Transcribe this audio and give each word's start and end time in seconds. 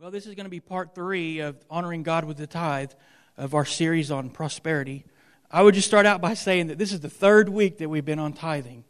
Well, 0.00 0.12
this 0.12 0.26
is 0.26 0.36
going 0.36 0.44
to 0.44 0.50
be 0.50 0.60
part 0.60 0.94
three 0.94 1.40
of 1.40 1.56
honoring 1.68 2.04
God 2.04 2.24
with 2.24 2.36
the 2.36 2.46
tithe 2.46 2.92
of 3.36 3.52
our 3.52 3.64
series 3.64 4.12
on 4.12 4.30
prosperity. 4.30 5.04
I 5.50 5.60
would 5.60 5.74
just 5.74 5.88
start 5.88 6.06
out 6.06 6.20
by 6.20 6.34
saying 6.34 6.68
that 6.68 6.78
this 6.78 6.92
is 6.92 7.00
the 7.00 7.10
third 7.10 7.48
week 7.48 7.78
that 7.78 7.88
we've 7.88 8.04
been 8.04 8.20
on 8.20 8.32
tithing. 8.32 8.84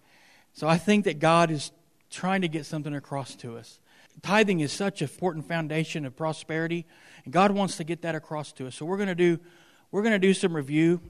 So 0.53 0.69
I 0.69 0.77
think 0.77 1.07
that 1.07 1.19
God 1.19 1.51
is 1.51 1.73
trying 2.11 2.43
to 2.43 2.49
get 2.49 2.67
something 2.67 2.95
across 2.95 3.35
to 3.37 3.57
us. 3.57 3.81
Tithing 4.21 4.61
is 4.61 4.71
such 4.71 5.01
an 5.01 5.09
important 5.09 5.49
foundation 5.49 6.05
of 6.05 6.15
prosperity, 6.15 6.85
and 7.25 7.33
God 7.33 7.53
wants 7.53 7.79
to 7.79 7.85
get 7.85 8.03
that 8.03 8.15
across 8.15 8.53
to 8.53 8.67
us. 8.67 8.75
So 8.75 8.85
we're 8.85 8.99
going 8.99 9.09
to 9.09 9.15
do 9.15 9.39
we're 9.91 10.03
going 10.03 10.13
to 10.13 10.19
do 10.19 10.35
some 10.35 10.55
review, 10.55 11.01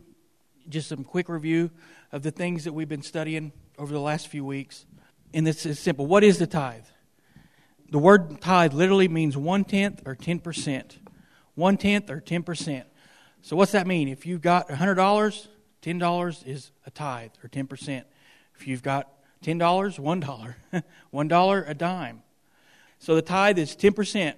just 0.68 0.90
some 0.90 1.02
quick 1.02 1.28
review 1.28 1.72
of 2.12 2.22
the 2.22 2.30
things 2.30 2.62
that 2.62 2.72
we've 2.72 2.88
been 2.88 3.02
studying 3.02 3.50
over 3.76 3.92
the 3.92 3.98
last 3.98 4.28
few 4.28 4.44
weeks. 4.44 4.86
And 5.34 5.44
this 5.44 5.66
is 5.66 5.80
simple. 5.80 6.06
What 6.06 6.22
is 6.22 6.38
the 6.38 6.46
tithe? 6.46 6.84
The 7.91 7.98
word 7.98 8.41
tithe 8.41 8.75
literally 8.75 9.09
means 9.09 9.36
one 9.36 9.64
tenth 9.64 10.02
or 10.07 10.14
ten 10.14 10.41
percent. 10.41 10.98
One 11.55 11.77
tenth 11.77 12.10
or 12.10 12.20
ten 12.20 12.42
percent. 12.42 12.87
So 13.42 13.56
what's 13.56 13.73
that 13.73 13.87
mean? 13.87 14.09
If 14.09 14.27
you've 14.27 14.42
got 14.42 14.70
hundred 14.70 14.96
dollars, 14.96 15.48
ten 15.80 15.98
dollars 15.98 16.43
is 16.46 16.70
a 16.87 16.91
tithe 16.91 17.30
or 17.43 17.48
ten 17.48 17.66
percent. 17.66 18.06
If 18.56 18.66
you've 18.66 18.82
got 18.82 19.10
ten 19.43 19.59
dollars, 19.59 19.98
one 19.98 20.20
dollar. 20.20 20.56
one 21.10 21.29
dollar 21.29 21.65
a 21.66 21.74
dime. 21.74 22.23
So 22.98 23.15
the 23.15 23.23
tithe 23.23 23.59
is 23.59 23.74
ten 23.74 23.93
percent. 23.93 24.37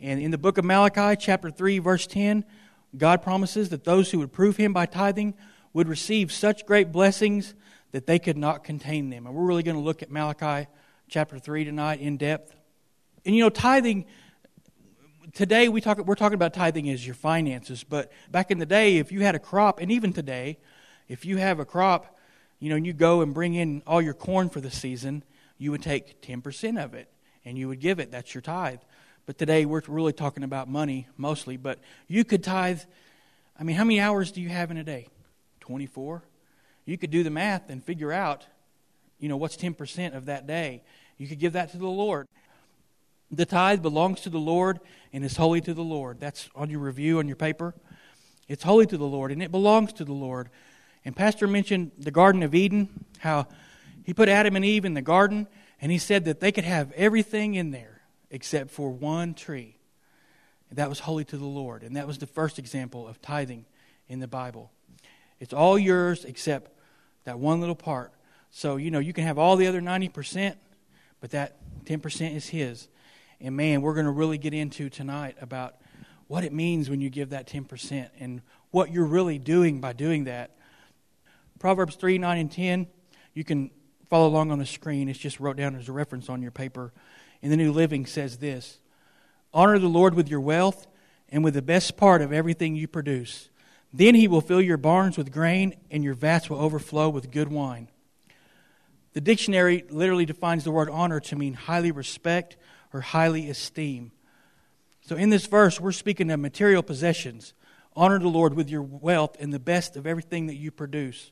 And 0.00 0.20
in 0.20 0.30
the 0.30 0.38
book 0.38 0.58
of 0.58 0.64
Malachi, 0.64 1.16
chapter 1.20 1.50
three, 1.50 1.78
verse 1.78 2.06
ten, 2.06 2.44
God 2.96 3.22
promises 3.22 3.68
that 3.70 3.84
those 3.84 4.10
who 4.10 4.18
would 4.20 4.32
prove 4.32 4.56
him 4.56 4.72
by 4.72 4.86
tithing 4.86 5.34
would 5.72 5.88
receive 5.88 6.32
such 6.32 6.64
great 6.64 6.92
blessings 6.92 7.54
that 7.92 8.06
they 8.06 8.18
could 8.18 8.36
not 8.36 8.64
contain 8.64 9.10
them. 9.10 9.26
And 9.26 9.34
we're 9.34 9.44
really 9.44 9.62
going 9.62 9.76
to 9.76 9.82
look 9.82 10.02
at 10.02 10.10
Malachi 10.10 10.68
chapter 11.08 11.38
3 11.38 11.64
tonight 11.64 12.00
in 12.00 12.16
depth. 12.16 12.54
And 13.24 13.34
you 13.34 13.42
know, 13.42 13.50
tithing, 13.50 14.06
today 15.32 15.68
we 15.68 15.80
talk, 15.80 15.98
we're 15.98 16.14
talking 16.14 16.34
about 16.34 16.54
tithing 16.54 16.88
as 16.90 17.04
your 17.04 17.14
finances, 17.14 17.84
but 17.84 18.12
back 18.30 18.50
in 18.50 18.58
the 18.58 18.66
day, 18.66 18.98
if 18.98 19.12
you 19.12 19.20
had 19.20 19.34
a 19.34 19.38
crop, 19.38 19.80
and 19.80 19.90
even 19.90 20.12
today, 20.12 20.58
if 21.08 21.24
you 21.24 21.36
have 21.36 21.60
a 21.60 21.64
crop, 21.64 22.18
you 22.58 22.70
know, 22.70 22.76
and 22.76 22.86
you 22.86 22.92
go 22.92 23.20
and 23.20 23.34
bring 23.34 23.54
in 23.54 23.82
all 23.86 24.00
your 24.00 24.14
corn 24.14 24.48
for 24.48 24.60
the 24.60 24.70
season, 24.70 25.22
you 25.58 25.70
would 25.70 25.82
take 25.82 26.22
10% 26.22 26.82
of 26.82 26.94
it 26.94 27.08
and 27.44 27.58
you 27.58 27.68
would 27.68 27.80
give 27.80 27.98
it. 27.98 28.10
That's 28.10 28.34
your 28.34 28.42
tithe. 28.42 28.80
But 29.26 29.38
today 29.38 29.64
we're 29.64 29.82
really 29.86 30.12
talking 30.12 30.44
about 30.44 30.68
money 30.68 31.08
mostly, 31.16 31.56
but 31.56 31.78
you 32.08 32.24
could 32.24 32.42
tithe. 32.42 32.80
I 33.58 33.64
mean, 33.64 33.76
how 33.76 33.84
many 33.84 34.00
hours 34.00 34.32
do 34.32 34.40
you 34.40 34.48
have 34.48 34.70
in 34.70 34.76
a 34.76 34.84
day? 34.84 35.08
24? 35.60 36.22
You 36.84 36.98
could 36.98 37.10
do 37.10 37.22
the 37.22 37.30
math 37.30 37.70
and 37.70 37.82
figure 37.82 38.12
out, 38.12 38.46
you 39.18 39.28
know, 39.28 39.36
what's 39.36 39.56
10% 39.56 40.14
of 40.14 40.26
that 40.26 40.46
day. 40.46 40.82
You 41.18 41.28
could 41.28 41.38
give 41.38 41.54
that 41.54 41.70
to 41.72 41.78
the 41.78 41.86
Lord. 41.86 42.26
The 43.30 43.46
tithe 43.46 43.82
belongs 43.82 44.20
to 44.22 44.30
the 44.30 44.38
Lord 44.38 44.80
and 45.12 45.24
is 45.24 45.36
holy 45.36 45.60
to 45.62 45.74
the 45.74 45.82
Lord. 45.82 46.20
That's 46.20 46.48
on 46.54 46.70
your 46.70 46.80
review 46.80 47.18
on 47.18 47.26
your 47.26 47.36
paper. 47.36 47.74
It's 48.48 48.62
holy 48.62 48.86
to 48.86 48.96
the 48.96 49.06
Lord 49.06 49.32
and 49.32 49.42
it 49.42 49.50
belongs 49.50 49.92
to 49.94 50.04
the 50.04 50.12
Lord. 50.12 50.50
And 51.04 51.14
Pastor 51.16 51.46
mentioned 51.46 51.92
the 51.98 52.10
Garden 52.10 52.42
of 52.42 52.54
Eden, 52.54 53.04
how 53.18 53.46
he 54.04 54.14
put 54.14 54.28
Adam 54.28 54.56
and 54.56 54.64
Eve 54.64 54.84
in 54.84 54.94
the 54.94 55.02
garden, 55.02 55.46
and 55.80 55.90
he 55.90 55.98
said 55.98 56.24
that 56.26 56.40
they 56.40 56.52
could 56.52 56.64
have 56.64 56.92
everything 56.92 57.54
in 57.54 57.70
there 57.70 58.02
except 58.30 58.70
for 58.70 58.90
one 58.90 59.34
tree. 59.34 59.76
That 60.72 60.88
was 60.88 61.00
holy 61.00 61.24
to 61.26 61.36
the 61.36 61.44
Lord. 61.44 61.82
And 61.82 61.96
that 61.96 62.06
was 62.06 62.18
the 62.18 62.26
first 62.26 62.58
example 62.58 63.06
of 63.06 63.22
tithing 63.22 63.64
in 64.08 64.18
the 64.18 64.26
Bible. 64.26 64.72
It's 65.38 65.52
all 65.52 65.78
yours 65.78 66.24
except 66.24 66.72
that 67.24 67.38
one 67.38 67.60
little 67.60 67.76
part. 67.76 68.12
So, 68.56 68.76
you 68.76 68.92
know, 68.92 69.00
you 69.00 69.12
can 69.12 69.24
have 69.24 69.36
all 69.36 69.56
the 69.56 69.66
other 69.66 69.80
90%, 69.80 70.54
but 71.20 71.32
that 71.32 71.56
10% 71.86 72.36
is 72.36 72.46
his. 72.46 72.86
And 73.40 73.56
man, 73.56 73.82
we're 73.82 73.94
going 73.94 74.06
to 74.06 74.12
really 74.12 74.38
get 74.38 74.54
into 74.54 74.88
tonight 74.88 75.36
about 75.40 75.74
what 76.28 76.44
it 76.44 76.52
means 76.52 76.88
when 76.88 77.00
you 77.00 77.10
give 77.10 77.30
that 77.30 77.48
10% 77.48 78.10
and 78.20 78.42
what 78.70 78.92
you're 78.92 79.06
really 79.06 79.40
doing 79.40 79.80
by 79.80 79.92
doing 79.92 80.24
that. 80.24 80.52
Proverbs 81.58 81.96
3 81.96 82.16
9 82.18 82.38
and 82.38 82.52
10, 82.52 82.86
you 83.34 83.42
can 83.42 83.72
follow 84.08 84.28
along 84.28 84.52
on 84.52 84.60
the 84.60 84.66
screen. 84.66 85.08
It's 85.08 85.18
just 85.18 85.40
wrote 85.40 85.56
down 85.56 85.74
as 85.74 85.88
a 85.88 85.92
reference 85.92 86.28
on 86.28 86.40
your 86.40 86.52
paper. 86.52 86.92
In 87.42 87.50
the 87.50 87.56
New 87.56 87.72
Living 87.72 88.06
says 88.06 88.38
this 88.38 88.78
Honor 89.52 89.80
the 89.80 89.88
Lord 89.88 90.14
with 90.14 90.28
your 90.28 90.40
wealth 90.40 90.86
and 91.28 91.42
with 91.42 91.54
the 91.54 91.62
best 91.62 91.96
part 91.96 92.22
of 92.22 92.32
everything 92.32 92.76
you 92.76 92.86
produce. 92.86 93.48
Then 93.92 94.14
he 94.14 94.28
will 94.28 94.40
fill 94.40 94.62
your 94.62 94.76
barns 94.76 95.18
with 95.18 95.32
grain, 95.32 95.74
and 95.90 96.04
your 96.04 96.14
vats 96.14 96.48
will 96.48 96.60
overflow 96.60 97.08
with 97.08 97.32
good 97.32 97.48
wine. 97.48 97.88
The 99.14 99.20
dictionary 99.20 99.84
literally 99.88 100.26
defines 100.26 100.64
the 100.64 100.72
word 100.72 100.90
honor 100.90 101.20
to 101.20 101.36
mean 101.36 101.54
highly 101.54 101.92
respect 101.92 102.56
or 102.92 103.00
highly 103.00 103.48
esteem. 103.48 104.12
So 105.02 105.16
in 105.16 105.30
this 105.30 105.46
verse, 105.46 105.80
we're 105.80 105.92
speaking 105.92 106.30
of 106.30 106.40
material 106.40 106.82
possessions. 106.82 107.54
Honor 107.96 108.18
the 108.18 108.28
Lord 108.28 108.54
with 108.54 108.68
your 108.68 108.82
wealth 108.82 109.36
and 109.38 109.52
the 109.52 109.58
best 109.58 109.96
of 109.96 110.06
everything 110.06 110.46
that 110.46 110.56
you 110.56 110.70
produce. 110.70 111.30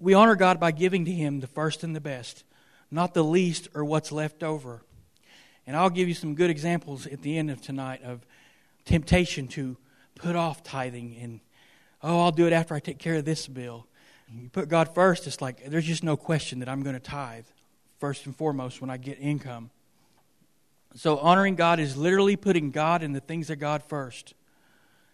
We 0.00 0.14
honor 0.14 0.34
God 0.34 0.58
by 0.58 0.72
giving 0.72 1.04
to 1.04 1.12
Him 1.12 1.40
the 1.40 1.46
first 1.46 1.84
and 1.84 1.94
the 1.94 2.00
best, 2.00 2.44
not 2.90 3.14
the 3.14 3.24
least 3.24 3.68
or 3.74 3.84
what's 3.84 4.10
left 4.10 4.42
over. 4.42 4.82
And 5.66 5.76
I'll 5.76 5.90
give 5.90 6.08
you 6.08 6.14
some 6.14 6.34
good 6.34 6.50
examples 6.50 7.06
at 7.06 7.22
the 7.22 7.36
end 7.36 7.50
of 7.50 7.60
tonight 7.60 8.02
of 8.02 8.24
temptation 8.84 9.46
to 9.48 9.76
put 10.14 10.34
off 10.34 10.62
tithing 10.62 11.16
and, 11.20 11.40
oh, 12.02 12.20
I'll 12.20 12.32
do 12.32 12.46
it 12.46 12.52
after 12.52 12.74
I 12.74 12.80
take 12.80 12.98
care 12.98 13.16
of 13.16 13.24
this 13.24 13.46
bill. 13.46 13.86
You 14.32 14.48
put 14.50 14.68
God 14.68 14.94
first, 14.94 15.26
it's 15.26 15.40
like 15.40 15.70
there's 15.70 15.86
just 15.86 16.04
no 16.04 16.16
question 16.16 16.58
that 16.58 16.68
I'm 16.68 16.82
going 16.82 16.94
to 16.94 17.00
tithe 17.00 17.46
first 17.98 18.26
and 18.26 18.36
foremost 18.36 18.80
when 18.80 18.90
I 18.90 18.96
get 18.96 19.18
income. 19.20 19.70
So, 20.94 21.18
honoring 21.18 21.54
God 21.54 21.80
is 21.80 21.96
literally 21.96 22.36
putting 22.36 22.70
God 22.70 23.02
and 23.02 23.14
the 23.14 23.20
things 23.20 23.50
of 23.50 23.58
God 23.58 23.82
first. 23.84 24.34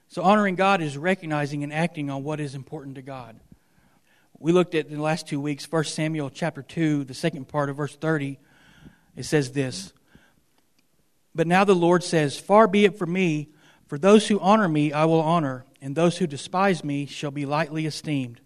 So, 0.09 0.23
honoring 0.23 0.55
God 0.55 0.81
is 0.81 0.97
recognizing 0.97 1.63
and 1.65 1.73
acting 1.73 2.11
on 2.11 2.23
what 2.25 2.41
is 2.41 2.55
important 2.55 2.95
to 2.97 3.03
God. 3.03 3.39
We 4.39 4.53
looked 4.53 4.75
at 4.75 4.87
in 4.87 4.97
the 4.97 5.03
last 5.03 5.27
two 5.27 5.41
weeks, 5.41 5.71
1 5.71 5.85
Samuel 5.85 6.31
chapter 6.31 6.63
2, 6.63 7.05
the 7.05 7.15
second 7.15 7.49
part 7.49 7.71
of 7.71 7.77
verse 7.77 7.97
30. 7.97 8.39
It 9.17 9.25
says 9.25 9.53
this 9.53 9.93
But 11.35 11.47
now 11.47 11.65
the 11.65 11.75
Lord 11.75 12.03
says, 12.03 12.39
Far 12.39 12.67
be 12.69 12.85
it 12.85 12.99
from 12.99 13.13
me, 13.13 13.49
for 13.87 13.99
those 13.99 14.29
who 14.29 14.41
honor 14.41 14.69
me 14.69 14.93
I 14.93 15.05
will 15.05 15.21
honor, 15.21 15.65
and 15.81 15.95
those 15.95 16.19
who 16.19 16.27
despise 16.27 16.85
me 16.85 17.07
shall 17.07 17.31
be 17.31 17.47
lightly 17.47 17.87
esteemed. 17.87 18.41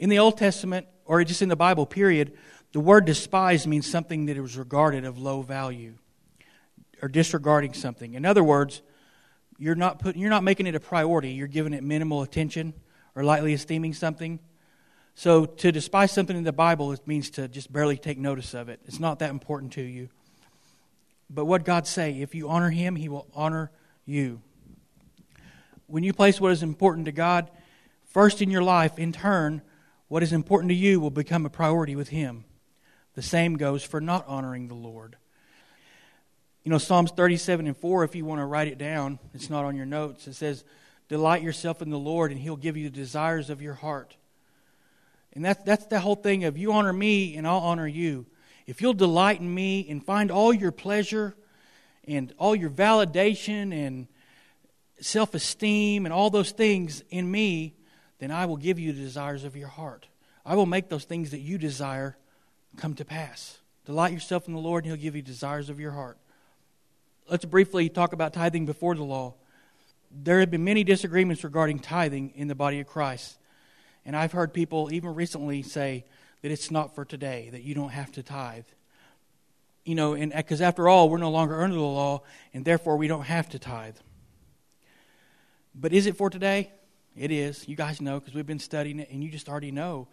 In 0.00 0.08
the 0.08 0.18
Old 0.18 0.38
Testament, 0.38 0.86
or 1.04 1.22
just 1.24 1.42
in 1.42 1.50
the 1.50 1.56
Bible, 1.56 1.84
period, 1.84 2.32
the 2.72 2.80
word 2.80 3.04
despise 3.04 3.66
means 3.66 3.86
something 3.86 4.24
that 4.26 4.38
was 4.38 4.56
regarded 4.56 5.04
of 5.04 5.18
low 5.18 5.42
value 5.42 5.92
or 7.02 7.08
disregarding 7.08 7.74
something. 7.74 8.14
In 8.14 8.24
other 8.24 8.42
words, 8.42 8.80
you're 9.58 9.74
not, 9.74 9.98
putting, 9.98 10.22
you're 10.22 10.30
not 10.30 10.42
making 10.42 10.66
it 10.66 10.74
a 10.74 10.80
priority. 10.80 11.32
You're 11.32 11.48
giving 11.48 11.74
it 11.74 11.84
minimal 11.84 12.22
attention 12.22 12.72
or 13.14 13.24
lightly 13.24 13.52
esteeming 13.52 13.92
something. 13.92 14.40
So 15.14 15.44
to 15.44 15.70
despise 15.70 16.12
something 16.12 16.34
in 16.36 16.44
the 16.44 16.52
Bible, 16.52 16.92
it 16.92 17.06
means 17.06 17.28
to 17.32 17.46
just 17.46 17.70
barely 17.70 17.98
take 17.98 18.16
notice 18.16 18.54
of 18.54 18.70
it. 18.70 18.80
It's 18.86 19.00
not 19.00 19.18
that 19.18 19.28
important 19.28 19.74
to 19.74 19.82
you. 19.82 20.08
But 21.28 21.44
what 21.44 21.62
God 21.62 21.86
say, 21.86 22.22
if 22.22 22.34
you 22.34 22.48
honor 22.48 22.70
Him, 22.70 22.96
He 22.96 23.10
will 23.10 23.28
honor 23.34 23.70
you. 24.06 24.40
When 25.88 26.04
you 26.04 26.14
place 26.14 26.40
what 26.40 26.52
is 26.52 26.62
important 26.62 27.04
to 27.04 27.12
God 27.12 27.50
first 28.06 28.40
in 28.40 28.50
your 28.50 28.62
life, 28.62 28.98
in 28.98 29.12
turn, 29.12 29.60
what 30.10 30.24
is 30.24 30.32
important 30.32 30.70
to 30.70 30.74
you 30.74 30.98
will 30.98 31.12
become 31.12 31.46
a 31.46 31.50
priority 31.50 31.94
with 31.94 32.08
Him. 32.08 32.44
The 33.14 33.22
same 33.22 33.56
goes 33.56 33.84
for 33.84 34.00
not 34.00 34.26
honoring 34.26 34.66
the 34.66 34.74
Lord. 34.74 35.16
You 36.64 36.72
know, 36.72 36.78
Psalms 36.78 37.12
37 37.12 37.68
and 37.68 37.76
4, 37.76 38.02
if 38.02 38.16
you 38.16 38.24
want 38.24 38.40
to 38.40 38.44
write 38.44 38.66
it 38.66 38.76
down, 38.76 39.20
it's 39.34 39.48
not 39.48 39.64
on 39.64 39.76
your 39.76 39.86
notes. 39.86 40.26
It 40.26 40.34
says, 40.34 40.64
Delight 41.08 41.42
yourself 41.42 41.80
in 41.80 41.90
the 41.90 41.98
Lord, 41.98 42.32
and 42.32 42.40
He'll 42.40 42.56
give 42.56 42.76
you 42.76 42.90
the 42.90 42.96
desires 42.96 43.50
of 43.50 43.62
your 43.62 43.74
heart. 43.74 44.16
And 45.32 45.44
that's, 45.44 45.62
that's 45.62 45.86
the 45.86 46.00
whole 46.00 46.16
thing 46.16 46.42
of 46.42 46.58
you 46.58 46.72
honor 46.72 46.92
me, 46.92 47.36
and 47.36 47.46
I'll 47.46 47.58
honor 47.58 47.86
you. 47.86 48.26
If 48.66 48.82
you'll 48.82 48.94
delight 48.94 49.38
in 49.38 49.54
me 49.54 49.88
and 49.88 50.04
find 50.04 50.32
all 50.32 50.52
your 50.52 50.72
pleasure 50.72 51.36
and 52.08 52.34
all 52.36 52.56
your 52.56 52.70
validation 52.70 53.72
and 53.72 54.08
self 55.00 55.36
esteem 55.36 56.04
and 56.04 56.12
all 56.12 56.30
those 56.30 56.50
things 56.50 57.04
in 57.10 57.30
me, 57.30 57.76
then 58.20 58.30
I 58.30 58.46
will 58.46 58.56
give 58.56 58.78
you 58.78 58.92
the 58.92 59.02
desires 59.02 59.42
of 59.42 59.56
your 59.56 59.68
heart. 59.68 60.06
I 60.46 60.54
will 60.54 60.66
make 60.66 60.88
those 60.88 61.04
things 61.04 61.32
that 61.32 61.40
you 61.40 61.58
desire 61.58 62.16
come 62.76 62.94
to 62.94 63.04
pass. 63.04 63.58
Delight 63.84 64.12
yourself 64.12 64.46
in 64.46 64.54
the 64.54 64.60
Lord, 64.60 64.84
and 64.84 64.92
He'll 64.92 65.02
give 65.02 65.16
you 65.16 65.22
desires 65.22 65.68
of 65.68 65.80
your 65.80 65.90
heart 65.90 66.16
let's 67.30 67.44
briefly 67.44 67.88
talk 67.88 68.12
about 68.12 68.32
tithing 68.32 68.66
before 68.66 68.94
the 68.94 69.04
law. 69.04 69.34
There 70.10 70.40
have 70.40 70.50
been 70.50 70.64
many 70.64 70.82
disagreements 70.82 71.44
regarding 71.44 71.78
tithing 71.78 72.32
in 72.34 72.48
the 72.48 72.54
body 72.54 72.80
of 72.80 72.88
Christ. 72.88 73.38
And 74.04 74.16
I've 74.16 74.32
heard 74.32 74.52
people 74.52 74.92
even 74.92 75.14
recently 75.14 75.62
say 75.62 76.04
that 76.42 76.50
it's 76.50 76.70
not 76.70 76.94
for 76.94 77.04
today, 77.04 77.48
that 77.52 77.62
you 77.62 77.74
don't 77.74 77.90
have 77.90 78.10
to 78.12 78.22
tithe. 78.22 78.64
You 79.84 79.94
know, 79.94 80.14
because 80.14 80.60
after 80.60 80.88
all, 80.88 81.08
we're 81.08 81.18
no 81.18 81.30
longer 81.30 81.62
under 81.62 81.76
the 81.76 81.80
law, 81.80 82.22
and 82.52 82.64
therefore 82.64 82.96
we 82.96 83.08
don't 83.08 83.24
have 83.24 83.48
to 83.50 83.58
tithe. 83.58 83.96
But 85.74 85.92
is 85.92 86.06
it 86.06 86.16
for 86.16 86.28
today? 86.28 86.72
It 87.16 87.30
is. 87.30 87.68
You 87.68 87.76
guys 87.76 88.00
know 88.00 88.20
because 88.20 88.34
we've 88.34 88.46
been 88.46 88.58
studying 88.58 89.00
it, 89.00 89.10
and 89.10 89.22
you 89.22 89.30
just 89.30 89.48
already 89.48 89.70
know. 89.70 90.08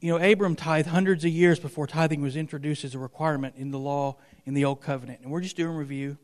You 0.00 0.10
know, 0.16 0.32
Abram 0.32 0.56
tithed 0.56 0.88
hundreds 0.88 1.24
of 1.24 1.30
years 1.30 1.60
before 1.60 1.86
tithing 1.86 2.22
was 2.22 2.36
introduced 2.36 2.84
as 2.84 2.94
a 2.94 2.98
requirement 2.98 3.54
in 3.56 3.70
the 3.70 3.78
law 3.78 4.16
in 4.44 4.54
the 4.54 4.64
Old 4.64 4.80
Covenant. 4.80 5.20
And 5.22 5.30
we're 5.30 5.40
just 5.40 5.56
doing 5.56 5.76
review. 5.76 6.16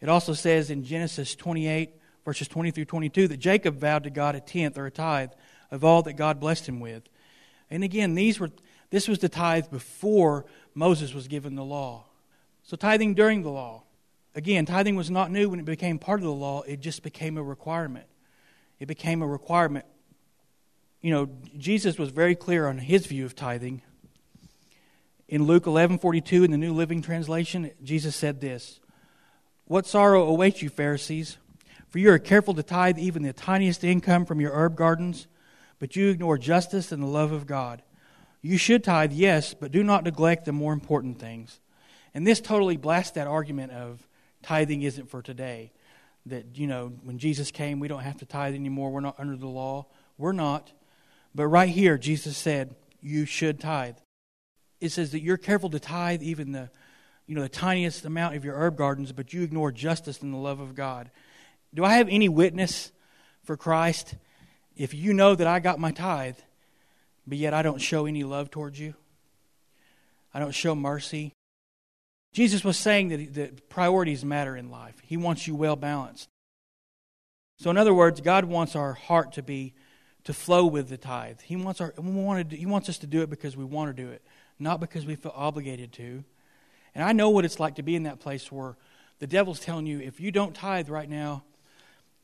It 0.00 0.08
also 0.08 0.32
says 0.32 0.70
in 0.70 0.84
Genesis 0.84 1.34
28, 1.34 1.90
verses 2.24 2.48
20 2.48 2.70
through 2.70 2.86
22, 2.86 3.28
that 3.28 3.36
Jacob 3.36 3.78
vowed 3.78 4.04
to 4.04 4.10
God 4.10 4.34
a 4.34 4.40
tenth 4.40 4.78
or 4.78 4.86
a 4.86 4.90
tithe 4.90 5.32
of 5.70 5.84
all 5.84 6.02
that 6.02 6.14
God 6.14 6.40
blessed 6.40 6.68
him 6.68 6.80
with. 6.80 7.02
And 7.70 7.84
again, 7.84 8.14
these 8.14 8.40
were, 8.40 8.50
this 8.90 9.08
was 9.08 9.18
the 9.18 9.28
tithe 9.28 9.70
before 9.70 10.46
Moses 10.74 11.12
was 11.12 11.28
given 11.28 11.54
the 11.54 11.64
law. 11.64 12.06
So, 12.62 12.76
tithing 12.76 13.14
during 13.14 13.42
the 13.42 13.50
law. 13.50 13.82
Again, 14.34 14.64
tithing 14.64 14.96
was 14.96 15.10
not 15.10 15.30
new 15.30 15.48
when 15.48 15.58
it 15.58 15.64
became 15.64 15.98
part 15.98 16.20
of 16.20 16.24
the 16.24 16.32
law, 16.32 16.62
it 16.62 16.80
just 16.80 17.02
became 17.02 17.36
a 17.36 17.42
requirement. 17.42 18.06
It 18.80 18.86
became 18.86 19.22
a 19.22 19.26
requirement. 19.26 19.84
You 21.02 21.12
know, 21.12 21.28
Jesus 21.56 21.98
was 21.98 22.10
very 22.10 22.34
clear 22.34 22.66
on 22.66 22.78
his 22.78 23.06
view 23.06 23.24
of 23.26 23.36
tithing. 23.36 23.82
In 25.28 25.44
Luke 25.44 25.66
11:42 25.66 26.42
in 26.42 26.50
the 26.50 26.58
New 26.58 26.72
Living 26.72 27.02
Translation, 27.02 27.70
Jesus 27.84 28.16
said 28.16 28.40
this: 28.40 28.80
"What 29.66 29.86
sorrow 29.86 30.26
awaits 30.26 30.62
you, 30.62 30.70
Pharisees, 30.70 31.36
for 31.88 31.98
you 31.98 32.10
are 32.10 32.18
careful 32.18 32.54
to 32.54 32.62
tithe 32.62 32.98
even 32.98 33.22
the 33.22 33.32
tiniest 33.32 33.84
income 33.84 34.24
from 34.24 34.40
your 34.40 34.52
herb 34.52 34.76
gardens, 34.76 35.26
but 35.78 35.94
you 35.94 36.08
ignore 36.08 36.38
justice 36.38 36.90
and 36.90 37.02
the 37.02 37.06
love 37.06 37.32
of 37.32 37.46
God. 37.46 37.82
You 38.42 38.56
should 38.56 38.82
tithe, 38.82 39.12
yes, 39.12 39.54
but 39.54 39.70
do 39.70 39.84
not 39.84 40.04
neglect 40.04 40.46
the 40.46 40.52
more 40.52 40.72
important 40.72 41.18
things." 41.18 41.60
And 42.14 42.26
this 42.26 42.40
totally 42.40 42.76
blasts 42.76 43.12
that 43.12 43.26
argument 43.26 43.72
of 43.72 44.08
tithing 44.42 44.82
isn't 44.82 45.10
for 45.10 45.22
today. 45.22 45.70
That, 46.26 46.58
you 46.58 46.66
know, 46.66 46.92
when 47.02 47.18
Jesus 47.18 47.50
came, 47.50 47.80
we 47.80 47.88
don't 47.88 48.02
have 48.02 48.18
to 48.18 48.26
tithe 48.26 48.54
anymore. 48.54 48.90
We're 48.90 49.00
not 49.00 49.18
under 49.18 49.36
the 49.36 49.48
law. 49.48 49.86
We're 50.18 50.32
not. 50.32 50.70
But 51.34 51.46
right 51.46 51.68
here, 51.68 51.96
Jesus 51.96 52.36
said, 52.36 52.76
you 53.00 53.24
should 53.24 53.58
tithe. 53.58 53.96
It 54.80 54.90
says 54.90 55.12
that 55.12 55.22
you're 55.22 55.36
careful 55.36 55.70
to 55.70 55.80
tithe 55.80 56.22
even 56.22 56.52
the, 56.52 56.70
you 57.26 57.34
know, 57.34 57.42
the 57.42 57.48
tiniest 57.48 58.04
amount 58.04 58.36
of 58.36 58.44
your 58.44 58.54
herb 58.54 58.76
gardens, 58.76 59.12
but 59.12 59.32
you 59.32 59.42
ignore 59.42 59.72
justice 59.72 60.20
and 60.20 60.32
the 60.32 60.38
love 60.38 60.60
of 60.60 60.74
God. 60.74 61.10
Do 61.72 61.84
I 61.84 61.94
have 61.94 62.08
any 62.08 62.28
witness 62.28 62.92
for 63.44 63.56
Christ 63.56 64.14
if 64.76 64.92
you 64.92 65.12
know 65.14 65.34
that 65.34 65.46
I 65.46 65.60
got 65.60 65.78
my 65.78 65.92
tithe, 65.92 66.38
but 67.26 67.38
yet 67.38 67.54
I 67.54 67.62
don't 67.62 67.80
show 67.80 68.06
any 68.06 68.24
love 68.24 68.50
towards 68.50 68.78
you? 68.78 68.94
I 70.34 70.38
don't 70.38 70.54
show 70.54 70.74
mercy. 70.74 71.32
Jesus 72.32 72.62
was 72.62 72.76
saying 72.76 73.08
that, 73.08 73.34
that 73.34 73.68
priorities 73.68 74.24
matter 74.24 74.56
in 74.56 74.70
life. 74.70 74.94
He 75.02 75.16
wants 75.16 75.46
you 75.46 75.54
well 75.54 75.76
balanced. 75.76 76.28
So, 77.58 77.70
in 77.70 77.76
other 77.76 77.92
words, 77.92 78.20
God 78.20 78.44
wants 78.44 78.76
our 78.76 78.94
heart 78.94 79.32
to 79.32 79.42
be 79.42 79.74
to 80.24 80.32
flow 80.32 80.66
with 80.66 80.88
the 80.88 80.96
tithe. 80.96 81.40
He 81.40 81.56
wants 81.56 81.80
our 81.80 81.92
we 81.98 82.10
want 82.10 82.50
to, 82.50 82.56
He 82.56 82.66
wants 82.66 82.88
us 82.88 82.98
to 82.98 83.06
do 83.06 83.22
it 83.22 83.30
because 83.30 83.56
we 83.56 83.64
want 83.64 83.94
to 83.94 84.02
do 84.02 84.10
it, 84.10 84.22
not 84.58 84.80
because 84.80 85.04
we 85.04 85.16
feel 85.16 85.32
obligated 85.34 85.92
to. 85.94 86.24
And 86.94 87.04
I 87.04 87.12
know 87.12 87.30
what 87.30 87.44
it's 87.44 87.60
like 87.60 87.76
to 87.76 87.82
be 87.82 87.96
in 87.96 88.04
that 88.04 88.20
place 88.20 88.50
where 88.50 88.76
the 89.18 89.26
devil's 89.26 89.60
telling 89.60 89.86
you 89.86 90.00
if 90.00 90.20
you 90.20 90.32
don't 90.32 90.54
tithe 90.54 90.88
right 90.88 91.08
now, 91.08 91.44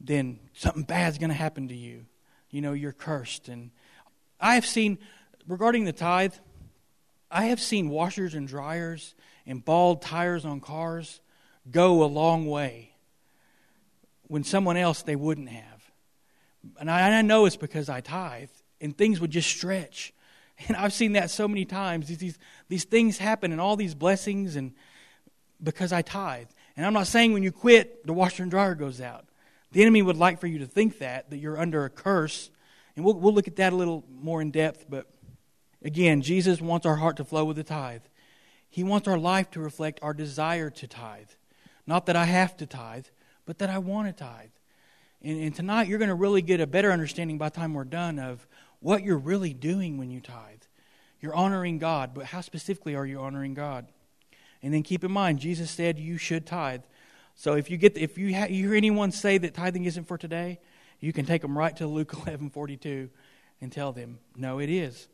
then 0.01 0.39
something 0.55 0.83
bad's 0.83 1.19
going 1.19 1.31
to 1.31 1.37
happen 1.37 1.69
to 1.69 1.77
you. 1.77 2.07
You 2.51 2.61
know, 2.61 2.73
you're 2.73 2.93
cursed. 2.93 3.49
And 3.49 3.71
I 4.41 4.55
have 4.55 4.67
seen 4.67 4.99
regarding 5.47 5.85
the 5.85 5.93
tithe, 5.93 6.35
I 7.31 7.47
have 7.47 7.61
seen 7.61 7.89
washers 7.89 8.35
and 8.35 8.47
dryers 8.47 9.15
and 9.47 9.65
bald 9.65 10.03
tires 10.03 10.45
on 10.45 10.61
cars 10.61 11.21
go 11.71 12.03
a 12.03 12.07
long 12.07 12.47
way 12.47 12.93
when 14.29 14.45
someone 14.45 14.77
else 14.77 15.03
they 15.03 15.17
wouldn't 15.17 15.49
have. 15.49 15.91
And 16.81 16.91
I, 16.91 17.19
I 17.19 17.23
know 17.23 17.47
it's 17.47 17.57
because 17.57 17.89
I 17.89 18.01
tithe, 18.01 18.51
and 18.81 18.97
things 18.97 19.21
would 19.21 19.31
just 19.31 19.49
stretch. 19.49 20.13
And 20.69 20.75
I've 20.75 20.95
seen 20.95 21.13
that 21.13 21.29
so 21.29 21.47
many 21.47 21.67
times. 21.67 22.09
These, 22.09 22.17
these, 22.17 22.39
these 22.71 22.85
things 22.85 23.19
happen 23.19 23.53
and 23.53 23.61
all 23.61 23.77
these 23.77 23.95
blessings 23.95 24.57
and 24.57 24.73
because 25.63 25.93
I 25.93 26.01
tithe. 26.01 26.49
And 26.79 26.87
I'm 26.87 26.95
not 26.95 27.07
saying 27.07 27.35
when 27.35 27.43
you 27.43 27.53
quit, 27.53 28.07
the 28.07 28.15
washer 28.15 28.43
and 28.43 28.51
dryer 28.51 28.75
goes 28.75 29.03
out. 29.03 29.27
The 29.73 29.83
enemy 29.83 30.01
would 30.01 30.17
like 30.17 30.41
for 30.41 30.47
you 30.47 30.61
to 30.61 30.67
think 30.67 31.01
that, 31.01 31.29
that 31.29 31.37
you're 31.37 31.59
under 31.59 31.85
a 31.85 31.91
curse. 31.91 32.51
And 32.97 33.05
we'll, 33.05 33.15
we'll 33.15 33.35
look 33.35 33.49
at 33.49 33.57
that 33.57 33.75
a 33.75 33.77
little 33.77 34.05
more 34.11 34.41
in 34.41 34.51
depth. 34.51 34.87
But 34.89 35.07
again, 35.83 36.23
Jesus 36.23 36.59
wants 36.59 36.87
our 36.87 36.97
heart 36.97 37.19
to 37.19 37.25
flow 37.25 37.45
with 37.45 37.57
the 37.57 37.65
tithe. 37.65 38.01
He 38.77 38.85
wants 38.85 39.09
our 39.09 39.17
life 39.17 39.51
to 39.53 39.61
reflect 39.61 40.01
our 40.03 40.13
desire 40.13 40.69
to 40.69 40.87
tithe. 40.87 41.31
Not 41.87 42.05
that 42.05 42.15
I 42.15 42.27
have 42.27 42.59
to 42.59 42.67
tithe, 42.67 43.07
but 43.47 43.57
that 43.57 43.71
I 43.71 43.79
want 43.79 44.07
to 44.07 44.13
tithe. 44.13 44.51
And, 45.23 45.45
and 45.45 45.55
tonight, 45.55 45.89
you're 45.89 45.99
going 45.99 46.11
to 46.11 46.15
really 46.15 46.43
get 46.43 46.61
a 46.61 46.67
better 46.67 46.93
understanding 46.93 47.39
by 47.39 47.49
the 47.49 47.57
time 47.57 47.73
we're 47.73 47.85
done 47.85 48.19
of 48.19 48.47
what 48.81 49.03
you're 49.03 49.17
really 49.17 49.55
doing 49.55 49.97
when 49.97 50.11
you 50.11 50.21
tithe. 50.21 50.61
You're 51.23 51.35
honoring 51.35 51.79
God, 51.79 52.13
but 52.13 52.27
how 52.27 52.43
specifically 52.43 52.95
are 52.95 53.07
you 53.07 53.19
honoring 53.19 53.55
God? 53.55 53.87
And 54.63 54.75
then 54.75 54.83
keep 54.83 55.05
in 55.05 55.11
mind, 55.11 55.39
Jesus 55.39 55.71
said 55.71 55.99
you 55.99 56.19
should 56.19 56.45
tithe. 56.45 56.83
So 57.35 57.55
if 57.55 57.71
you 57.71 57.79
get 57.79 57.97
if 57.97 58.19
you, 58.19 58.35
ha- 58.35 58.49
you 58.51 58.69
hear 58.69 58.75
anyone 58.75 59.11
say 59.11 59.39
that 59.39 59.55
tithing 59.55 59.87
isn't 59.87 60.05
for 60.05 60.19
today, 60.19 60.61
you 61.01 61.15
can 61.15 61.25
take 61.25 61.41
them 61.41 61.57
right 61.57 61.75
to 61.79 61.87
Luke 61.87 62.13
11:42 62.27 63.09
and 63.63 63.73
tell 63.73 63.93
them, 63.93 64.19
"No, 64.37 64.59
it 64.59 64.69
is." 64.69 65.09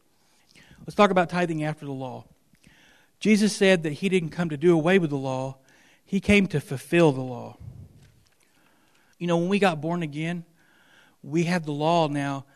Let's 0.80 0.96
talk 0.96 1.12
about 1.12 1.30
tithing 1.30 1.62
after 1.62 1.86
the 1.86 1.92
law. 1.92 2.24
Jesus 3.22 3.54
said 3.54 3.84
that 3.84 3.92
he 3.92 4.08
didn't 4.08 4.30
come 4.30 4.48
to 4.48 4.56
do 4.56 4.74
away 4.74 4.98
with 4.98 5.10
the 5.10 5.16
law, 5.16 5.58
he 6.04 6.18
came 6.18 6.48
to 6.48 6.60
fulfill 6.60 7.12
the 7.12 7.20
law. 7.20 7.56
You 9.16 9.28
know, 9.28 9.36
when 9.36 9.48
we 9.48 9.60
got 9.60 9.80
born 9.80 10.02
again, 10.02 10.44
we 11.22 11.44
have 11.44 11.64
the 11.64 11.72
law 11.72 12.08
now 12.08 12.46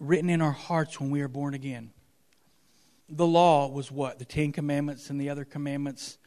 written 0.00 0.28
in 0.28 0.42
our 0.42 0.50
hearts 0.50 0.98
when 0.98 1.12
we 1.12 1.20
are 1.20 1.28
born 1.28 1.54
again. 1.54 1.92
The 3.08 3.28
law 3.28 3.68
was 3.68 3.92
what? 3.92 4.18
The 4.18 4.24
Ten 4.24 4.50
Commandments 4.50 5.08
and 5.08 5.20
the 5.20 5.30
other 5.30 5.44
commandments. 5.44 6.18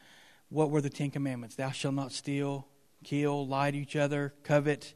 What 0.48 0.70
were 0.70 0.80
the 0.80 0.88
Ten 0.88 1.10
Commandments? 1.10 1.56
Thou 1.56 1.70
shalt 1.70 1.92
not 1.92 2.12
steal, 2.12 2.66
kill, 3.04 3.46
lie 3.46 3.72
to 3.72 3.76
each 3.76 3.94
other, 3.94 4.32
covet, 4.42 4.94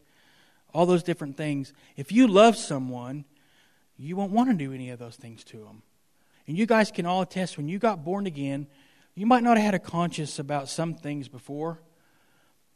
all 0.72 0.86
those 0.86 1.02
different 1.02 1.36
things. 1.36 1.74
If 1.98 2.12
you 2.12 2.26
love 2.26 2.56
someone, 2.56 3.26
you 3.98 4.16
won't 4.16 4.32
want 4.32 4.48
to 4.48 4.56
do 4.56 4.72
any 4.72 4.88
of 4.88 4.98
those 4.98 5.16
things 5.16 5.44
to 5.44 5.58
them. 5.58 5.82
And 6.46 6.56
you 6.56 6.66
guys 6.66 6.90
can 6.90 7.06
all 7.06 7.22
attest 7.22 7.56
when 7.56 7.69
you 7.69 7.78
got 7.78 8.04
born 8.04 8.26
again, 8.26 8.66
you 9.14 9.26
might 9.26 9.42
not 9.42 9.56
have 9.56 9.64
had 9.64 9.75
a 9.75 9.78
conscience 9.78 10.38
about 10.38 10.69
some 10.69 10.94
things 10.94 11.28
before, 11.28 11.81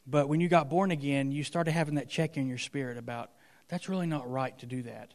but 0.07 0.29
when 0.29 0.41
you 0.41 0.49
got 0.49 0.69
born 0.69 0.91
again, 0.91 1.33
you 1.33 1.45
started 1.45 1.73
having 1.73 1.95
that 1.95 2.09
check 2.09 2.37
in 2.37 2.47
your 2.47 2.59
spirit 2.59 2.99
about 2.99 3.31
that's 3.69 3.89
really 3.89 4.07
not 4.07 4.31
right 4.31 4.57
to 4.59 4.67
do 4.67 4.83
that 4.83 5.15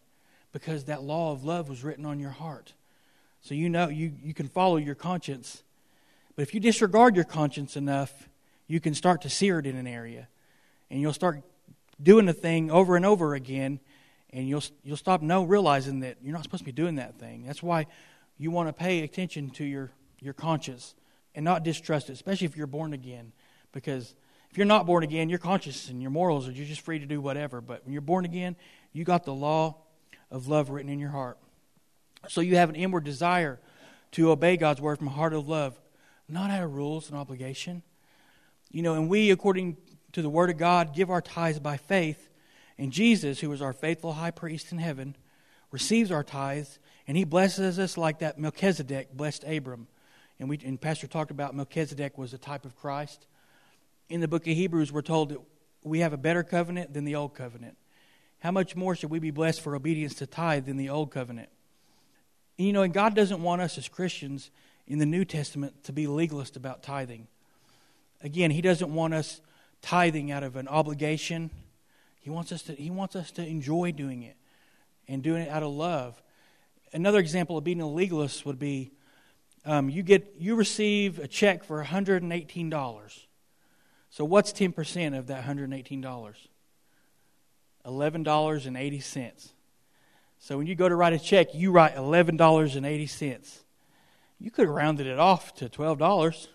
because 0.52 0.86
that 0.86 1.04
law 1.04 1.32
of 1.32 1.44
love 1.44 1.70
was 1.70 1.84
written 1.84 2.06
on 2.06 2.20
your 2.20 2.32
heart. 2.32 2.74
So 3.42 3.54
you 3.54 3.70
know 3.70 3.90
you, 3.90 4.12
you 4.22 4.34
can 4.34 4.48
follow 4.48 4.78
your 4.78 4.96
conscience. 4.96 5.64
But 6.36 6.44
if 6.44 6.54
you 6.54 6.60
disregard 6.60 7.16
your 7.16 7.26
conscience 7.26 7.76
enough, 7.76 8.28
you 8.68 8.80
can 8.80 8.94
start 8.94 9.22
to 9.22 9.30
sear 9.30 9.60
it 9.60 9.66
in 9.66 9.76
an 9.76 9.88
area. 9.88 10.28
And 10.90 11.00
you'll 11.00 11.14
start 11.14 11.44
doing 12.02 12.26
the 12.26 12.34
thing 12.34 12.72
over 12.72 12.96
and 12.96 13.06
over 13.06 13.36
again, 13.36 13.80
and 14.32 14.48
you'll, 14.48 14.64
you'll 14.84 14.98
stop 14.98 15.22
no 15.22 15.44
realizing 15.44 16.00
that 16.02 16.18
you're 16.24 16.34
not 16.34 16.44
supposed 16.44 16.62
to 16.62 16.66
be 16.66 16.72
doing 16.72 16.96
that 16.96 17.20
thing. 17.20 17.44
That's 17.46 17.62
why 17.62 17.88
you 18.40 18.50
want 18.50 18.70
to 18.70 18.74
pay 18.74 19.04
attention 19.04 19.52
to 19.52 19.64
your, 19.64 19.92
your 20.20 20.34
conscience 20.34 20.96
and 21.36 21.46
not 21.46 21.64
distrust 21.64 22.10
it, 22.10 22.14
especially 22.14 22.46
if 22.46 22.58
you're 22.58 22.66
born 22.66 22.94
again. 22.94 23.34
Because 23.72 24.16
if 24.50 24.58
you're 24.58 24.66
not 24.66 24.88
born 24.88 25.04
again, 25.04 25.30
your 25.30 25.38
conscience 25.38 25.90
and 25.90 26.02
your 26.02 26.10
morals 26.10 26.48
are 26.48 26.52
you're 26.52 26.66
just 26.66 26.82
free 26.82 26.98
to 26.98 27.06
do 27.06 27.22
whatever. 27.22 27.62
But 27.62 27.86
when 27.86 27.94
you're 27.94 28.02
born 28.02 28.26
again, 28.26 28.56
you 28.94 29.04
got 29.04 29.26
the 29.26 29.34
law 29.34 29.76
of 30.32 30.48
love 30.48 30.70
written 30.70 30.92
in 30.92 31.00
your 31.00 31.12
heart. 31.12 31.38
So 32.30 32.42
you 32.42 32.56
have 32.56 32.70
an 32.70 32.76
inward 32.76 33.04
desire 33.04 33.60
to 34.14 34.32
obey 34.32 34.58
God's 34.58 34.82
word 34.82 34.98
from 34.98 35.08
a 35.08 35.12
heart 35.12 35.34
of 35.34 35.48
love, 35.48 35.80
not 36.28 36.50
out 36.50 36.64
of 36.64 36.74
rules 36.74 37.10
and 37.10 37.18
obligation. 37.18 37.84
You 38.72 38.82
know, 38.82 38.96
and 38.96 39.10
we, 39.10 39.32
according 39.32 39.78
to 40.14 40.22
the 40.22 40.30
word 40.30 40.50
of 40.50 40.58
God, 40.58 40.96
give 40.96 41.10
our 41.10 41.22
tithes 41.22 41.60
by 41.60 41.78
faith. 41.78 42.30
And 42.78 42.92
Jesus, 42.92 43.40
who 43.40 43.52
is 43.52 43.62
our 43.62 43.74
faithful 43.74 44.14
high 44.14 44.32
priest 44.32 44.72
in 44.72 44.78
heaven, 44.78 45.16
receives 45.72 46.12
our 46.12 46.24
tithes, 46.24 46.80
and 47.10 47.18
he 47.18 47.26
blesses 47.26 47.78
us 47.78 47.98
like 47.98 48.20
that 48.20 48.40
Melchizedek 48.40 49.12
blessed 49.12 49.44
Abram. 49.44 49.88
And, 50.40 50.48
we, 50.48 50.58
and 50.64 50.80
Pastor 50.80 51.08
talked 51.08 51.32
about 51.32 51.54
Melchizedek 51.54 52.18
was 52.18 52.34
a 52.34 52.38
type 52.38 52.64
of 52.64 52.78
Christ 52.78 53.26
in 54.10 54.22
the 54.22 54.28
book 54.28 54.48
of 54.48 54.54
Hebrews, 54.54 54.92
we're 54.92 55.02
told 55.02 55.30
that 55.30 55.40
we 55.84 56.00
have 56.00 56.14
a 56.14 56.18
better 56.18 56.44
covenant 56.44 56.94
than 56.94 57.06
the 57.06 57.16
old 57.16 57.36
covenant. 57.36 57.78
How 58.40 58.52
much 58.52 58.76
more 58.76 58.96
should 58.96 59.12
we 59.12 59.20
be 59.20 59.32
blessed 59.32 59.62
for 59.62 59.76
obedience 59.76 60.16
to 60.16 60.26
tithe 60.26 60.66
than 60.66 60.78
the 60.78 60.90
old 60.90 61.12
covenant? 61.12 61.50
And, 62.58 62.68
you 62.68 62.74
know, 62.74 62.82
and 62.82 62.94
God 62.94 63.16
doesn't 63.16 63.42
want 63.42 63.62
us 63.62 63.78
as 63.78 63.88
Christians 63.88 64.50
in 64.88 64.98
the 64.98 65.06
New 65.06 65.24
Testament 65.26 65.84
to 65.84 65.94
be 65.94 66.08
legalist 66.08 66.58
about 66.58 66.82
tithing. 66.82 67.28
Again, 68.22 68.52
He 68.52 68.62
doesn't 68.62 68.94
want 68.94 69.14
us 69.14 69.42
tithing 69.82 70.32
out 70.32 70.44
of 70.44 70.56
an 70.56 70.68
obligation. 70.68 71.52
He 72.20 72.30
wants 72.30 72.52
us 72.52 72.64
to, 72.64 72.74
he 72.74 72.90
wants 72.90 73.16
us 73.16 73.32
to 73.32 73.46
enjoy 73.46 73.92
doing 73.92 74.24
it 74.24 74.36
and 75.08 75.22
doing 75.22 75.44
it 75.44 75.50
out 75.50 75.64
of 75.64 75.72
love. 75.72 76.22
Another 76.94 77.20
example 77.20 77.58
of 77.58 77.64
being 77.64 77.82
a 77.82 77.90
legalist 77.90 78.46
would 78.46 78.60
be 78.60 78.92
um, 79.66 79.90
you 79.90 80.04
get 80.04 80.36
you 80.40 80.56
receive 80.56 81.20
a 81.20 81.28
check 81.28 81.64
for 81.64 81.84
$118 81.84 83.26
so, 84.12 84.26
what's 84.26 84.52
10% 84.52 85.18
of 85.18 85.28
that 85.28 85.46
$118? 85.46 86.02
$11.80. 87.86 89.50
So, 90.40 90.58
when 90.58 90.68
you 90.68 90.76
go 90.76 90.90
to 90.90 90.96
write 90.96 91.14
a 91.14 91.20
check, 91.20 91.54
you 91.54 91.72
write 91.72 91.96
$11.80. 91.96 93.60
You 94.40 94.52
could 94.52 94.66
have 94.66 94.76
rounded 94.76 95.06
it 95.06 95.20
off 95.20 95.54
to 95.56 95.70
$12. 95.70 96.48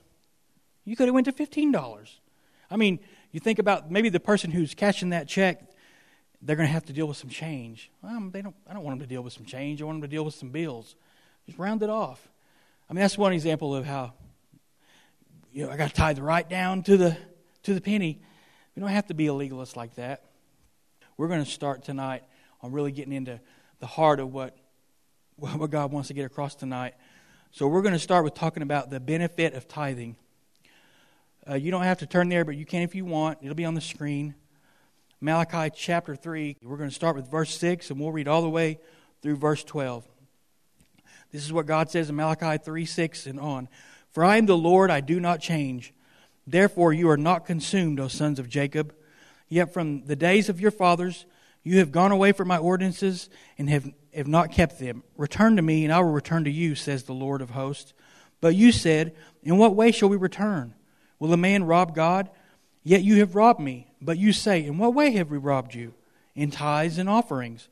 You 0.84 0.96
could 0.96 1.06
have 1.06 1.14
went 1.14 1.26
to 1.26 1.32
$15. 1.32 2.10
I 2.70 2.76
mean, 2.76 2.98
You 3.30 3.40
think 3.40 3.58
about 3.58 3.90
maybe 3.90 4.08
the 4.10 4.20
person 4.20 4.52
who's 4.52 4.74
cashing 4.74 5.10
that 5.10 5.26
check, 5.26 5.68
they're 6.44 6.56
going 6.56 6.68
to 6.68 6.72
have 6.72 6.84
to 6.84 6.92
deal 6.92 7.06
with 7.06 7.16
some 7.16 7.30
change. 7.30 7.90
They 8.02 8.42
don't, 8.42 8.54
I 8.68 8.74
don't 8.74 8.84
want 8.84 8.98
them 8.98 9.08
to 9.08 9.12
deal 9.12 9.22
with 9.22 9.32
some 9.32 9.46
change. 9.46 9.80
I 9.80 9.86
want 9.86 9.96
them 9.96 10.10
to 10.10 10.14
deal 10.14 10.24
with 10.24 10.34
some 10.34 10.50
bills. 10.50 10.94
Just 11.46 11.58
round 11.58 11.82
it 11.82 11.88
off. 11.88 12.28
I 12.88 12.92
mean, 12.92 13.00
that's 13.00 13.16
one 13.16 13.32
example 13.32 13.74
of 13.74 13.86
how 13.86 14.12
you 15.52 15.64
know 15.64 15.72
I 15.72 15.76
got 15.76 15.88
to 15.88 15.94
tie 15.94 16.12
the 16.12 16.22
right 16.22 16.48
down 16.48 16.82
to 16.84 16.96
the 16.98 17.16
to 17.62 17.72
the 17.72 17.80
penny. 17.80 18.20
We 18.76 18.80
don't 18.80 18.90
have 18.90 19.06
to 19.06 19.14
be 19.14 19.26
a 19.26 19.32
legalist 19.34 19.76
like 19.76 19.94
that. 19.94 20.24
We're 21.16 21.28
going 21.28 21.42
to 21.44 21.50
start 21.50 21.82
tonight 21.82 22.24
on 22.60 22.72
really 22.72 22.92
getting 22.92 23.12
into 23.12 23.40
the 23.78 23.86
heart 23.86 24.20
of 24.20 24.32
what 24.32 24.54
what 25.36 25.70
God 25.70 25.92
wants 25.92 26.08
to 26.08 26.14
get 26.14 26.26
across 26.26 26.54
tonight. 26.54 26.94
So 27.52 27.68
we're 27.68 27.82
going 27.82 27.94
to 27.94 28.00
start 28.00 28.24
with 28.24 28.34
talking 28.34 28.62
about 28.62 28.90
the 28.90 29.00
benefit 29.00 29.54
of 29.54 29.66
tithing. 29.66 30.16
Uh, 31.48 31.54
you 31.54 31.70
don't 31.70 31.84
have 31.84 31.98
to 31.98 32.06
turn 32.06 32.28
there, 32.28 32.44
but 32.44 32.56
you 32.56 32.66
can 32.66 32.82
if 32.82 32.94
you 32.94 33.04
want. 33.04 33.38
It'll 33.42 33.54
be 33.54 33.64
on 33.64 33.74
the 33.74 33.80
screen. 33.80 34.34
Malachi 35.21 35.75
chapter 35.75 36.16
3. 36.16 36.56
We're 36.62 36.76
going 36.76 36.88
to 36.88 36.94
start 36.94 37.16
with 37.16 37.30
verse 37.30 37.56
6, 37.59 37.90
and 37.90 38.00
we'll 38.00 38.12
read 38.12 38.28
all 38.28 38.42
the 38.42 38.49
way 38.49 38.78
through 39.23 39.37
verse 39.37 39.64
12. 39.64 40.06
This 41.33 41.44
is 41.44 41.52
what 41.52 41.66
God 41.66 41.90
says 41.90 42.09
in 42.09 42.16
Malachi 42.16 42.62
3 42.62 42.85
6 42.85 43.26
and 43.26 43.40
on. 43.40 43.68
For 44.12 44.25
I 44.25 44.37
am 44.37 44.47
the 44.47 44.56
Lord, 44.56 44.90
I 44.90 45.00
do 45.00 45.18
not 45.18 45.40
change. 45.40 45.92
Therefore, 46.47 46.92
you 46.92 47.09
are 47.09 47.16
not 47.16 47.47
consumed, 47.47 47.99
O 47.99 48.09
sons 48.09 48.38
of 48.38 48.49
Jacob. 48.49 48.94
Yet 49.49 49.73
from 49.73 50.04
the 50.04 50.16
days 50.16 50.49
of 50.49 50.61
your 50.61 50.71
fathers, 50.71 51.26
you 51.62 51.78
have 51.78 51.90
gone 51.90 52.12
away 52.12 52.33
from 52.33 52.49
my 52.49 52.59
ordinances 52.59 53.30
and 53.59 53.68
have, 53.71 53.90
have 54.14 54.28
not 54.28 54.52
kept 54.52 54.78
them. 54.78 55.02
Return 55.16 55.56
to 55.56 55.62
me, 55.62 55.85
and 55.85 55.92
I 55.92 56.00
will 56.00 56.12
return 56.12 56.44
to 56.44 56.50
you, 56.50 56.75
says 56.75 57.04
the 57.04 57.14
Lord 57.14 57.40
of 57.40 57.50
hosts. 57.50 57.94
But 58.40 58.54
you 58.54 58.71
said, 58.73 59.16
In 59.42 59.56
what 59.56 59.75
way 59.75 59.90
shall 59.90 60.11
we 60.11 60.16
return? 60.16 60.75
Will 61.18 61.33
a 61.33 61.38
man 61.38 61.64
rob 61.64 61.94
God? 61.94 62.30
Yet 62.84 63.02
you 63.02 63.16
have 63.16 63.34
robbed 63.34 63.60
me. 63.60 63.88
But 64.00 64.18
you 64.18 64.32
say, 64.32 64.64
In 64.64 64.78
what 64.78 64.94
way 64.94 65.10
have 65.12 65.30
we 65.30 65.38
robbed 65.38 65.74
you? 65.74 65.94
In 66.36 66.50
tithes 66.50 66.98
and 66.98 67.08
offerings. 67.08 67.68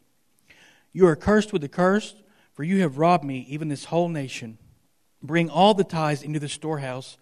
You 0.92 1.07
are 1.07 1.16
cursed 1.16 1.52
with 1.52 1.62
the 1.62 1.69
cursed, 1.69 2.16
for 2.54 2.64
you 2.64 2.81
have 2.81 2.99
robbed 2.99 3.25
me, 3.25 3.47
even 3.49 3.69
this 3.69 3.87
whole 3.87 4.09
nation. 4.09 4.59
Bring 5.23 5.49
all 5.49 5.75
the 5.75 5.85
tithes 5.85 6.23
into 6.23 6.40
the 6.40 6.49
storehouse, 6.49 7.16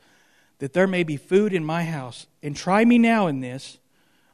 that 0.59 0.73
there 0.73 0.87
may 0.87 1.03
be 1.03 1.17
food 1.17 1.53
in 1.53 1.65
my 1.65 1.85
house. 1.85 2.27
And 2.43 2.57
try 2.57 2.85
me 2.85 2.99
now 2.99 3.27
in 3.27 3.41
this. 3.41 3.79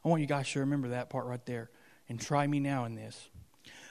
I 0.05 0.09
want 0.09 0.21
you 0.21 0.27
guys 0.27 0.51
to 0.51 0.59
remember 0.59 0.89
that 0.89 1.09
part 1.09 1.25
right 1.25 1.45
there. 1.45 1.69
And 2.07 2.19
try 2.19 2.47
me 2.47 2.59
now 2.59 2.85
in 2.85 2.95
this. 2.95 3.29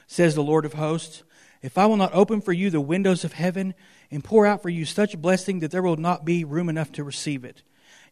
Says 0.07 0.35
the 0.35 0.43
Lord 0.43 0.65
of 0.65 0.73
hosts, 0.73 1.23
If 1.61 1.77
I 1.77 1.85
will 1.85 1.97
not 1.97 2.13
open 2.13 2.41
for 2.41 2.53
you 2.53 2.69
the 2.69 2.81
windows 2.81 3.23
of 3.23 3.33
heaven 3.33 3.73
and 4.09 4.23
pour 4.23 4.45
out 4.45 4.61
for 4.61 4.69
you 4.69 4.85
such 4.85 5.21
blessing 5.21 5.59
that 5.59 5.71
there 5.71 5.83
will 5.83 5.97
not 5.97 6.23
be 6.23 6.43
room 6.43 6.69
enough 6.69 6.91
to 6.93 7.03
receive 7.03 7.43
it. 7.43 7.63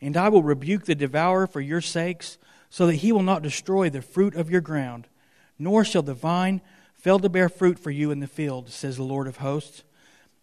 And 0.01 0.17
I 0.17 0.29
will 0.29 0.43
rebuke 0.43 0.85
the 0.85 0.95
devourer 0.95 1.47
for 1.47 1.61
your 1.61 1.81
sakes, 1.81 2.37
so 2.69 2.87
that 2.87 2.95
he 2.95 3.11
will 3.11 3.23
not 3.23 3.41
destroy 3.41 3.89
the 3.89 4.01
fruit 4.01 4.35
of 4.35 4.49
your 4.49 4.61
ground, 4.61 5.07
nor 5.57 5.85
shall 5.85 6.01
the 6.01 6.13
vine 6.13 6.61
fail 6.93 7.19
to 7.19 7.29
bear 7.29 7.47
fruit 7.47 7.79
for 7.79 7.91
you 7.91 8.11
in 8.11 8.19
the 8.19 8.27
field, 8.27 8.69
says 8.69 8.97
the 8.97 9.03
Lord 9.03 9.27
of 9.27 9.37
hosts. 9.37 9.83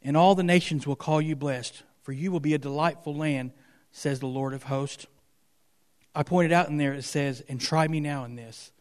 And 0.03 0.17
all 0.17 0.35
the 0.35 0.43
nations 0.43 0.87
will 0.87 0.97
call 0.97 1.21
you 1.21 1.37
blessed, 1.37 1.83
for 2.03 2.13
you 2.13 2.33
will 2.33 2.41
be 2.41 2.55
a 2.55 2.59
delightful 2.59 3.15
land, 3.15 3.53
says 3.91 4.21
the 4.21 4.27
Lord 4.27 4.55
of 4.55 4.65
hosts. 4.65 5.07
I 6.15 6.23
pointed 6.23 6.53
out 6.53 6.69
in 6.69 6.77
there 6.77 6.95
it 6.95 7.03
says, 7.03 7.43
and 7.49 7.61
try 7.61 7.87
me 7.89 8.01
now 8.01 8.25
in 8.25 8.37
this. 8.37 8.73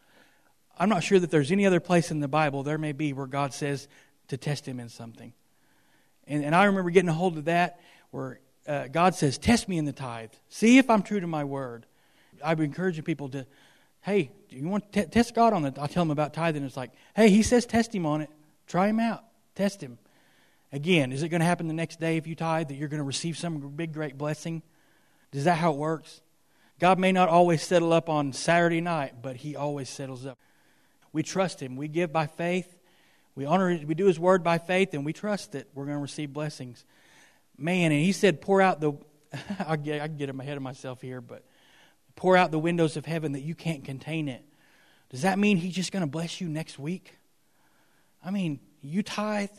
I'm 0.77 0.89
not 0.89 1.03
sure 1.03 1.19
that 1.19 1.31
there's 1.31 1.51
any 1.51 1.65
other 1.65 1.79
place 1.79 2.11
in 2.11 2.19
the 2.19 2.27
Bible 2.27 2.63
there 2.63 2.77
may 2.77 2.91
be 2.91 3.13
where 3.13 3.27
God 3.27 3.53
says 3.53 3.87
to 4.29 4.37
test 4.37 4.67
him 4.67 4.79
in 4.79 4.89
something. 4.89 5.33
And, 6.27 6.43
and 6.43 6.55
I 6.55 6.65
remember 6.65 6.89
getting 6.89 7.09
a 7.09 7.13
hold 7.13 7.37
of 7.37 7.45
that 7.45 7.79
where 8.11 8.39
uh, 8.68 8.88
God 8.88 9.15
says, 9.15 9.38
Test 9.38 9.68
me 9.68 9.77
in 9.77 9.86
the 9.86 9.94
tithe. 9.94 10.32
See 10.50 10.77
if 10.77 10.89
I'm 10.89 11.03
true 11.03 11.20
to 11.20 11.27
my 11.27 11.44
word. 11.44 11.86
I've 12.44 12.58
been 12.58 12.68
encouraging 12.68 13.03
people 13.03 13.30
to, 13.30 13.46
hey, 14.01 14.32
do 14.50 14.56
you 14.56 14.68
want 14.68 14.91
to 14.94 15.03
t- 15.03 15.10
test 15.10 15.36
God 15.36 15.53
on 15.53 15.65
it? 15.65 15.77
I'll 15.77 15.88
tell 15.88 16.03
them 16.03 16.12
about 16.12 16.34
tithing. 16.34 16.63
It's 16.63 16.77
like, 16.77 16.91
hey, 17.15 17.30
he 17.30 17.44
says 17.44 17.65
test 17.65 17.94
him 17.94 18.06
on 18.06 18.22
it. 18.22 18.30
Try 18.68 18.88
him 18.88 19.00
out. 19.00 19.24
Test 19.56 19.82
him. 19.82 19.98
Again, 20.74 21.12
is 21.12 21.22
it 21.24 21.30
going 21.30 21.41
to 21.41 21.46
happen 21.46 21.68
the 21.68 21.74
next 21.74 22.00
day 22.00 22.18
if 22.18 22.25
you 22.25 22.36
tithe 22.36 22.70
that 22.70 22.75
you're 22.75 22.88
going 22.88 23.00
to 23.00 23.06
receive 23.06 23.38
some 23.38 23.60
big, 23.75 23.94
great 23.94 24.18
blessing? 24.18 24.62
Is 25.34 25.44
that 25.44 25.58
how 25.58 25.72
it 25.72 25.77
works? 25.77 26.22
God 26.80 26.98
may 26.98 27.12
not 27.12 27.30
always 27.30 27.62
settle 27.62 27.94
up 27.94 28.10
on 28.10 28.34
Saturday 28.34 28.82
night, 28.82 29.15
but 29.22 29.36
he 29.36 29.56
always 29.56 29.89
settles 29.89 30.25
up. 30.25 30.39
We 31.13 31.24
trust 31.24 31.62
him. 31.62 31.75
We 31.75 31.88
give 31.88 32.12
by 32.12 32.27
faith. 32.27 32.77
We 33.36 33.46
honor 33.46 33.80
we 33.86 33.94
do 33.94 34.08
his 34.08 34.20
word 34.20 34.44
by 34.44 34.58
faith, 34.58 34.94
and 34.94 35.06
we 35.06 35.13
trust 35.13 35.51
that 35.51 35.68
we're 35.74 35.86
going 35.86 35.98
to 35.98 36.01
receive 36.01 36.34
blessings. 36.34 36.86
Man, 37.62 37.91
and 37.91 38.01
he 38.01 38.12
said, 38.12 38.41
pour 38.41 38.62
out 38.62 38.82
the 38.82 38.94
I 39.68 39.75
get, 39.75 40.01
I 40.01 40.08
get 40.08 40.30
ahead 40.30 40.58
of 40.58 40.63
myself 40.63 41.01
here, 41.01 41.22
but 41.22 41.46
pour 42.15 42.36
out 42.36 42.51
the 42.51 42.60
windows 42.60 42.98
of 42.98 43.06
heaven 43.06 43.34
that 43.34 43.41
you 43.41 43.56
can't 43.56 43.84
contain 43.84 44.27
it. 44.27 44.44
Does 45.10 45.22
that 45.24 45.39
mean 45.39 45.58
he's 45.58 45.75
just 45.75 45.91
going 45.91 46.01
to 46.01 46.08
bless 46.08 46.41
you 46.41 46.48
next 46.48 46.80
week? 46.80 47.18
I 48.24 48.32
mean, 48.32 48.60
you 48.82 49.03
tithe, 49.03 49.50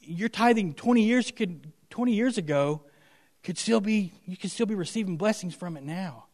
your 0.00 0.28
tithing 0.28 0.74
20 0.74 1.02
years 1.02 1.30
could 1.30 1.72
20 1.90 2.12
years 2.12 2.38
ago 2.38 2.82
could 3.42 3.56
still 3.58 3.80
be 3.80 4.12
you 4.26 4.36
could 4.36 4.50
still 4.50 4.66
be 4.66 4.74
receiving 4.74 5.16
blessings 5.16 5.54
from 5.54 5.76
it 5.76 5.84
now. 5.84 6.26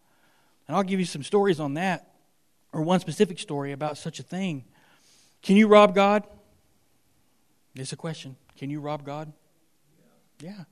And 0.67 0.77
I'll 0.77 0.83
give 0.83 1.01
you 1.01 1.07
some 1.07 1.23
stories 1.23 1.61
on 1.61 1.75
that 1.75 2.13
or 2.73 2.83
one 2.83 3.01
specific 3.01 3.39
story 3.39 3.73
about 3.73 3.99
such 3.99 4.21
a 4.21 4.23
thing. 4.23 4.65
Can 5.43 5.57
you 5.57 5.67
rob 5.67 5.95
God? 5.95 6.25
It's 7.75 7.93
a 7.93 7.97
question. 7.97 8.37
Can 8.57 8.71
you 8.71 8.81
rob 8.81 9.05
God? 9.05 9.33
Yeah. 10.41 10.65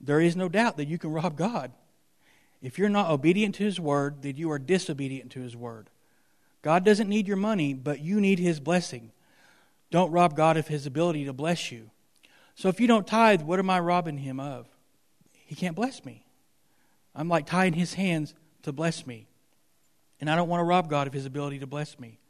There 0.00 0.20
is 0.20 0.36
no 0.36 0.48
doubt 0.48 0.76
that 0.76 0.88
you 0.88 0.98
can 0.98 1.12
rob 1.12 1.36
God. 1.36 1.72
If 2.60 2.78
you're 2.78 2.88
not 2.88 3.10
obedient 3.10 3.56
to 3.56 3.64
His 3.64 3.80
word, 3.80 4.22
then 4.22 4.36
you 4.36 4.50
are 4.50 4.58
disobedient 4.58 5.32
to 5.32 5.40
His 5.40 5.56
word. 5.56 5.90
God 6.62 6.84
doesn't 6.84 7.08
need 7.08 7.26
your 7.26 7.36
money, 7.36 7.74
but 7.74 8.00
you 8.00 8.20
need 8.20 8.38
His 8.38 8.60
blessing. 8.60 9.10
Don't 9.90 10.12
rob 10.12 10.36
God 10.36 10.56
of 10.56 10.68
His 10.68 10.86
ability 10.86 11.24
to 11.24 11.32
bless 11.32 11.72
you. 11.72 11.90
So 12.54 12.68
if 12.68 12.80
you 12.80 12.86
don't 12.86 13.06
tithe, 13.06 13.42
what 13.42 13.58
am 13.58 13.70
I 13.70 13.80
robbing 13.80 14.18
Him 14.18 14.38
of? 14.38 14.66
He 15.32 15.54
can't 15.54 15.76
bless 15.76 16.04
me. 16.04 16.24
I'm 17.14 17.28
like 17.28 17.46
tying 17.46 17.72
His 17.72 17.94
hands 17.94 18.34
to 18.62 18.72
bless 18.72 19.06
me. 19.06 19.26
And 20.22 20.30
I 20.30 20.36
don't 20.36 20.48
want 20.48 20.60
to 20.60 20.64
rob 20.64 20.88
God 20.88 21.08
of 21.08 21.12
his 21.12 21.26
ability 21.26 21.58
to 21.58 21.66
bless 21.66 21.98
me. 21.98 22.20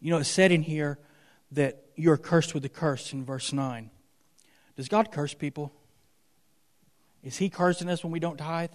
You 0.00 0.10
know, 0.10 0.18
it's 0.18 0.28
said 0.28 0.52
in 0.52 0.60
here 0.60 0.98
that 1.52 1.82
you 1.96 2.12
are 2.12 2.18
cursed 2.18 2.52
with 2.52 2.62
the 2.62 2.68
curse 2.68 3.14
in 3.14 3.24
verse 3.24 3.54
9. 3.54 3.90
Does 4.80 4.88
God 4.88 5.12
curse 5.12 5.34
people? 5.34 5.74
Is 7.22 7.36
he 7.36 7.50
cursing 7.50 7.90
us 7.90 8.02
when 8.02 8.12
we 8.14 8.18
don't 8.18 8.38
tithe? 8.38 8.70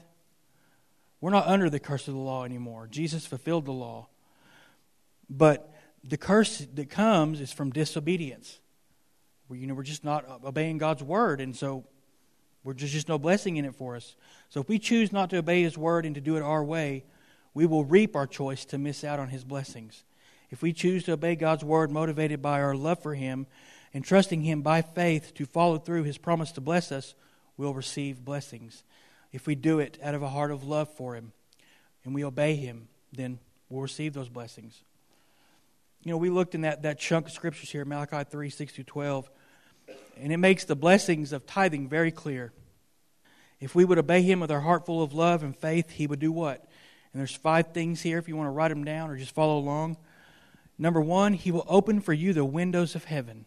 We're 1.19 1.31
not 1.31 1.47
under 1.47 1.67
the 1.67 1.79
curse 1.79 2.07
of 2.07 2.13
the 2.13 2.19
law 2.19 2.45
anymore. 2.45 2.87
Jesus 2.91 3.25
fulfilled 3.25 3.65
the 3.65 3.71
law. 3.71 4.07
But 5.31 5.73
the 6.03 6.17
curse 6.17 6.59
that 6.75 6.91
comes 6.91 7.41
is 7.41 7.51
from 7.51 7.71
disobedience. 7.71 8.59
We, 9.49 9.57
you 9.57 9.65
know, 9.65 9.73
we're 9.73 9.81
just 9.81 10.03
not 10.03 10.43
obeying 10.45 10.77
God's 10.77 11.01
word, 11.01 11.41
and 11.41 11.55
so 11.55 11.85
we're 12.63 12.75
just, 12.75 12.93
just 12.93 13.09
no 13.09 13.17
blessing 13.17 13.57
in 13.57 13.65
it 13.65 13.73
for 13.73 13.95
us. 13.95 14.15
So 14.49 14.61
if 14.61 14.69
we 14.69 14.77
choose 14.77 15.11
not 15.11 15.31
to 15.31 15.37
obey 15.37 15.63
His 15.63 15.75
word 15.75 16.05
and 16.05 16.13
to 16.13 16.21
do 16.21 16.37
it 16.37 16.43
our 16.43 16.63
way, 16.63 17.03
we 17.55 17.65
will 17.65 17.83
reap 17.83 18.15
our 18.15 18.27
choice 18.27 18.63
to 18.65 18.77
miss 18.77 19.03
out 19.03 19.19
on 19.19 19.29
His 19.29 19.43
blessings. 19.43 20.03
If 20.51 20.61
we 20.61 20.71
choose 20.71 21.03
to 21.05 21.13
obey 21.13 21.35
God's 21.35 21.63
word, 21.63 21.89
motivated 21.89 22.43
by 22.43 22.61
our 22.61 22.75
love 22.75 23.01
for 23.01 23.15
Him 23.15 23.47
and 23.95 24.03
trusting 24.03 24.41
Him 24.41 24.61
by 24.61 24.81
faith 24.81 25.33
to 25.35 25.45
follow 25.45 25.77
through 25.77 26.03
His 26.03 26.17
promise 26.17 26.51
to 26.51 26.61
bless 26.61 26.91
us, 26.91 27.15
we'll 27.55 27.73
receive 27.73 28.25
blessings. 28.25 28.83
If 29.31 29.47
we 29.47 29.55
do 29.55 29.79
it 29.79 29.97
out 30.03 30.13
of 30.13 30.21
a 30.21 30.27
heart 30.27 30.51
of 30.51 30.65
love 30.65 30.89
for 30.89 31.15
Him 31.15 31.31
and 32.03 32.13
we 32.13 32.25
obey 32.25 32.55
Him, 32.55 32.89
then 33.13 33.39
we'll 33.69 33.81
receive 33.81 34.13
those 34.13 34.27
blessings. 34.27 34.83
You 36.03 36.11
know, 36.11 36.17
we 36.17 36.29
looked 36.29 36.55
in 36.55 36.61
that, 36.61 36.81
that 36.81 36.99
chunk 36.99 37.27
of 37.27 37.31
scriptures 37.31 37.71
here, 37.71 37.85
Malachi 37.85 38.25
3 38.29 38.49
6 38.49 38.73
through 38.73 38.83
12, 38.83 39.31
and 40.21 40.33
it 40.33 40.37
makes 40.37 40.65
the 40.65 40.75
blessings 40.75 41.31
of 41.31 41.45
tithing 41.45 41.87
very 41.87 42.11
clear. 42.11 42.51
If 43.61 43.75
we 43.75 43.85
would 43.85 43.97
obey 43.97 44.23
Him 44.23 44.41
with 44.41 44.51
our 44.51 44.59
heart 44.59 44.85
full 44.85 45.03
of 45.03 45.13
love 45.13 45.41
and 45.41 45.55
faith, 45.55 45.91
He 45.91 46.05
would 46.05 46.19
do 46.19 46.33
what? 46.33 46.59
And 47.13 47.21
there's 47.21 47.33
five 47.33 47.67
things 47.67 48.01
here 48.01 48.17
if 48.17 48.27
you 48.27 48.35
want 48.35 48.47
to 48.47 48.51
write 48.51 48.69
them 48.69 48.83
down 48.83 49.09
or 49.09 49.15
just 49.15 49.33
follow 49.33 49.57
along. 49.57 49.95
Number 50.77 50.99
one, 50.99 51.31
He 51.31 51.49
will 51.49 51.65
open 51.69 52.01
for 52.01 52.11
you 52.11 52.33
the 52.33 52.43
windows 52.43 52.93
of 52.93 53.05
heaven. 53.05 53.45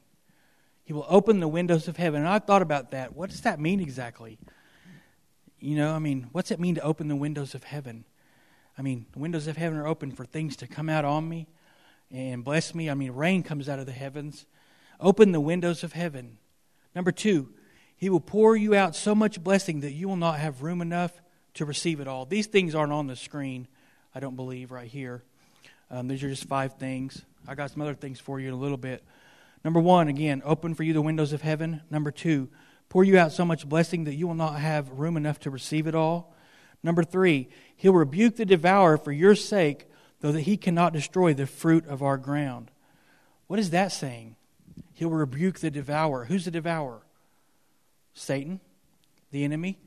He 0.89 0.95
will 0.95 1.05
open 1.07 1.39
the 1.39 1.49
windows 1.49 1.87
of 1.87 1.99
heaven. 1.99 2.21
And 2.23 2.29
I 2.31 2.39
thought 2.39 2.63
about 2.63 2.93
that. 2.93 3.15
What 3.15 3.29
does 3.29 3.43
that 3.43 3.61
mean 3.61 3.79
exactly? 3.79 4.39
You 5.61 5.77
know, 5.77 5.95
I 5.95 5.99
mean, 5.99 6.29
what's 6.33 6.51
it 6.51 6.59
mean 6.59 6.77
to 6.77 6.81
open 6.81 7.09
the 7.09 7.15
windows 7.15 7.55
of 7.55 7.63
heaven? 7.63 8.07
I 8.79 8.81
mean, 8.81 9.05
the 9.13 9.19
windows 9.19 9.49
of 9.49 9.59
heaven 9.59 9.77
are 9.79 9.87
open 9.87 10.13
for 10.13 10.25
things 10.25 10.57
to 10.57 10.67
come 10.67 10.89
out 10.89 11.05
on 11.05 11.29
me 11.29 11.47
and 12.11 12.43
bless 12.43 12.75
me. 12.75 12.89
I 12.89 12.95
mean, 12.95 13.13
rain 13.13 13.43
comes 13.43 13.69
out 13.69 13.79
of 13.79 13.85
the 13.85 13.93
heavens. 13.93 14.47
Open 14.99 15.33
the 15.33 15.43
windows 15.43 15.85
of 15.85 15.93
heaven. 15.93 16.39
Number 16.95 17.13
two, 17.13 17.51
He 17.95 18.09
will 18.09 18.19
pour 18.19 18.57
you 18.57 18.75
out 18.75 18.97
so 18.97 19.15
much 19.15 19.45
blessing 19.45 19.81
that 19.81 19.93
you 19.93 20.09
will 20.09 20.17
not 20.17 20.39
have 20.39 20.63
room 20.63 20.81
enough 20.81 21.13
to 21.53 21.67
receive 21.67 22.01
it 22.01 22.09
all. 22.09 22.25
These 22.25 22.47
things 22.47 22.75
aren't 22.75 22.95
on 22.95 23.09
the 23.09 23.15
screen, 23.15 23.69
I 24.15 24.21
don't 24.21 24.37
believe, 24.37 24.71
right 24.71 24.89
here. 24.89 25.23
Um, 25.91 26.09
these 26.09 26.25
are 26.25 26.31
just 26.31 26.45
five 26.45 26.79
things. 26.79 27.27
I 27.47 27.55
got 27.57 27.73
some 27.73 27.83
other 27.83 27.93
things 27.93 28.19
for 28.19 28.41
you 28.41 28.49
in 28.49 28.55
a 28.55 28.59
little 28.59 28.79
bit. 28.79 29.05
Number 29.65 29.81
one, 29.81 30.09
again, 30.09 30.43
open 30.45 30.75
for 30.75 30.83
you 30.83 30.93
the 30.93 31.03
windows 31.03 31.33
of 31.33 31.43
heaven. 31.43 31.83
Number 31.91 32.11
two, 32.11 32.49
pour 32.89 33.05
you 33.05 33.19
out 33.19 33.33
so 33.33 33.45
much 33.45 33.69
blessing 33.69 34.05
that 34.05 34.15
you 34.15 34.27
will 34.27 34.35
not 34.35 34.61
have 34.61 34.91
room 34.91 35.17
enough 35.17 35.41
to 35.41 35.51
receive 35.51 35.87
it 35.87 35.95
all. 35.95 36.35
Number 36.83 37.03
three, 37.03 37.49
he'll 37.77 37.93
rebuke 37.93 38.37
the 38.37 38.45
devourer 38.45 38.97
for 38.97 39.13
your 39.13 39.35
sake, 39.35 39.87
though 40.21 40.33
that 40.33 40.43
he 40.43 40.57
cannot 40.57 40.93
destroy 40.93 41.35
the 41.35 41.47
fruit 41.47 41.87
of 41.87 42.03
our 42.03 42.17
ground. 42.17 42.71
What 43.49 43.59
is 43.59 43.71
that 43.71 43.93
saying? 43.93 44.37
He'll 44.95 45.11
rebuke 45.11 45.59
the 45.59 45.71
devourer. 45.71 46.27
Who's 46.27 46.45
the 46.45 46.51
devourer? 46.51 47.03
Satan, 48.15 48.61
the 49.31 49.45
enemy. 49.45 49.79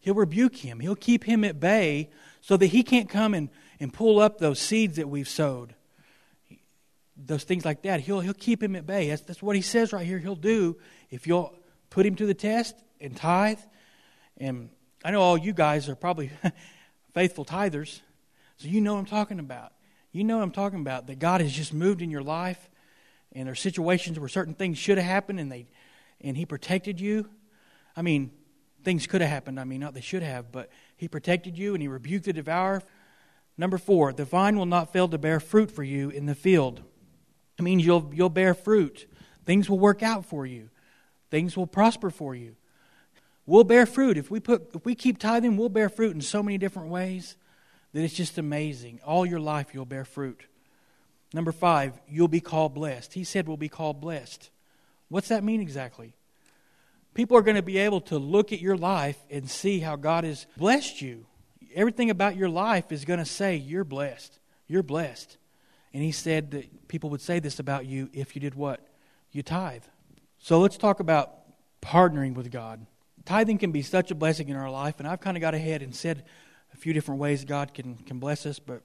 He'll 0.00 0.14
rebuke 0.14 0.56
him. 0.56 0.80
He'll 0.80 0.96
keep 0.96 1.24
him 1.24 1.44
at 1.44 1.60
bay 1.60 2.10
so 2.40 2.56
that 2.56 2.66
he 2.66 2.82
can't 2.82 3.08
come 3.08 3.34
and, 3.34 3.48
and 3.78 3.92
pull 3.92 4.18
up 4.18 4.38
those 4.38 4.58
seeds 4.58 4.96
that 4.96 5.08
we've 5.08 5.28
sowed. 5.28 5.74
Those 7.26 7.44
things 7.44 7.64
like 7.64 7.82
that. 7.82 8.00
He'll, 8.00 8.20
he'll 8.20 8.32
keep 8.32 8.62
him 8.62 8.74
at 8.76 8.86
bay. 8.86 9.08
That's, 9.08 9.22
that's 9.22 9.42
what 9.42 9.56
he 9.56 9.62
says 9.62 9.92
right 9.92 10.06
here. 10.06 10.18
He'll 10.18 10.34
do 10.34 10.78
if 11.10 11.26
you'll 11.26 11.54
put 11.90 12.06
him 12.06 12.14
to 12.16 12.26
the 12.26 12.34
test 12.34 12.74
and 13.00 13.16
tithe. 13.16 13.58
And 14.38 14.70
I 15.04 15.10
know 15.10 15.20
all 15.20 15.36
you 15.36 15.52
guys 15.52 15.88
are 15.88 15.94
probably 15.94 16.30
faithful 17.14 17.44
tithers, 17.44 18.00
so 18.56 18.68
you 18.68 18.80
know 18.80 18.94
what 18.94 19.00
I'm 19.00 19.06
talking 19.06 19.38
about. 19.38 19.72
You 20.12 20.24
know 20.24 20.38
what 20.38 20.42
I'm 20.42 20.50
talking 20.50 20.80
about. 20.80 21.06
That 21.06 21.18
God 21.18 21.40
has 21.40 21.52
just 21.52 21.72
moved 21.72 22.02
in 22.02 22.10
your 22.10 22.22
life, 22.22 22.70
and 23.32 23.46
there 23.46 23.52
are 23.52 23.56
situations 23.56 24.18
where 24.18 24.28
certain 24.28 24.54
things 24.54 24.78
should 24.78 24.98
have 24.98 25.06
happened, 25.06 25.40
and 25.40 25.50
they, 25.50 25.66
and 26.20 26.36
He 26.36 26.44
protected 26.44 27.00
you. 27.00 27.28
I 27.96 28.02
mean, 28.02 28.30
things 28.84 29.06
could 29.06 29.20
have 29.20 29.30
happened. 29.30 29.58
I 29.58 29.64
mean, 29.64 29.80
not 29.80 29.94
they 29.94 30.00
should 30.00 30.22
have, 30.22 30.52
but 30.52 30.70
He 30.96 31.08
protected 31.08 31.56
you, 31.56 31.74
and 31.74 31.82
He 31.82 31.88
rebuked 31.88 32.24
the 32.24 32.32
devourer. 32.32 32.82
Number 33.56 33.78
four, 33.78 34.12
the 34.12 34.24
vine 34.24 34.58
will 34.58 34.66
not 34.66 34.92
fail 34.92 35.08
to 35.08 35.18
bear 35.18 35.40
fruit 35.40 35.70
for 35.70 35.82
you 35.82 36.10
in 36.10 36.26
the 36.26 36.34
field. 36.34 36.82
It 37.60 37.62
means 37.62 37.84
you'll 37.84 38.10
you'll 38.14 38.30
bear 38.30 38.54
fruit. 38.54 39.06
Things 39.44 39.68
will 39.68 39.78
work 39.78 40.02
out 40.02 40.24
for 40.24 40.46
you. 40.46 40.70
Things 41.30 41.56
will 41.56 41.66
prosper 41.66 42.08
for 42.08 42.34
you. 42.34 42.56
We'll 43.44 43.64
bear 43.64 43.84
fruit. 43.84 44.16
If 44.16 44.30
we, 44.30 44.40
put, 44.40 44.74
if 44.74 44.84
we 44.84 44.94
keep 44.94 45.18
tithing, 45.18 45.56
we'll 45.56 45.68
bear 45.68 45.90
fruit 45.90 46.14
in 46.14 46.22
so 46.22 46.42
many 46.42 46.56
different 46.56 46.88
ways 46.88 47.36
that 47.92 48.02
it's 48.02 48.14
just 48.14 48.38
amazing. 48.38 49.00
All 49.04 49.26
your 49.26 49.40
life, 49.40 49.74
you'll 49.74 49.84
bear 49.84 50.04
fruit. 50.06 50.46
Number 51.34 51.52
five, 51.52 52.00
you'll 52.08 52.28
be 52.28 52.40
called 52.40 52.74
blessed. 52.74 53.12
He 53.12 53.24
said 53.24 53.46
we'll 53.46 53.58
be 53.58 53.68
called 53.68 54.00
blessed. 54.00 54.50
What's 55.08 55.28
that 55.28 55.44
mean 55.44 55.60
exactly? 55.60 56.14
People 57.12 57.36
are 57.36 57.42
going 57.42 57.56
to 57.56 57.62
be 57.62 57.78
able 57.78 58.00
to 58.02 58.18
look 58.18 58.52
at 58.52 58.60
your 58.60 58.76
life 58.76 59.18
and 59.28 59.50
see 59.50 59.80
how 59.80 59.96
God 59.96 60.24
has 60.24 60.46
blessed 60.56 61.02
you. 61.02 61.26
Everything 61.74 62.08
about 62.08 62.36
your 62.36 62.48
life 62.48 62.90
is 62.90 63.04
going 63.04 63.18
to 63.18 63.26
say, 63.26 63.56
You're 63.56 63.84
blessed. 63.84 64.38
You're 64.66 64.82
blessed. 64.82 65.36
And 65.92 66.02
he 66.02 66.12
said 66.12 66.52
that 66.52 66.88
people 66.88 67.10
would 67.10 67.20
say 67.20 67.40
this 67.40 67.58
about 67.58 67.86
you 67.86 68.10
if 68.12 68.34
you 68.34 68.40
did 68.40 68.54
what? 68.54 68.86
You 69.32 69.42
tithe. 69.42 69.84
So 70.38 70.60
let's 70.60 70.76
talk 70.76 71.00
about 71.00 71.32
partnering 71.82 72.34
with 72.34 72.50
God 72.50 72.86
tithing 73.24 73.58
can 73.58 73.72
be 73.72 73.82
such 73.82 74.10
a 74.10 74.14
blessing 74.14 74.48
in 74.48 74.56
our 74.56 74.70
life, 74.70 74.96
and 74.98 75.06
I've 75.06 75.20
kind 75.20 75.36
of 75.36 75.40
got 75.40 75.54
ahead 75.54 75.82
and 75.82 75.94
said 75.94 76.24
a 76.72 76.76
few 76.76 76.92
different 76.92 77.20
ways 77.20 77.44
God 77.44 77.74
can, 77.74 77.96
can 77.96 78.18
bless 78.18 78.46
us, 78.46 78.58
but 78.58 78.82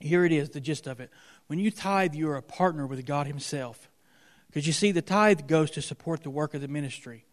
here 0.00 0.24
it 0.24 0.32
is, 0.32 0.50
the 0.50 0.60
gist 0.60 0.86
of 0.86 1.00
it. 1.00 1.10
When 1.46 1.58
you 1.58 1.70
tithe, 1.70 2.14
you're 2.14 2.36
a 2.36 2.42
partner 2.42 2.86
with 2.86 3.04
God 3.04 3.26
Himself. 3.26 3.90
Because 4.46 4.66
you 4.66 4.72
see, 4.72 4.92
the 4.92 5.02
tithe 5.02 5.46
goes 5.46 5.70
to 5.72 5.82
support 5.82 6.22
the 6.22 6.30
work 6.30 6.54
of 6.54 6.60
the 6.60 6.68
ministry. 6.68 7.24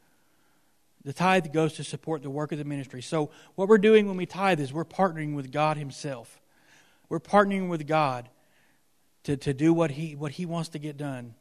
The 1.03 1.13
tithe 1.13 1.53
goes 1.53 1.74
to 1.74 1.84
support 1.84 2.22
the 2.22 2.29
work 2.29 2.51
of 2.51 2.58
the 2.58 2.65
ministry. 2.65 3.01
So, 3.01 3.32
what 3.56 3.70
we're 3.70 3.77
doing 3.77 4.08
when 4.08 4.17
we 4.17 4.25
tithe 4.25 4.60
is 4.60 4.74
we're 4.74 4.86
partnering 4.86 5.34
with 5.34 5.51
God 5.51 5.77
Himself. 5.77 6.41
We're 7.10 7.20
partnering 7.22 7.70
with 7.70 7.88
God 7.88 8.29
to, 9.27 9.36
to 9.36 9.53
do 9.53 9.74
what 9.74 9.91
he, 9.91 10.15
what 10.15 10.31
he 10.31 10.46
wants 10.46 10.69
to 10.69 10.79
get 10.79 10.96
done. 10.96 11.36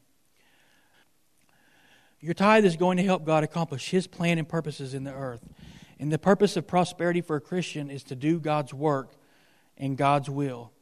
Your 2.19 2.35
tithe 2.35 2.65
is 2.65 2.77
going 2.77 2.97
to 2.97 3.05
help 3.05 3.25
God 3.25 3.45
accomplish 3.45 3.91
His 3.91 4.09
plan 4.09 4.39
and 4.39 4.49
purposes 4.49 4.93
in 4.93 5.05
the 5.05 5.13
earth. 5.13 5.47
And 6.01 6.11
the 6.11 6.19
purpose 6.19 6.57
of 6.57 6.67
prosperity 6.67 7.21
for 7.21 7.37
a 7.37 7.41
Christian 7.41 7.89
is 7.89 8.03
to 8.05 8.17
do 8.17 8.41
God's 8.41 8.75
work 8.75 9.13
and 9.79 9.97
God's 9.97 10.29
will. 10.29 10.73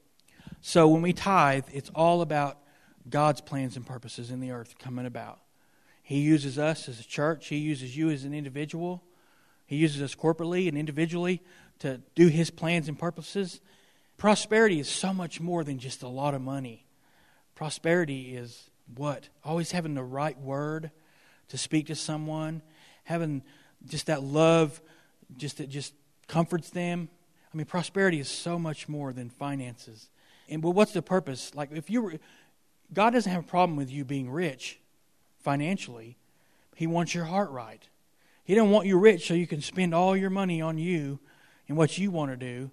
So 0.62 0.88
when 0.88 1.02
we 1.02 1.12
tithe, 1.12 1.66
it's 1.75 1.90
all 1.94 2.23
about 2.23 2.58
God's 3.11 3.42
plans 3.42 3.76
and 3.76 3.85
purposes 3.85 4.31
in 4.31 4.40
the 4.40 4.52
earth 4.52 4.79
coming 4.79 5.05
about. 5.05 5.40
He 6.02 6.20
uses 6.20 6.59
us 6.59 6.88
as 6.88 7.00
a 7.00 7.05
church, 7.05 7.48
He 7.48 7.59
uses 7.59 7.94
you 7.94 8.09
as 8.09 8.24
an 8.24 8.33
individual, 8.33 9.02
He 9.66 9.76
uses 9.76 10.00
us 10.00 10.14
corporately 10.14 10.68
and 10.68 10.79
individually 10.79 11.42
to 11.81 12.00
do 12.14 12.29
His 12.29 12.50
plans 12.50 12.88
and 12.88 12.98
purposes. 12.98 13.61
Prosperity 14.16 14.81
is 14.81 14.88
so 14.88 15.12
much 15.12 15.38
more 15.38 15.64
than 15.64 15.79
just 15.79 16.02
a 16.02 16.09
lot 16.09 16.33
of 16.33 16.40
money. 16.40 16.84
Prosperity 17.55 18.37
is 18.37 18.71
what? 18.95 19.29
Always 19.45 19.73
having 19.73 19.95
the 19.95 20.03
right 20.03 20.38
word 20.38 20.90
to 21.49 21.59
speak 21.59 21.87
to 21.87 21.95
someone, 21.95 22.62
having 23.05 23.43
just 23.87 24.07
that 24.07 24.23
love, 24.23 24.81
just 25.37 25.59
that 25.59 25.69
just 25.69 25.95
comforts 26.27 26.71
them. 26.71 27.09
I 27.53 27.57
mean, 27.57 27.67
prosperity 27.67 28.19
is 28.19 28.29
so 28.29 28.59
much 28.59 28.88
more 28.88 29.12
than 29.12 29.31
finances. 29.31 30.09
And 30.49 30.61
but 30.61 30.71
what's 30.71 30.93
the 30.93 31.03
purpose? 31.03 31.55
Like, 31.55 31.71
if 31.73 31.88
you 31.88 32.03
were, 32.03 32.14
God 32.93 33.11
doesn't 33.11 33.31
have 33.31 33.45
a 33.45 33.47
problem 33.47 33.77
with 33.77 33.90
you 33.90 34.05
being 34.05 34.31
rich 34.31 34.81
financially. 35.38 36.17
He 36.75 36.87
wants 36.87 37.14
your 37.14 37.25
heart 37.25 37.51
right. 37.51 37.87
He 38.45 38.55
doesn't 38.55 38.71
want 38.71 38.87
you 38.87 38.99
rich 38.99 39.29
so 39.29 39.35
you 39.35 39.47
can 39.47 39.62
spend 39.62 39.95
all 39.95 40.17
your 40.17 40.31
money 40.31 40.61
on 40.61 40.77
you 40.77 41.21
and 41.69 41.77
what 41.77 41.97
you 41.97 42.11
want 42.11 42.31
to 42.31 42.37
do. 42.37 42.71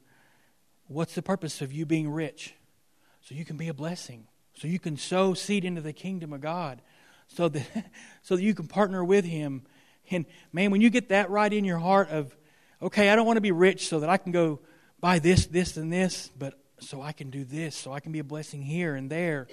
What's 0.88 1.15
the 1.15 1.22
purpose 1.22 1.62
of 1.62 1.72
you 1.72 1.86
being 1.86 2.10
rich? 2.10 2.56
So 3.22 3.36
you 3.36 3.46
can 3.46 3.56
be 3.56 3.70
a 3.70 3.74
blessing. 3.74 4.28
So 4.62 4.67
you 4.67 4.78
can 4.78 4.95
sow 4.95 5.34
seed 5.34 5.65
into 5.65 5.82
the 5.82 5.91
kingdom 5.91 6.34
of 6.34 6.41
God 6.41 6.84
so 7.28 7.50
that, 7.50 7.65
so 8.21 8.36
that 8.36 8.43
you 8.43 8.54
can 8.54 8.67
partner 8.67 9.04
with 9.04 9.26
Him. 9.26 9.63
And 10.12 10.28
man, 10.54 10.69
when 10.69 10.82
you 10.82 10.91
get 10.91 11.10
that 11.10 11.32
right 11.32 11.52
in 11.52 11.65
your 11.65 11.80
heart 11.80 12.10
of, 12.12 12.36
okay, 12.80 13.10
I 13.10 13.15
don't 13.15 13.26
want 13.26 13.38
to 13.38 13.41
be 13.41 13.52
rich 13.52 13.88
so 13.88 14.02
that 14.02 14.10
I 14.10 14.17
can 14.17 14.32
go 14.32 14.60
buy 15.00 15.17
this, 15.17 15.47
this, 15.47 15.78
and 15.78 15.91
this, 15.91 16.30
but 16.38 16.60
so 16.80 17.02
I 17.02 17.12
can 17.12 17.32
do 17.32 17.43
this, 17.43 17.76
so 17.76 17.91
I 17.91 18.02
can 18.02 18.12
be 18.12 18.19
a 18.19 18.24
blessing 18.24 18.62
here 18.62 18.93
and 18.93 19.10
there. 19.10 19.47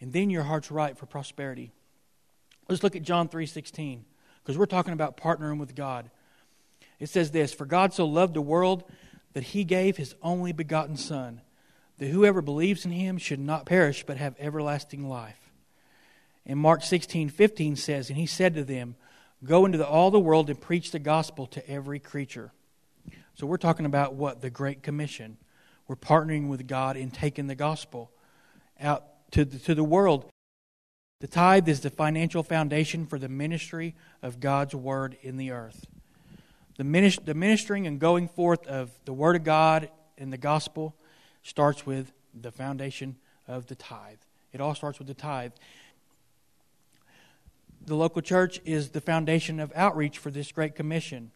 And 0.00 0.12
then 0.12 0.30
your 0.30 0.42
heart's 0.42 0.72
right 0.72 0.98
for 0.98 1.06
prosperity. 1.06 1.70
Let's 2.68 2.82
look 2.82 2.96
at 2.96 3.02
John 3.02 3.28
3:16 3.28 4.04
because 4.42 4.58
we're 4.58 4.66
talking 4.66 4.94
about 4.94 5.16
partnering 5.16 5.60
with 5.60 5.76
God. 5.76 6.10
It 6.98 7.08
says 7.08 7.30
this, 7.30 7.52
"For 7.52 7.66
God 7.66 7.92
so 7.92 8.04
loved 8.04 8.34
the 8.34 8.42
world 8.42 8.82
that 9.32 9.44
he 9.44 9.62
gave 9.62 9.96
his 9.96 10.16
only 10.22 10.50
begotten 10.50 10.96
son, 10.96 11.40
that 12.02 12.10
whoever 12.10 12.42
believes 12.42 12.84
in 12.84 12.90
him 12.90 13.16
should 13.16 13.40
not 13.40 13.66
perish 13.66 14.04
but 14.04 14.16
have 14.16 14.34
everlasting 14.38 15.08
life." 15.08 15.42
And 16.44 16.58
Mark 16.58 16.82
16, 16.82 17.28
15 17.28 17.76
says, 17.76 18.08
And 18.08 18.18
he 18.18 18.26
said 18.26 18.54
to 18.54 18.64
them, 18.64 18.96
Go 19.44 19.64
into 19.64 19.78
the, 19.78 19.86
all 19.86 20.10
the 20.10 20.20
world 20.20 20.50
and 20.50 20.60
preach 20.60 20.90
the 20.90 20.98
gospel 20.98 21.46
to 21.48 21.68
every 21.68 21.98
creature. 21.98 22.52
So 23.34 23.46
we're 23.46 23.56
talking 23.56 23.86
about 23.86 24.14
what? 24.14 24.40
The 24.40 24.50
Great 24.50 24.82
Commission. 24.82 25.36
We're 25.88 25.96
partnering 25.96 26.48
with 26.48 26.66
God 26.66 26.96
in 26.96 27.10
taking 27.10 27.48
the 27.48 27.54
gospel 27.54 28.10
out 28.80 29.04
to 29.32 29.44
the, 29.44 29.58
to 29.60 29.74
the 29.74 29.84
world. 29.84 30.26
The 31.20 31.26
tithe 31.26 31.68
is 31.68 31.80
the 31.80 31.90
financial 31.90 32.42
foundation 32.42 33.06
for 33.06 33.18
the 33.18 33.28
ministry 33.28 33.94
of 34.22 34.40
God's 34.40 34.74
word 34.74 35.16
in 35.22 35.36
the 35.36 35.50
earth. 35.50 35.86
The 36.76 36.84
ministering 36.84 37.86
and 37.86 38.00
going 38.00 38.28
forth 38.28 38.66
of 38.66 38.90
the 39.04 39.12
word 39.12 39.36
of 39.36 39.44
God 39.44 39.88
and 40.18 40.32
the 40.32 40.38
gospel 40.38 40.96
starts 41.42 41.86
with 41.86 42.12
the 42.38 42.50
foundation 42.50 43.16
of 43.48 43.66
the 43.66 43.74
tithe. 43.74 44.18
It 44.52 44.60
all 44.60 44.74
starts 44.74 44.98
with 44.98 45.08
the 45.08 45.14
tithe 45.14 45.52
the 47.86 47.94
local 47.94 48.22
church 48.22 48.60
is 48.64 48.90
the 48.90 49.00
foundation 49.00 49.60
of 49.60 49.72
outreach 49.74 50.18
for 50.18 50.30
this 50.30 50.52
great 50.52 50.74
commission. 50.74 51.30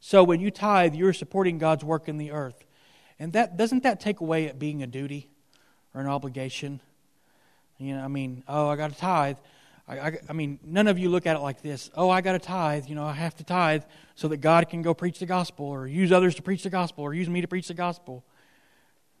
So 0.00 0.22
when 0.22 0.40
you 0.40 0.50
tithe, 0.50 0.94
you're 0.94 1.12
supporting 1.12 1.58
God's 1.58 1.84
work 1.84 2.08
in 2.08 2.18
the 2.18 2.30
earth. 2.30 2.64
And 3.18 3.32
that 3.32 3.56
doesn't 3.56 3.82
that 3.82 4.00
take 4.00 4.20
away 4.20 4.44
it 4.44 4.58
being 4.58 4.82
a 4.82 4.86
duty 4.86 5.30
or 5.94 6.00
an 6.00 6.06
obligation? 6.06 6.80
You 7.78 7.94
know, 7.96 8.04
I 8.04 8.08
mean, 8.08 8.42
oh, 8.48 8.68
I 8.68 8.76
got 8.76 8.92
to 8.92 8.98
tithe. 8.98 9.36
I, 9.88 9.98
I, 9.98 10.18
I, 10.28 10.32
mean, 10.32 10.58
none 10.64 10.86
of 10.86 10.98
you 10.98 11.08
look 11.08 11.26
at 11.26 11.36
it 11.36 11.40
like 11.40 11.62
this. 11.62 11.90
Oh, 11.94 12.10
I 12.10 12.20
got 12.20 12.32
to 12.32 12.38
tithe. 12.38 12.86
You 12.88 12.94
know, 12.94 13.04
I 13.04 13.12
have 13.12 13.36
to 13.36 13.44
tithe 13.44 13.84
so 14.14 14.28
that 14.28 14.38
God 14.38 14.68
can 14.68 14.82
go 14.82 14.94
preach 14.94 15.18
the 15.18 15.26
gospel 15.26 15.66
or 15.66 15.86
use 15.86 16.12
others 16.12 16.34
to 16.36 16.42
preach 16.42 16.62
the 16.62 16.70
gospel 16.70 17.04
or 17.04 17.14
use 17.14 17.28
me 17.28 17.40
to 17.40 17.48
preach 17.48 17.68
the 17.68 17.74
gospel. 17.74 18.24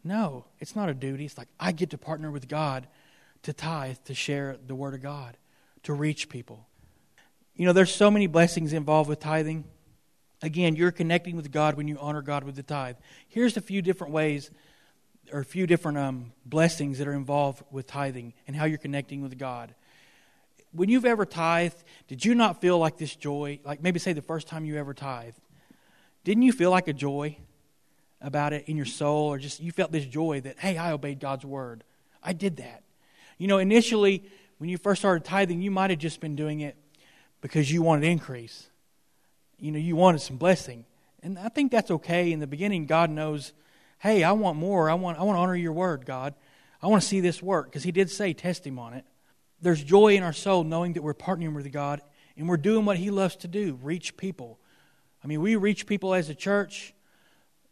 No, 0.06 0.44
it's 0.60 0.76
not 0.76 0.88
a 0.88 0.94
duty. 0.94 1.24
It's 1.24 1.36
like 1.36 1.48
I 1.58 1.72
get 1.72 1.90
to 1.90 1.98
partner 1.98 2.30
with 2.30 2.46
God 2.46 2.86
to 3.42 3.52
tithe, 3.52 3.96
to 4.04 4.14
share 4.14 4.56
the 4.64 4.74
word 4.74 4.94
of 4.94 5.02
God 5.02 5.36
to 5.82 5.92
reach 5.92 6.28
people. 6.28 6.68
You 7.56 7.66
know, 7.66 7.72
there's 7.72 7.92
so 7.92 8.08
many 8.08 8.28
blessings 8.28 8.72
involved 8.72 9.08
with 9.08 9.18
tithing. 9.18 9.64
Again, 10.42 10.76
you're 10.76 10.92
connecting 10.92 11.34
with 11.34 11.50
God 11.50 11.76
when 11.76 11.88
you 11.88 11.98
honor 11.98 12.22
God 12.22 12.44
with 12.44 12.54
the 12.54 12.62
tithe. 12.62 12.96
Here's 13.26 13.56
a 13.56 13.60
few 13.60 13.82
different 13.82 14.12
ways 14.12 14.50
or 15.32 15.40
a 15.40 15.44
few 15.44 15.66
different 15.66 15.98
um, 15.98 16.32
blessings 16.44 16.98
that 16.98 17.08
are 17.08 17.12
involved 17.12 17.64
with 17.72 17.88
tithing 17.88 18.32
and 18.46 18.54
how 18.54 18.64
you're 18.64 18.78
connecting 18.78 19.22
with 19.22 19.36
God. 19.36 19.74
When 20.70 20.88
you've 20.88 21.04
ever 21.04 21.26
tithed, 21.26 21.82
did 22.06 22.24
you 22.24 22.36
not 22.36 22.60
feel 22.60 22.78
like 22.78 22.96
this 22.96 23.16
joy? 23.16 23.58
Like 23.64 23.82
maybe 23.82 23.98
say 23.98 24.12
the 24.12 24.22
first 24.22 24.46
time 24.46 24.64
you 24.64 24.76
ever 24.76 24.94
tithed. 24.94 25.40
Didn't 26.22 26.44
you 26.44 26.52
feel 26.52 26.70
like 26.70 26.86
a 26.86 26.92
joy 26.92 27.38
about 28.20 28.52
it 28.52 28.64
in 28.66 28.76
your 28.76 28.86
soul 28.86 29.28
or 29.28 29.38
just 29.38 29.60
you 29.60 29.72
felt 29.72 29.92
this 29.92 30.06
joy 30.06 30.40
that, 30.40 30.58
hey, 30.58 30.76
I 30.76 30.92
obeyed 30.92 31.20
God's 31.20 31.44
word? 31.44 31.84
I 32.22 32.32
did 32.32 32.56
that. 32.56 32.82
You 33.38 33.46
know, 33.46 33.58
initially, 33.58 34.24
when 34.58 34.70
you 34.70 34.78
first 34.78 35.00
started 35.00 35.24
tithing, 35.24 35.60
you 35.60 35.70
might 35.70 35.90
have 35.90 35.98
just 35.98 36.20
been 36.20 36.36
doing 36.36 36.60
it 36.60 36.76
because 37.40 37.70
you 37.70 37.82
wanted 37.82 38.04
increase. 38.04 38.68
You 39.58 39.72
know, 39.72 39.78
you 39.78 39.96
wanted 39.96 40.20
some 40.20 40.36
blessing. 40.36 40.84
And 41.22 41.38
I 41.38 41.48
think 41.48 41.70
that's 41.70 41.90
okay. 41.90 42.32
In 42.32 42.40
the 42.40 42.46
beginning, 42.46 42.86
God 42.86 43.10
knows, 43.10 43.52
hey, 43.98 44.22
I 44.22 44.32
want 44.32 44.58
more. 44.58 44.90
I 44.90 44.94
want, 44.94 45.18
I 45.18 45.22
want 45.22 45.36
to 45.36 45.40
honor 45.40 45.56
your 45.56 45.72
word, 45.72 46.06
God. 46.06 46.34
I 46.82 46.88
want 46.88 47.02
to 47.02 47.08
see 47.08 47.20
this 47.20 47.42
work 47.42 47.66
because 47.66 47.82
He 47.82 47.92
did 47.92 48.10
say, 48.10 48.32
test 48.32 48.66
Him 48.66 48.78
on 48.78 48.94
it. 48.94 49.04
There's 49.60 49.82
joy 49.82 50.16
in 50.16 50.22
our 50.22 50.32
soul 50.32 50.64
knowing 50.64 50.94
that 50.94 51.02
we're 51.02 51.14
partnering 51.14 51.54
with 51.54 51.70
God 51.72 52.00
and 52.36 52.48
we're 52.48 52.58
doing 52.58 52.84
what 52.84 52.98
He 52.98 53.10
loves 53.10 53.36
to 53.36 53.48
do 53.48 53.78
reach 53.82 54.16
people. 54.16 54.58
I 55.24 55.26
mean, 55.26 55.40
we 55.40 55.56
reach 55.56 55.86
people 55.86 56.14
as 56.14 56.28
a 56.28 56.34
church. 56.34 56.94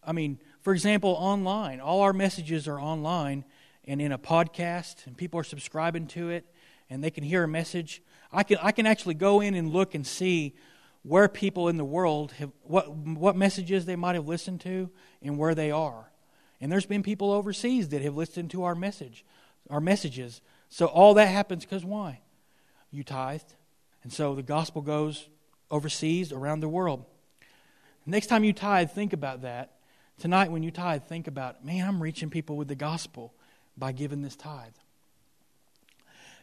I 0.06 0.12
mean, 0.12 0.38
for 0.60 0.72
example, 0.72 1.10
online. 1.10 1.80
All 1.80 2.00
our 2.00 2.12
messages 2.12 2.68
are 2.68 2.80
online 2.80 3.44
and 3.86 4.00
in 4.00 4.12
a 4.12 4.18
podcast, 4.18 5.06
and 5.06 5.16
people 5.16 5.38
are 5.38 5.44
subscribing 5.44 6.06
to 6.08 6.30
it, 6.30 6.46
and 6.88 7.04
they 7.04 7.10
can 7.10 7.24
hear 7.24 7.44
a 7.44 7.48
message. 7.48 8.02
I 8.32 8.42
can, 8.42 8.58
I 8.62 8.72
can 8.72 8.86
actually 8.86 9.14
go 9.14 9.40
in 9.40 9.54
and 9.54 9.70
look 9.70 9.94
and 9.94 10.06
see 10.06 10.54
where 11.02 11.28
people 11.28 11.68
in 11.68 11.76
the 11.76 11.84
world 11.84 12.32
have, 12.32 12.50
what, 12.62 12.90
what 12.90 13.36
messages 13.36 13.84
they 13.84 13.96
might 13.96 14.14
have 14.14 14.26
listened 14.26 14.60
to 14.62 14.90
and 15.22 15.36
where 15.36 15.54
they 15.54 15.70
are. 15.70 16.10
And 16.60 16.72
there's 16.72 16.86
been 16.86 17.02
people 17.02 17.30
overseas 17.30 17.90
that 17.90 18.00
have 18.00 18.16
listened 18.16 18.50
to 18.52 18.64
our 18.64 18.74
message, 18.74 19.24
our 19.68 19.80
messages. 19.80 20.40
So 20.70 20.86
all 20.86 21.12
that 21.14 21.26
happens 21.26 21.64
because 21.64 21.84
why? 21.84 22.20
You 22.90 23.04
tithed. 23.04 23.54
And 24.02 24.10
so 24.10 24.34
the 24.34 24.42
gospel 24.42 24.80
goes 24.80 25.28
overseas, 25.70 26.32
around 26.32 26.60
the 26.60 26.68
world. 26.68 27.04
Next 28.06 28.28
time 28.28 28.44
you 28.44 28.52
tithe, 28.52 28.90
think 28.90 29.12
about 29.12 29.42
that. 29.42 29.73
Tonight, 30.18 30.50
when 30.50 30.62
you 30.62 30.70
tithe, 30.70 31.02
think 31.04 31.26
about, 31.26 31.64
man, 31.64 31.86
I'm 31.86 32.02
reaching 32.02 32.30
people 32.30 32.56
with 32.56 32.68
the 32.68 32.74
gospel 32.74 33.32
by 33.76 33.92
giving 33.92 34.22
this 34.22 34.36
tithe. 34.36 34.72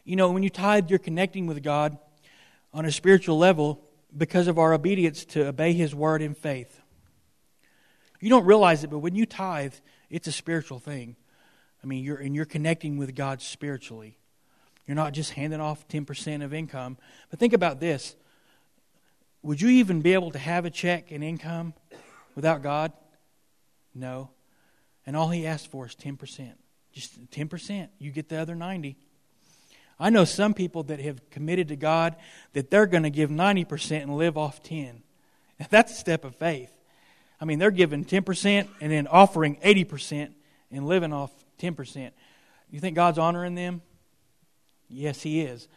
You 0.03 0.15
know, 0.15 0.31
when 0.31 0.43
you 0.43 0.49
tithe, 0.49 0.89
you're 0.89 0.99
connecting 0.99 1.47
with 1.47 1.63
God 1.63 1.97
on 2.73 2.85
a 2.85 2.91
spiritual 2.91 3.37
level 3.37 3.81
because 4.15 4.47
of 4.47 4.59
our 4.59 4.73
obedience 4.73 5.25
to 5.25 5.47
obey 5.47 5.73
His 5.73 5.95
word 5.95 6.21
in 6.21 6.33
faith. 6.33 6.81
You 8.19 8.29
don't 8.29 8.45
realize 8.45 8.83
it, 8.83 8.89
but 8.89 8.99
when 8.99 9.15
you 9.15 9.25
tithe, 9.25 9.73
it's 10.09 10.27
a 10.27 10.31
spiritual 10.31 10.79
thing. 10.79 11.15
I 11.83 11.87
mean, 11.87 12.03
you're, 12.03 12.17
and 12.17 12.35
you're 12.35 12.45
connecting 12.45 12.97
with 12.97 13.15
God 13.15 13.41
spiritually. 13.41 14.17
You're 14.85 14.95
not 14.95 15.13
just 15.13 15.33
handing 15.33 15.61
off 15.61 15.87
10% 15.87 16.43
of 16.43 16.53
income. 16.53 16.97
But 17.29 17.39
think 17.39 17.53
about 17.53 17.79
this 17.79 18.15
would 19.43 19.59
you 19.59 19.69
even 19.69 20.01
be 20.01 20.13
able 20.13 20.29
to 20.31 20.37
have 20.37 20.65
a 20.65 20.69
check 20.69 21.11
and 21.11 21.23
income 21.23 21.73
without 22.35 22.61
God? 22.61 22.91
No. 23.93 24.29
And 25.05 25.15
all 25.15 25.29
He 25.29 25.45
asked 25.45 25.67
for 25.67 25.85
is 25.85 25.95
10%. 25.95 26.53
Just 26.93 27.29
10%. 27.31 27.89
You 27.99 28.11
get 28.11 28.29
the 28.29 28.37
other 28.37 28.55
90. 28.55 28.97
I 29.99 30.09
know 30.09 30.25
some 30.25 30.53
people 30.53 30.83
that 30.83 30.99
have 30.99 31.29
committed 31.29 31.67
to 31.67 31.75
God 31.75 32.15
that 32.53 32.71
they're 32.71 32.87
going 32.87 33.03
to 33.03 33.09
give 33.09 33.29
90% 33.29 34.01
and 34.01 34.17
live 34.17 34.37
off 34.37 34.63
10. 34.63 35.03
That's 35.69 35.91
a 35.91 35.95
step 35.95 36.25
of 36.25 36.35
faith. 36.35 36.75
I 37.39 37.45
mean, 37.45 37.59
they're 37.59 37.71
giving 37.71 38.03
10% 38.03 38.67
and 38.81 38.91
then 38.91 39.07
offering 39.07 39.57
80% 39.57 40.31
and 40.71 40.87
living 40.87 41.13
off 41.13 41.31
10%. 41.59 42.11
You 42.71 42.79
think 42.79 42.95
God's 42.95 43.19
honoring 43.19 43.55
them? 43.55 43.81
Yes, 44.89 45.21
He 45.21 45.41
is. 45.41 45.67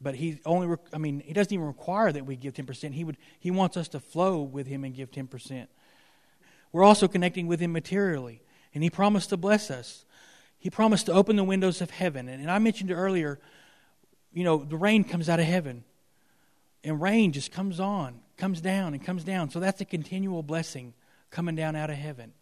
But 0.00 0.14
He 0.14 0.40
only, 0.46 0.76
I 0.92 0.98
mean, 0.98 1.20
He 1.20 1.32
doesn't 1.32 1.52
even 1.52 1.66
require 1.66 2.10
that 2.10 2.24
we 2.24 2.36
give 2.36 2.54
10%. 2.54 2.92
He, 2.92 3.04
would, 3.04 3.16
he 3.38 3.50
wants 3.50 3.76
us 3.76 3.88
to 3.88 4.00
flow 4.00 4.42
with 4.42 4.66
Him 4.66 4.84
and 4.84 4.94
give 4.94 5.10
10%. 5.10 5.66
We're 6.74 6.82
also 6.82 7.06
connecting 7.06 7.46
with 7.46 7.60
Him 7.60 7.70
materially, 7.70 8.42
and 8.74 8.82
He 8.82 8.90
promised 8.90 9.28
to 9.28 9.36
bless 9.36 9.70
us. 9.70 10.04
He 10.58 10.70
promised 10.70 11.06
to 11.06 11.12
open 11.12 11.36
the 11.36 11.44
windows 11.44 11.80
of 11.80 11.90
heaven. 11.90 12.28
And, 12.28 12.42
and 12.42 12.50
I 12.50 12.58
mentioned 12.58 12.90
earlier, 12.90 13.38
you 14.32 14.42
know, 14.42 14.58
the 14.58 14.76
rain 14.76 15.04
comes 15.04 15.28
out 15.28 15.38
of 15.38 15.46
heaven. 15.46 15.84
And 16.82 17.00
rain 17.00 17.30
just 17.30 17.52
comes 17.52 17.78
on, 17.78 18.18
comes 18.36 18.60
down, 18.60 18.92
and 18.92 19.04
comes 19.04 19.22
down. 19.22 19.50
So 19.50 19.60
that's 19.60 19.80
a 19.82 19.84
continual 19.84 20.42
blessing 20.42 20.94
coming 21.30 21.54
down 21.54 21.76
out 21.76 21.90
of 21.90 21.96
heaven. 21.96 22.32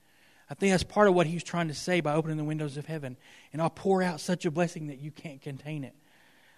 I 0.49 0.55
think 0.55 0.73
that's 0.73 0.83
part 0.83 1.09
of 1.09 1.14
what 1.14 1.27
he's 1.27 1.45
trying 1.45 1.68
to 1.68 1.75
say 1.75 2.01
by 2.01 2.14
opening 2.14 2.38
the 2.38 2.45
windows 2.45 2.79
of 2.79 2.87
heaven. 2.87 3.18
And 3.53 3.61
I'll 3.61 3.68
pour 3.68 4.03
out 4.03 4.18
such 4.18 4.47
a 4.47 4.51
blessing 4.51 4.87
that 4.87 4.99
you 4.99 5.11
can't 5.11 5.42
contain 5.42 5.85
it. 5.85 5.95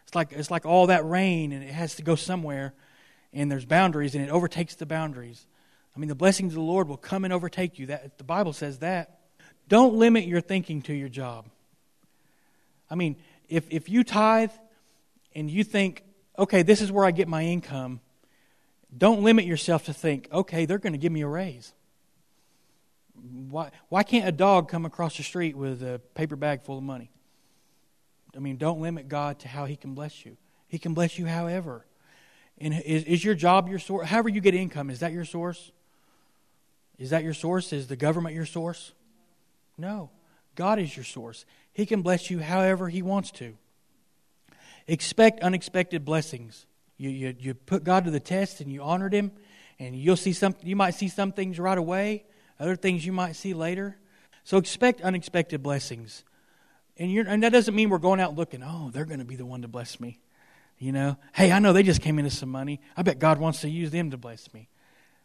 It's 0.05 0.15
like, 0.15 0.31
it's 0.31 0.51
like 0.51 0.65
all 0.65 0.87
that 0.87 1.05
rain, 1.05 1.51
and 1.51 1.65
it 1.65 1.73
has 1.73 1.97
to 1.97 2.03
go 2.03 2.15
somewhere, 2.15 2.73
and 3.33 3.51
there's 3.51 3.65
boundaries, 3.65 4.15
and 4.15 4.25
it 4.25 4.31
overtakes 4.31 4.77
the 4.77 4.87
boundaries. 4.87 5.45
I 5.95 5.99
mean, 5.99 6.09
the 6.09 6.15
blessings 6.15 6.53
of 6.53 6.57
the 6.57 6.63
Lord 6.63 6.89
will 6.89 6.97
come 6.97 7.25
and 7.25 7.33
overtake 7.33 7.79
you. 7.79 7.87
That, 7.87 8.19
the 8.19 8.25
Bible 8.25 8.53
says 8.53 8.79
that. 8.79 9.21
Don't 9.69 9.95
limit 9.95 10.25
your 10.25 10.41
thinking 10.41 10.83
to 10.83 10.93
your 10.93 11.09
job. 11.09 11.47
I 12.91 12.97
mean, 12.97 13.17
if, 13.49 13.65
if 13.71 13.89
you 13.89 14.05
tithe 14.05 14.51
and 15.35 15.51
you 15.51 15.65
think, 15.65 16.03
okay, 16.39 16.63
this 16.63 16.81
is 16.81 16.91
where 16.91 17.05
I 17.05 17.13
get 17.13 17.29
my 17.29 17.45
income, 17.45 18.01
don't 18.97 19.23
limit 19.23 19.45
yourself 19.45 19.85
to 19.87 19.93
think, 19.93 20.29
okay, 20.33 20.67
they're 20.67 20.79
going 20.79 20.93
to 20.93 20.99
give 20.99 21.13
me 21.13 21.23
a 21.23 21.29
raise. 21.29 21.73
Why, 23.49 23.71
why 23.89 24.03
can't 24.03 24.29
a 24.29 24.33
dog 24.33 24.69
come 24.69 24.85
across 24.85 25.17
the 25.17 25.23
street 25.23 25.57
with 25.57 25.83
a 25.83 26.01
paper 26.15 26.37
bag 26.37 26.63
full 26.63 26.79
of 26.79 26.85
money? 26.85 27.11
I 28.37 28.41
mean, 28.41 28.57
don't 28.57 28.81
limit 28.81 29.09
God 29.09 29.39
to 29.41 29.49
how 29.49 29.65
He 29.65 29.77
can 29.77 29.95
bless 29.95 30.27
you. 30.27 30.37
He 30.67 30.79
can 30.79 30.93
bless 30.93 31.19
you 31.19 31.27
however. 31.27 31.87
And 32.59 32.75
is, 32.75 33.05
is 33.05 33.25
your 33.25 33.35
job 33.35 33.69
your 33.69 33.79
source? 33.79 34.09
However, 34.09 34.29
you 34.29 34.41
get 34.41 34.55
income, 34.55 34.91
is 34.91 35.01
that 35.01 35.13
your 35.13 35.25
source? 35.25 35.73
Is 36.99 37.11
that 37.11 37.25
your 37.25 37.35
source? 37.35 37.73
Is 37.73 37.87
the 37.89 37.97
government 37.97 38.35
your 38.35 38.47
source? 38.47 38.93
No. 39.77 40.11
God 40.55 40.79
is 40.79 40.97
your 40.97 41.05
source. 41.05 41.45
He 41.73 41.87
can 41.87 42.03
bless 42.03 42.31
you 42.31 42.39
however 42.39 42.89
He 42.89 43.03
wants 43.03 43.31
to. 43.33 43.57
Expect 44.87 45.41
unexpected 45.41 46.05
blessings. 46.05 46.67
You, 46.97 47.11
you, 47.11 47.35
you 47.39 47.55
put 47.55 47.85
God 47.85 48.05
to 48.05 48.11
the 48.11 48.21
test 48.21 48.61
and 48.61 48.71
you 48.71 48.83
honored 48.83 49.13
Him, 49.13 49.33
and 49.79 49.97
you'll 49.97 50.17
see 50.17 50.33
some, 50.33 50.55
you 50.63 50.77
might 50.77 50.93
see 50.93 51.09
some 51.09 51.33
things 51.33 51.59
right 51.59 51.77
away, 51.77 52.25
other 52.61 52.77
things 52.77 53.05
you 53.05 53.13
might 53.13 53.35
see 53.35 53.55
later. 53.55 53.97
So 54.45 54.59
expect 54.59 55.01
unexpected 55.01 55.63
blessings. 55.63 56.23
And, 56.97 57.11
and 57.27 57.43
that 57.43 57.51
doesn't 57.51 57.75
mean 57.75 57.91
we're 57.91 57.99
going 57.99 58.21
out 58.21 58.37
looking, 58.37 58.63
oh, 58.63 58.91
they're 58.93 59.07
going 59.07 59.19
to 59.19 59.25
be 59.25 59.37
the 59.37 59.47
one 59.47 59.63
to 59.63 59.69
bless 59.69 59.99
me. 59.99 60.21
You 60.79 60.93
know, 60.93 61.17
hey, 61.33 61.51
I 61.51 61.59
know 61.59 61.73
they 61.73 61.83
just 61.83 62.03
came 62.03 62.19
into 62.19 62.31
some 62.31 62.51
money. 62.51 62.81
I 62.97 63.03
bet 63.03 63.19
God 63.19 63.39
wants 63.39 63.63
to 63.63 63.69
use 63.69 63.91
them 63.91 64.11
to 64.11 64.17
bless 64.17 64.53
me. 64.53 64.69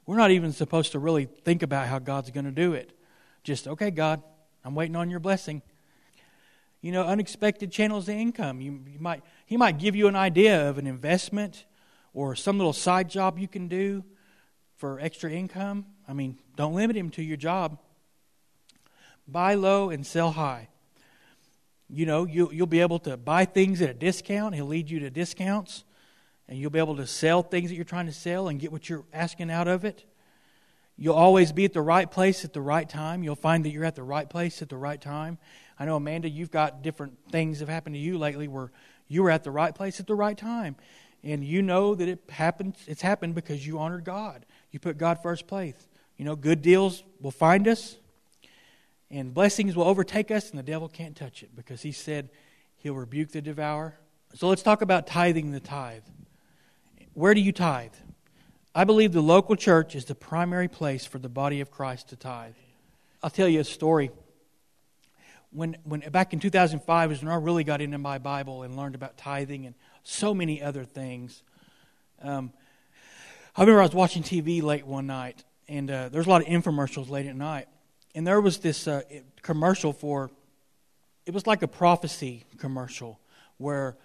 We're 0.10 0.18
not 0.18 0.32
even 0.32 0.54
supposed 0.54 0.94
to 0.94 1.00
really 1.00 1.26
think 1.26 1.62
about 1.62 1.88
how 1.88 2.00
God's 2.00 2.32
going 2.32 2.46
to 2.46 2.52
do 2.52 2.74
it. 2.74 2.98
Just, 3.44 3.68
okay, 3.68 3.92
God, 3.92 4.24
I'm 4.66 4.74
waiting 4.74 4.96
on 4.96 5.12
your 5.12 5.20
blessing. 5.20 5.62
You 6.82 6.92
know, 6.92 7.04
unexpected 7.04 7.72
channels 7.72 8.10
of 8.10 8.16
income. 8.16 8.60
You, 8.60 8.80
you 8.92 9.00
might, 9.00 9.22
he 9.46 9.56
might 9.56 9.78
give 9.78 9.96
you 9.96 10.08
an 10.08 10.16
idea 10.16 10.68
of 10.68 10.80
an 10.80 10.88
investment 10.88 11.66
or 12.12 12.36
some 12.36 12.58
little 12.58 12.74
side 12.74 13.08
job 13.08 13.38
you 13.38 13.48
can 13.48 13.68
do 13.68 14.04
for 14.78 15.00
extra 15.00 15.30
income. 15.30 15.86
I 16.08 16.14
mean, 16.14 16.40
don't 16.56 16.74
limit 16.74 16.98
him 16.98 17.12
to 17.12 17.22
your 17.22 17.38
job. 17.38 17.78
Buy 19.28 19.54
low 19.54 19.92
and 19.92 20.04
sell 20.04 20.32
high. 20.32 20.70
You 21.88 22.08
know, 22.08 22.26
you, 22.26 22.50
you'll 22.52 22.66
be 22.66 22.82
able 22.82 22.98
to 23.02 23.16
buy 23.16 23.46
things 23.46 23.80
at 23.84 23.92
a 23.92 23.94
discount. 23.94 24.56
He'll 24.56 24.66
lead 24.66 24.90
you 24.90 25.02
to 25.02 25.12
discounts. 25.12 25.84
And 26.50 26.58
you'll 26.58 26.72
be 26.72 26.80
able 26.80 26.98
to 26.98 27.08
sell 27.08 27.44
things 27.44 27.70
that 27.70 27.76
you're 27.76 27.86
trying 27.86 28.08
to 28.08 28.12
sell 28.12 28.48
and 28.48 28.60
get 28.60 28.72
what 28.72 28.90
you're 28.90 29.06
asking 29.14 29.52
out 29.52 29.68
of 29.68 29.86
it. 29.86 30.04
You'll 30.98 31.16
always 31.16 31.54
be 31.54 31.64
at 31.64 31.74
the 31.74 31.82
right 31.82 32.10
place 32.10 32.44
at 32.44 32.54
the 32.54 32.60
right 32.62 32.90
time. 32.90 33.24
You'll 33.24 33.36
find 33.36 33.64
that 33.64 33.70
you're 33.70 33.86
at 33.86 33.96
the 33.96 34.04
right 34.04 34.28
place 34.28 34.62
at 34.64 34.68
the 34.68 34.76
right 34.76 35.00
time. 35.00 35.38
I 35.80 35.86
know, 35.86 35.96
Amanda, 35.96 36.28
you've 36.28 36.52
got 36.52 36.82
different 36.82 37.18
things 37.32 37.60
have 37.60 37.70
happened 37.70 37.96
to 37.96 38.00
you 38.00 38.18
lately 38.18 38.48
where 38.48 38.72
you 39.08 39.22
were 39.24 39.30
at 39.30 39.44
the 39.44 39.52
right 39.52 39.74
place 39.74 40.00
at 40.00 40.08
the 40.08 40.16
right 40.16 40.38
time. 40.38 40.76
And 41.24 41.46
you 41.46 41.62
know 41.62 41.94
that 41.96 42.08
it 42.08 42.20
happens, 42.30 42.78
it's 42.88 43.02
happened 43.02 43.36
because 43.36 43.66
you 43.66 43.78
honored 43.78 44.04
God. 44.04 44.46
You 44.72 44.80
put 44.80 44.98
God 44.98 45.22
first 45.22 45.48
place. 45.48 45.76
You 46.18 46.26
know, 46.26 46.36
good 46.36 46.62
deals 46.62 47.04
will 47.22 47.32
find 47.32 47.68
us, 47.68 47.98
and 49.10 49.34
blessings 49.34 49.76
will 49.76 49.86
overtake 49.86 50.32
us, 50.32 50.50
and 50.50 50.60
the 50.60 50.64
devil 50.64 50.90
can't 50.90 51.16
touch 51.16 51.44
it 51.44 51.56
because 51.56 51.82
he 51.82 51.92
said 51.92 52.30
he'll 52.78 52.96
rebuke 52.96 53.32
the 53.32 53.42
devourer. 53.42 53.98
So 54.34 54.50
let's 54.50 54.64
talk 54.64 54.82
about 54.82 55.08
tithing 55.08 55.52
the 55.52 55.60
tithe. 55.60 56.04
Where 57.20 57.34
do 57.34 57.42
you 57.42 57.52
tithe? 57.52 57.92
I 58.74 58.86
believe 58.86 59.12
the 59.12 59.20
local 59.20 59.58
church 59.58 59.94
is 59.94 60.06
the 60.06 60.16
primary 60.16 60.70
place 60.70 61.06
for 61.06 61.20
the 61.20 61.28
body 61.28 61.60
of 61.60 61.70
Christ 61.70 62.08
to 62.12 62.16
tithe. 62.16 62.54
I'll 63.22 63.30
tell 63.30 63.50
you 63.50 63.60
a 63.60 63.66
story. 63.66 64.10
When, 65.52 65.76
when 65.84 66.00
back 66.12 66.32
in 66.32 66.40
2005 66.40 67.12
is 67.12 67.22
when 67.22 67.30
I 67.30 67.36
really 67.36 67.66
got 67.66 67.82
into 67.82 67.98
my 67.98 68.20
Bible 68.20 68.64
and 68.64 68.78
learned 68.78 68.96
about 68.96 69.18
tithing 69.18 69.66
and 69.66 69.76
so 70.04 70.34
many 70.34 70.64
other 70.64 70.86
things. 70.86 71.44
Um, 72.22 72.54
I 73.54 73.64
remember 73.64 73.82
I 73.82 73.84
was 73.84 73.94
watching 73.94 74.24
TV 74.24 74.64
late 74.64 74.88
one 74.88 75.06
night, 75.06 75.44
and 75.68 75.92
uh, 75.92 76.08
there 76.08 76.20
was 76.20 76.28
a 76.28 76.30
lot 76.30 76.44
of 76.44 76.48
infomercials 76.48 77.10
late 77.10 77.26
at 77.26 77.36
night, 77.36 77.68
and 78.16 78.26
there 78.26 78.40
was 78.40 78.60
this 78.60 78.88
uh, 78.88 79.02
commercial 79.42 79.92
for. 79.92 80.32
It 81.26 81.34
was 81.34 81.46
like 81.46 81.64
a 81.64 81.68
prophecy 81.68 82.46
commercial 82.60 83.20
where 83.58 83.98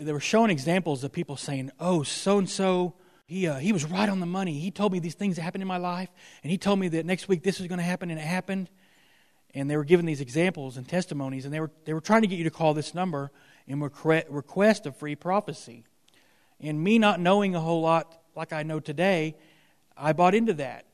they 0.00 0.12
were 0.12 0.20
showing 0.20 0.50
examples 0.50 1.04
of 1.04 1.12
people 1.12 1.36
saying, 1.36 1.70
"Oh, 1.80 2.02
so 2.02 2.38
and 2.38 2.48
so." 2.48 2.94
he, 3.32 3.46
uh, 3.46 3.56
he 3.56 3.72
was 3.72 3.86
right 3.86 4.08
on 4.10 4.20
the 4.20 4.26
money. 4.26 4.58
He 4.58 4.70
told 4.70 4.92
me 4.92 4.98
these 4.98 5.14
things 5.14 5.36
that 5.36 5.42
happened 5.42 5.62
in 5.62 5.68
my 5.68 5.78
life, 5.78 6.10
and 6.42 6.50
he 6.50 6.58
told 6.58 6.78
me 6.78 6.88
that 6.88 7.06
next 7.06 7.28
week 7.28 7.42
this 7.42 7.58
was 7.58 7.66
going 7.66 7.78
to 7.78 7.84
happen, 7.84 8.10
and 8.10 8.20
it 8.20 8.24
happened. 8.24 8.68
And 9.54 9.70
they 9.70 9.76
were 9.76 9.84
giving 9.84 10.04
these 10.04 10.20
examples 10.20 10.76
and 10.76 10.86
testimonies, 10.86 11.44
and 11.46 11.52
they 11.52 11.60
were, 11.60 11.70
they 11.84 11.94
were 11.94 12.00
trying 12.00 12.22
to 12.22 12.28
get 12.28 12.36
you 12.36 12.44
to 12.44 12.50
call 12.50 12.74
this 12.74 12.94
number 12.94 13.30
and 13.66 13.82
request 13.82 14.86
a 14.86 14.92
free 14.92 15.14
prophecy. 15.14 15.84
And 16.60 16.82
me 16.82 16.98
not 16.98 17.20
knowing 17.20 17.54
a 17.54 17.60
whole 17.60 17.80
lot 17.80 18.18
like 18.36 18.52
I 18.52 18.62
know 18.64 18.80
today, 18.80 19.36
I 19.96 20.12
bought 20.12 20.34
into 20.34 20.54
that. 20.54 20.86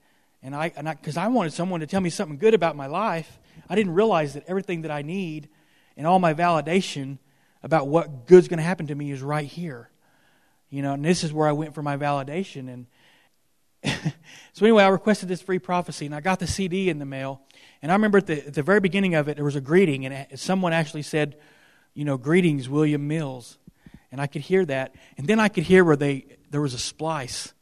And 0.42 0.54
I, 0.54 0.68
because 0.68 1.16
I, 1.16 1.24
I 1.24 1.28
wanted 1.28 1.52
someone 1.52 1.80
to 1.80 1.86
tell 1.86 2.00
me 2.00 2.10
something 2.10 2.38
good 2.38 2.54
about 2.54 2.76
my 2.76 2.86
life, 2.86 3.38
I 3.68 3.74
didn't 3.74 3.94
realize 3.94 4.34
that 4.34 4.44
everything 4.46 4.82
that 4.82 4.90
I 4.90 5.02
need 5.02 5.48
and 5.96 6.06
all 6.06 6.20
my 6.20 6.34
validation 6.34 7.18
about 7.62 7.88
what 7.88 8.26
good's 8.26 8.48
going 8.48 8.58
to 8.58 8.64
happen 8.64 8.86
to 8.88 8.94
me 8.94 9.10
is 9.10 9.22
right 9.22 9.46
here. 9.46 9.90
You 10.70 10.82
know, 10.82 10.92
and 10.92 11.04
this 11.04 11.24
is 11.24 11.32
where 11.32 11.48
I 11.48 11.52
went 11.52 11.74
for 11.74 11.82
my 11.82 11.96
validation. 11.96 12.68
And 12.68 12.86
so 14.52 14.66
anyway, 14.66 14.84
I 14.84 14.88
requested 14.88 15.28
this 15.28 15.40
free 15.40 15.58
prophecy, 15.58 16.06
and 16.06 16.14
I 16.14 16.20
got 16.20 16.38
the 16.38 16.46
CD 16.46 16.88
in 16.88 16.98
the 16.98 17.06
mail. 17.06 17.42
And 17.80 17.90
I 17.90 17.94
remember 17.94 18.18
at 18.18 18.26
the, 18.26 18.46
at 18.46 18.54
the 18.54 18.62
very 18.62 18.80
beginning 18.80 19.14
of 19.14 19.28
it, 19.28 19.36
there 19.36 19.44
was 19.44 19.56
a 19.56 19.60
greeting, 19.60 20.04
and 20.06 20.38
someone 20.38 20.72
actually 20.72 21.02
said, 21.02 21.36
you 21.94 22.04
know, 22.04 22.16
greetings, 22.16 22.68
William 22.68 23.08
Mills. 23.08 23.58
And 24.10 24.20
I 24.20 24.26
could 24.26 24.42
hear 24.42 24.64
that. 24.66 24.94
And 25.16 25.26
then 25.26 25.38
I 25.40 25.48
could 25.48 25.64
hear 25.64 25.84
where 25.84 25.96
they 25.96 26.26
there 26.50 26.60
was 26.60 26.74
a 26.74 26.78
splice 26.78 27.52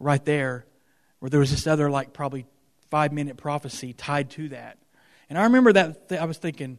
right 0.00 0.24
there, 0.24 0.66
where 1.20 1.30
there 1.30 1.40
was 1.40 1.50
this 1.50 1.66
other 1.66 1.90
like 1.90 2.12
probably 2.12 2.46
five 2.90 3.12
minute 3.12 3.36
prophecy 3.36 3.92
tied 3.92 4.30
to 4.30 4.48
that. 4.50 4.78
And 5.28 5.38
I 5.38 5.44
remember 5.44 5.72
that 5.72 6.12
I 6.18 6.24
was 6.24 6.38
thinking, 6.38 6.78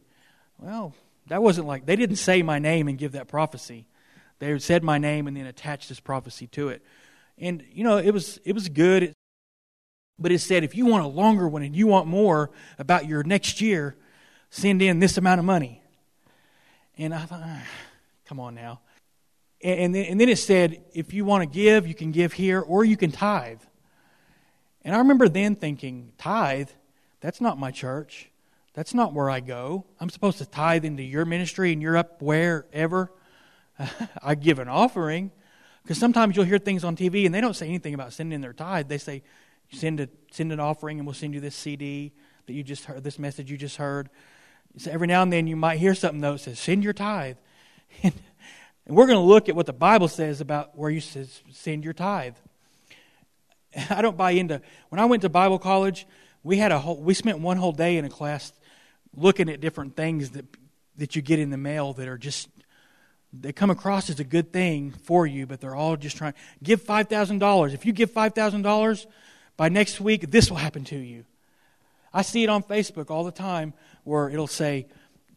well, 0.58 0.94
that 1.28 1.42
wasn't 1.42 1.66
like 1.66 1.86
they 1.86 1.96
didn't 1.96 2.16
say 2.16 2.42
my 2.42 2.58
name 2.58 2.88
and 2.88 2.98
give 2.98 3.12
that 3.12 3.28
prophecy. 3.28 3.86
They 4.38 4.58
said 4.58 4.82
my 4.84 4.98
name 4.98 5.26
and 5.26 5.36
then 5.36 5.46
attached 5.46 5.88
this 5.88 6.00
prophecy 6.00 6.46
to 6.48 6.68
it. 6.68 6.82
And 7.38 7.64
you 7.72 7.84
know, 7.84 7.98
it 7.98 8.12
was 8.12 8.38
it 8.44 8.52
was 8.52 8.68
good. 8.68 9.12
But 10.18 10.32
it 10.32 10.40
said 10.40 10.64
if 10.64 10.74
you 10.74 10.86
want 10.86 11.04
a 11.04 11.08
longer 11.08 11.46
one 11.48 11.62
and 11.62 11.76
you 11.76 11.86
want 11.86 12.08
more 12.08 12.50
about 12.78 13.06
your 13.06 13.22
next 13.22 13.60
year, 13.60 13.96
send 14.50 14.82
in 14.82 14.98
this 14.98 15.16
amount 15.16 15.38
of 15.38 15.44
money. 15.44 15.82
And 16.96 17.14
I 17.14 17.20
thought, 17.20 17.42
ah, 17.44 17.62
come 18.26 18.40
on 18.40 18.54
now. 18.54 18.80
And 19.62 19.94
then, 19.94 20.04
and 20.06 20.20
then 20.20 20.28
it 20.28 20.38
said, 20.38 20.84
if 20.92 21.12
you 21.12 21.24
want 21.24 21.42
to 21.42 21.46
give, 21.46 21.86
you 21.86 21.94
can 21.94 22.12
give 22.12 22.32
here 22.32 22.60
or 22.60 22.84
you 22.84 22.96
can 22.96 23.10
tithe. 23.10 23.60
And 24.82 24.94
I 24.94 24.98
remember 24.98 25.28
then 25.28 25.56
thinking, 25.56 26.12
tithe? 26.18 26.70
That's 27.20 27.40
not 27.40 27.58
my 27.58 27.70
church. 27.70 28.30
That's 28.78 28.94
not 28.94 29.12
where 29.12 29.28
I 29.28 29.40
go. 29.40 29.86
I'm 29.98 30.08
supposed 30.08 30.38
to 30.38 30.46
tithe 30.46 30.84
into 30.84 31.02
your 31.02 31.24
ministry 31.24 31.72
and 31.72 31.82
you're 31.82 31.96
up 31.96 32.22
wherever. 32.22 33.10
I 34.22 34.36
give 34.36 34.60
an 34.60 34.68
offering. 34.68 35.32
Because 35.82 35.98
sometimes 35.98 36.36
you'll 36.36 36.44
hear 36.44 36.58
things 36.58 36.84
on 36.84 36.94
TV 36.94 37.26
and 37.26 37.34
they 37.34 37.40
don't 37.40 37.56
say 37.56 37.66
anything 37.66 37.92
about 37.92 38.12
sending 38.12 38.40
their 38.40 38.52
tithe. 38.52 38.88
They 38.88 38.98
say, 38.98 39.24
send, 39.72 39.98
a, 39.98 40.08
send 40.30 40.52
an 40.52 40.60
offering 40.60 40.98
and 40.98 41.08
we'll 41.08 41.14
send 41.14 41.34
you 41.34 41.40
this 41.40 41.56
CD 41.56 42.12
that 42.46 42.52
you 42.52 42.62
just 42.62 42.84
heard, 42.84 43.02
this 43.02 43.18
message 43.18 43.50
you 43.50 43.56
just 43.56 43.78
heard. 43.78 44.10
So 44.76 44.92
every 44.92 45.08
now 45.08 45.22
and 45.22 45.32
then 45.32 45.48
you 45.48 45.56
might 45.56 45.80
hear 45.80 45.96
something 45.96 46.20
though 46.20 46.34
that 46.34 46.38
says, 46.38 46.60
send 46.60 46.84
your 46.84 46.92
tithe. 46.92 47.38
and 48.04 48.12
we're 48.86 49.08
going 49.08 49.18
to 49.18 49.24
look 49.24 49.48
at 49.48 49.56
what 49.56 49.66
the 49.66 49.72
Bible 49.72 50.06
says 50.06 50.40
about 50.40 50.78
where 50.78 50.88
you 50.88 51.00
says, 51.00 51.42
send 51.50 51.82
your 51.82 51.94
tithe. 51.94 52.36
I 53.90 54.02
don't 54.02 54.16
buy 54.16 54.30
into, 54.30 54.62
when 54.90 55.00
I 55.00 55.06
went 55.06 55.22
to 55.22 55.28
Bible 55.28 55.58
college, 55.58 56.06
we 56.44 56.58
had 56.58 56.70
a 56.70 56.78
whole, 56.78 57.02
we 57.02 57.14
spent 57.14 57.40
one 57.40 57.56
whole 57.56 57.72
day 57.72 57.96
in 57.96 58.04
a 58.04 58.08
class 58.08 58.52
looking 59.16 59.48
at 59.48 59.60
different 59.60 59.96
things 59.96 60.30
that, 60.30 60.44
that 60.96 61.16
you 61.16 61.22
get 61.22 61.38
in 61.38 61.50
the 61.50 61.56
mail 61.56 61.92
that 61.94 62.08
are 62.08 62.18
just 62.18 62.48
they 63.32 63.52
come 63.52 63.70
across 63.70 64.08
as 64.08 64.20
a 64.20 64.24
good 64.24 64.52
thing 64.52 64.90
for 64.90 65.26
you, 65.26 65.46
but 65.46 65.60
they're 65.60 65.74
all 65.74 65.96
just 65.96 66.16
trying. 66.16 66.34
Give 66.62 66.82
$5,000. 66.82 67.74
If 67.74 67.84
you 67.84 67.92
give 67.92 68.10
$5,000, 68.10 69.06
by 69.56 69.68
next 69.68 70.00
week, 70.00 70.30
this 70.30 70.48
will 70.48 70.56
happen 70.56 70.84
to 70.84 70.96
you. 70.96 71.24
I 72.14 72.22
see 72.22 72.42
it 72.42 72.48
on 72.48 72.62
Facebook 72.62 73.10
all 73.10 73.24
the 73.24 73.32
time 73.32 73.74
where 74.04 74.30
it'll 74.30 74.46
say, 74.46 74.86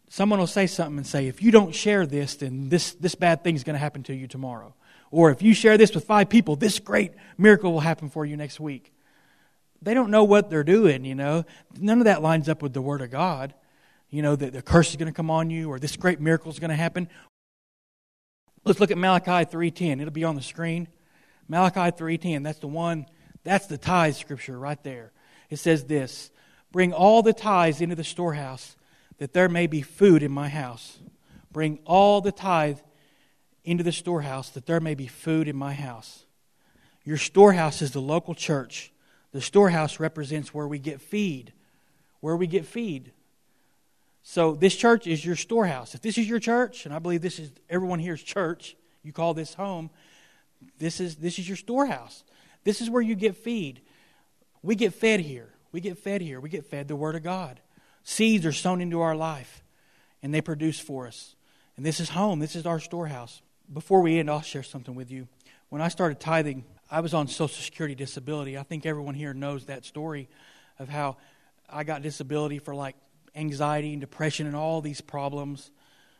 someone 0.07 0.39
will 0.39 0.47
say 0.47 0.67
something 0.67 0.97
and 0.97 1.07
say, 1.07 1.27
if 1.27 1.41
you 1.41 1.51
don't 1.51 1.75
share 1.75 2.05
this, 2.05 2.35
then 2.35 2.69
this, 2.69 2.93
this 2.93 3.15
bad 3.15 3.43
thing 3.43 3.55
is 3.55 3.63
going 3.65 3.73
to 3.73 3.79
happen 3.79 4.03
to 4.03 4.13
you 4.13 4.27
tomorrow. 4.27 4.73
Or 5.09 5.31
if 5.31 5.41
you 5.41 5.53
share 5.53 5.77
this 5.77 5.93
with 5.93 6.05
five 6.05 6.29
people, 6.29 6.55
this 6.55 6.79
great 6.79 7.11
miracle 7.37 7.73
will 7.73 7.81
happen 7.81 8.09
for 8.09 8.25
you 8.25 8.37
next 8.37 8.59
week. 8.59 8.93
They 9.81 9.93
don't 9.93 10.11
know 10.11 10.23
what 10.23 10.49
they're 10.49 10.63
doing, 10.63 11.03
you 11.03 11.15
know. 11.15 11.43
None 11.77 11.97
of 11.97 12.05
that 12.05 12.21
lines 12.21 12.47
up 12.47 12.61
with 12.61 12.73
the 12.73 12.81
Word 12.81 13.01
of 13.01 13.09
God. 13.11 13.53
You 14.11 14.21
know, 14.21 14.35
that 14.35 14.53
the 14.53 14.61
curse 14.61 14.91
is 14.91 14.97
going 14.97 15.11
to 15.11 15.15
come 15.15 15.31
on 15.31 15.49
you 15.49 15.69
or 15.69 15.79
this 15.79 15.95
great 15.95 16.19
miracle 16.19 16.51
is 16.51 16.59
going 16.59 16.69
to 16.69 16.75
happen. 16.75 17.07
Let's 18.65 18.79
look 18.79 18.91
at 18.91 18.97
Malachi 18.97 19.45
3:10. 19.45 19.99
It'll 19.99 20.11
be 20.11 20.25
on 20.25 20.35
the 20.35 20.41
screen. 20.41 20.89
Malachi 21.47 21.91
3:10. 21.97 22.43
That's 22.43 22.59
the 22.59 22.67
one. 22.67 23.07
That's 23.43 23.65
the 23.65 23.77
tithe 23.77 24.15
scripture 24.15 24.59
right 24.59 24.81
there. 24.83 25.13
It 25.49 25.57
says 25.57 25.85
this: 25.85 26.29
"Bring 26.71 26.93
all 26.93 27.23
the 27.23 27.33
tithes 27.33 27.81
into 27.81 27.95
the 27.95 28.03
storehouse, 28.03 28.75
that 29.17 29.33
there 29.33 29.49
may 29.49 29.65
be 29.65 29.81
food 29.81 30.21
in 30.21 30.31
my 30.31 30.49
house. 30.49 30.99
Bring 31.51 31.79
all 31.85 32.21
the 32.21 32.31
tithe 32.31 32.79
into 33.63 33.83
the 33.83 33.91
storehouse, 33.91 34.49
that 34.49 34.65
there 34.65 34.79
may 34.79 34.93
be 34.93 35.07
food 35.07 35.47
in 35.47 35.55
my 35.55 35.73
house." 35.73 36.25
Your 37.03 37.17
storehouse 37.17 37.81
is 37.81 37.91
the 37.91 38.01
local 38.01 38.35
church. 38.35 38.91
The 39.31 39.41
storehouse 39.41 39.99
represents 39.99 40.53
where 40.53 40.67
we 40.67 40.79
get 40.79 41.01
feed. 41.01 41.53
Where 42.19 42.35
we 42.35 42.45
get 42.45 42.65
feed. 42.65 43.13
So 44.23 44.53
this 44.53 44.75
church 44.75 45.07
is 45.07 45.25
your 45.25 45.35
storehouse. 45.35 45.95
If 45.95 46.01
this 46.01 46.17
is 46.17 46.29
your 46.29 46.39
church, 46.39 46.85
and 46.85 46.93
I 46.93 46.99
believe 46.99 47.21
this 47.21 47.39
is 47.39 47.51
everyone 47.69 47.99
here's 47.99 48.21
church, 48.21 48.75
you 49.03 49.11
call 49.11 49.33
this 49.33 49.53
home, 49.55 49.89
this 50.77 50.99
is 50.99 51.15
this 51.15 51.39
is 51.39 51.47
your 51.47 51.57
storehouse. 51.57 52.23
This 52.63 52.81
is 52.81 52.89
where 52.89 53.01
you 53.01 53.15
get 53.15 53.35
feed. 53.35 53.81
We 54.61 54.75
get 54.75 54.93
fed 54.93 55.21
here. 55.21 55.49
We 55.71 55.81
get 55.81 55.97
fed 55.97 56.21
here. 56.21 56.39
We 56.39 56.49
get 56.49 56.65
fed 56.65 56.87
the 56.87 56.95
word 56.95 57.15
of 57.15 57.23
God. 57.23 57.59
Seeds 58.03 58.45
are 58.45 58.51
sown 58.51 58.81
into 58.81 59.01
our 59.01 59.15
life 59.15 59.63
and 60.21 60.33
they 60.33 60.41
produce 60.41 60.79
for 60.79 61.07
us. 61.07 61.35
And 61.77 61.85
this 61.85 61.99
is 61.99 62.09
home. 62.09 62.39
This 62.39 62.55
is 62.55 62.65
our 62.65 62.79
storehouse. 62.79 63.41
Before 63.71 64.01
we 64.01 64.19
end, 64.19 64.29
I'll 64.29 64.41
share 64.41 64.63
something 64.63 64.93
with 64.93 65.09
you. 65.09 65.27
When 65.69 65.81
I 65.81 65.87
started 65.87 66.19
tithing, 66.19 66.65
I 66.91 66.99
was 66.99 67.13
on 67.13 67.27
Social 67.27 67.47
Security 67.47 67.95
disability. 67.95 68.57
I 68.57 68.63
think 68.63 68.85
everyone 68.85 69.15
here 69.15 69.33
knows 69.33 69.65
that 69.65 69.85
story 69.85 70.27
of 70.77 70.89
how 70.89 71.17
I 71.69 71.83
got 71.83 72.01
disability 72.01 72.59
for 72.59 72.75
like 72.75 72.95
anxiety 73.35 73.91
and 73.93 74.01
depression 74.01 74.47
and 74.47 74.55
all 74.55 74.81
these 74.81 75.01
problems, 75.01 75.71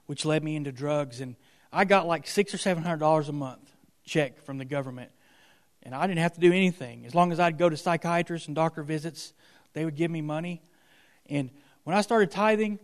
which 0.05 0.25
led 0.25 0.43
me 0.43 0.55
into 0.55 0.71
drugs. 0.71 1.21
And 1.21 1.35
I 1.71 1.85
got 1.85 2.07
like 2.07 2.27
six 2.27 2.53
or 2.53 2.57
seven 2.57 2.83
hundred 2.83 2.99
dollars 2.99 3.29
a 3.29 3.33
month 3.33 3.71
check 4.05 4.41
from 4.43 4.57
the 4.57 4.65
government, 4.65 5.11
and 5.83 5.93
I 5.93 6.07
didn't 6.07 6.19
have 6.19 6.33
to 6.33 6.39
do 6.39 6.51
anything. 6.51 7.05
As 7.05 7.15
long 7.15 7.31
as 7.31 7.39
I'd 7.39 7.57
go 7.57 7.69
to 7.69 7.77
psychiatrists 7.77 8.47
and 8.47 8.55
doctor 8.55 8.83
visits, 8.83 9.33
they 9.73 9.85
would 9.85 9.95
give 9.95 10.11
me 10.11 10.21
money. 10.21 10.61
And 11.29 11.49
when 11.83 11.95
I 11.95 12.01
started 12.01 12.31
tithing, 12.31 12.79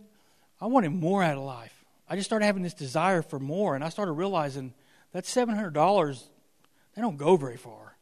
I 0.60 0.66
wanted 0.66 0.90
more 0.90 1.22
out 1.22 1.36
of 1.36 1.44
life. 1.44 1.84
I 2.08 2.16
just 2.16 2.28
started 2.28 2.46
having 2.46 2.62
this 2.62 2.74
desire 2.74 3.22
for 3.22 3.38
more, 3.38 3.74
and 3.74 3.84
I 3.84 3.90
started 3.90 4.12
realizing 4.12 4.72
that 5.12 5.26
seven 5.26 5.54
hundred 5.54 5.74
dollars 5.74 6.24
they 6.94 7.02
don't 7.02 7.16
go 7.16 7.36
very 7.36 7.56
far. 7.56 7.96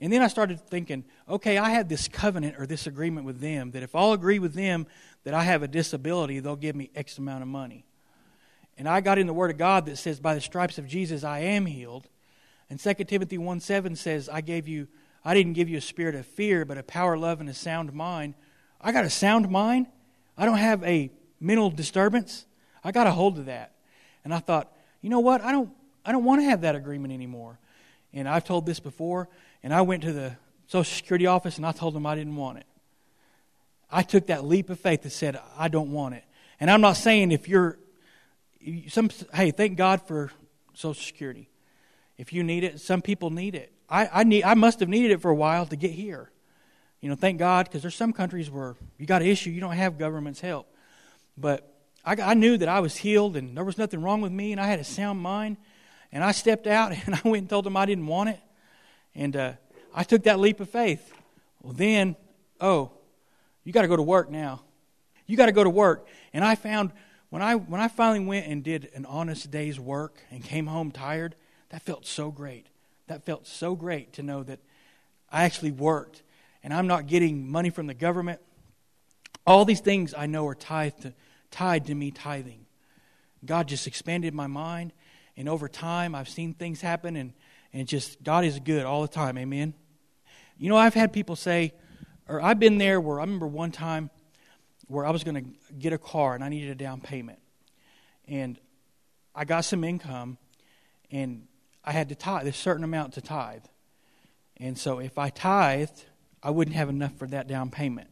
And 0.00 0.12
then 0.12 0.20
I 0.20 0.26
started 0.26 0.60
thinking, 0.60 1.04
okay, 1.28 1.58
I 1.58 1.70
had 1.70 1.88
this 1.88 2.08
covenant 2.08 2.56
or 2.58 2.66
this 2.66 2.88
agreement 2.88 3.24
with 3.24 3.40
them 3.40 3.70
that 3.70 3.84
if 3.84 3.94
I'll 3.94 4.12
agree 4.12 4.40
with 4.40 4.54
them 4.54 4.86
that 5.24 5.34
I 5.34 5.44
have 5.44 5.62
a 5.62 5.68
disability, 5.68 6.40
they'll 6.40 6.56
give 6.56 6.76
me 6.76 6.90
X 6.94 7.18
amount 7.18 7.42
of 7.42 7.48
money. 7.48 7.84
And 8.78 8.88
I 8.88 9.00
got 9.00 9.18
in 9.18 9.26
the 9.26 9.32
Word 9.32 9.50
of 9.50 9.58
God 9.58 9.86
that 9.86 9.96
says, 9.96 10.18
by 10.18 10.34
the 10.34 10.40
stripes 10.40 10.78
of 10.78 10.86
Jesus, 10.86 11.24
I 11.24 11.40
am 11.40 11.66
healed. 11.66 12.08
And 12.70 12.80
2 12.80 12.94
Timothy 13.04 13.38
1 13.38 13.60
7 13.60 13.96
says, 13.96 14.28
I 14.28 14.40
gave 14.40 14.66
you, 14.66 14.88
I 15.24 15.34
didn't 15.34 15.52
give 15.52 15.68
you 15.68 15.78
a 15.78 15.82
spirit 15.82 16.14
of 16.14 16.26
fear, 16.26 16.64
but 16.64 16.78
a 16.78 16.82
power, 16.82 17.16
love, 17.16 17.40
and 17.40 17.48
a 17.48 17.54
sound 17.54 17.92
mind. 17.92 18.34
I 18.80 18.92
got 18.92 19.04
a 19.04 19.10
sound 19.10 19.50
mind. 19.50 19.86
I 20.36 20.46
don't 20.46 20.58
have 20.58 20.82
a 20.84 21.10
mental 21.38 21.70
disturbance. 21.70 22.46
I 22.82 22.90
got 22.90 23.06
a 23.06 23.10
hold 23.10 23.38
of 23.38 23.46
that. 23.46 23.72
And 24.24 24.32
I 24.32 24.38
thought, 24.38 24.72
you 25.02 25.10
know 25.10 25.20
what? 25.20 25.42
I 25.42 25.52
don't, 25.52 25.70
I 26.04 26.12
don't 26.12 26.24
want 26.24 26.40
to 26.40 26.44
have 26.44 26.62
that 26.62 26.74
agreement 26.74 27.12
anymore. 27.12 27.58
And 28.12 28.28
I've 28.28 28.44
told 28.44 28.66
this 28.66 28.80
before. 28.80 29.28
And 29.62 29.72
I 29.72 29.82
went 29.82 30.02
to 30.02 30.12
the 30.12 30.36
Social 30.66 30.84
Security 30.84 31.26
office 31.26 31.58
and 31.58 31.66
I 31.66 31.72
told 31.72 31.94
them 31.94 32.06
I 32.06 32.14
didn't 32.14 32.36
want 32.36 32.58
it. 32.58 32.66
I 33.92 34.02
took 34.02 34.26
that 34.28 34.44
leap 34.44 34.70
of 34.70 34.80
faith 34.80 35.02
that 35.02 35.10
said, 35.10 35.38
I 35.56 35.68
don't 35.68 35.92
want 35.92 36.14
it. 36.14 36.24
And 36.58 36.70
I'm 36.70 36.80
not 36.80 36.96
saying 36.96 37.30
if 37.30 37.48
you're, 37.48 37.78
some, 38.88 39.10
hey, 39.34 39.50
thank 39.50 39.76
God 39.76 40.00
for 40.06 40.32
Social 40.72 40.94
Security. 40.94 41.50
If 42.16 42.32
you 42.32 42.42
need 42.42 42.64
it, 42.64 42.80
some 42.80 43.02
people 43.02 43.30
need 43.30 43.54
it. 43.54 43.72
I, 43.90 44.08
I, 44.12 44.24
need, 44.24 44.44
I 44.44 44.54
must 44.54 44.80
have 44.80 44.88
needed 44.88 45.10
it 45.10 45.20
for 45.20 45.30
a 45.30 45.34
while 45.34 45.66
to 45.66 45.76
get 45.76 45.90
here. 45.90 46.30
You 47.00 47.10
know, 47.10 47.16
thank 47.16 47.38
God, 47.38 47.66
because 47.66 47.82
there's 47.82 47.94
some 47.94 48.12
countries 48.12 48.50
where 48.50 48.76
you 48.96 49.06
got 49.06 49.22
an 49.22 49.28
issue, 49.28 49.50
you 49.50 49.60
don't 49.60 49.72
have 49.72 49.98
government's 49.98 50.40
help. 50.40 50.72
But 51.36 51.68
I, 52.04 52.14
I 52.14 52.34
knew 52.34 52.56
that 52.56 52.68
I 52.68 52.80
was 52.80 52.96
healed 52.96 53.36
and 53.36 53.56
there 53.56 53.64
was 53.64 53.76
nothing 53.76 54.00
wrong 54.00 54.20
with 54.20 54.32
me, 54.32 54.52
and 54.52 54.60
I 54.60 54.66
had 54.66 54.78
a 54.78 54.84
sound 54.84 55.20
mind. 55.20 55.58
And 56.12 56.22
I 56.22 56.32
stepped 56.32 56.66
out 56.66 56.92
and 57.06 57.14
I 57.14 57.20
went 57.24 57.42
and 57.42 57.50
told 57.50 57.66
them 57.66 57.76
I 57.76 57.84
didn't 57.84 58.06
want 58.06 58.30
it. 58.30 58.40
And 59.14 59.36
uh, 59.36 59.52
I 59.94 60.04
took 60.04 60.22
that 60.22 60.38
leap 60.38 60.60
of 60.60 60.70
faith. 60.70 61.12
Well, 61.60 61.74
then, 61.74 62.16
oh, 62.60 62.92
you 63.64 63.72
got 63.72 63.82
to 63.82 63.88
go 63.88 63.96
to 63.96 64.02
work 64.02 64.30
now. 64.30 64.62
You 65.26 65.36
got 65.36 65.46
to 65.46 65.52
go 65.52 65.64
to 65.64 65.70
work. 65.70 66.06
And 66.32 66.44
I 66.44 66.54
found 66.54 66.92
when 67.30 67.42
I 67.42 67.54
when 67.54 67.80
I 67.80 67.88
finally 67.88 68.24
went 68.24 68.46
and 68.46 68.62
did 68.62 68.90
an 68.94 69.06
honest 69.06 69.50
day's 69.50 69.78
work 69.78 70.18
and 70.30 70.42
came 70.44 70.66
home 70.66 70.90
tired, 70.90 71.34
that 71.70 71.82
felt 71.82 72.06
so 72.06 72.30
great. 72.30 72.66
That 73.06 73.24
felt 73.24 73.46
so 73.46 73.74
great 73.74 74.14
to 74.14 74.22
know 74.22 74.42
that 74.42 74.60
I 75.30 75.44
actually 75.44 75.72
worked 75.72 76.22
and 76.62 76.72
I'm 76.72 76.86
not 76.86 77.06
getting 77.06 77.50
money 77.50 77.70
from 77.70 77.86
the 77.86 77.94
government. 77.94 78.40
All 79.46 79.64
these 79.64 79.80
things 79.80 80.14
I 80.16 80.26
know 80.26 80.46
are 80.46 80.54
tied 80.54 81.00
to, 81.02 81.14
tied 81.50 81.86
to 81.86 81.94
me 81.94 82.10
tithing. 82.10 82.66
God 83.44 83.66
just 83.66 83.88
expanded 83.88 84.34
my 84.34 84.46
mind, 84.46 84.92
and 85.36 85.48
over 85.48 85.68
time 85.68 86.14
I've 86.14 86.28
seen 86.28 86.54
things 86.54 86.80
happen, 86.80 87.16
and 87.16 87.32
and 87.72 87.88
just 87.88 88.22
God 88.22 88.44
is 88.44 88.60
good 88.60 88.84
all 88.84 89.02
the 89.02 89.08
time. 89.08 89.38
Amen. 89.38 89.74
You 90.58 90.68
know, 90.68 90.76
I've 90.76 90.94
had 90.94 91.12
people 91.12 91.34
say, 91.34 91.72
or 92.32 92.40
I've 92.40 92.58
been 92.58 92.78
there 92.78 93.00
where 93.00 93.20
I 93.20 93.24
remember 93.24 93.46
one 93.46 93.72
time 93.72 94.10
where 94.88 95.04
I 95.04 95.10
was 95.10 95.22
going 95.22 95.44
to 95.44 95.74
get 95.78 95.92
a 95.92 95.98
car 95.98 96.34
and 96.34 96.42
I 96.42 96.48
needed 96.48 96.70
a 96.70 96.74
down 96.74 97.00
payment. 97.00 97.38
And 98.26 98.58
I 99.34 99.44
got 99.44 99.64
some 99.64 99.84
income 99.84 100.38
and 101.10 101.46
I 101.84 101.92
had 101.92 102.08
to 102.08 102.14
tithe, 102.14 102.46
a 102.46 102.52
certain 102.52 102.84
amount 102.84 103.14
to 103.14 103.20
tithe. 103.20 103.64
And 104.56 104.78
so 104.78 104.98
if 104.98 105.18
I 105.18 105.28
tithed, 105.28 106.06
I 106.42 106.50
wouldn't 106.50 106.74
have 106.74 106.88
enough 106.88 107.14
for 107.18 107.26
that 107.28 107.48
down 107.48 107.70
payment. 107.70 108.08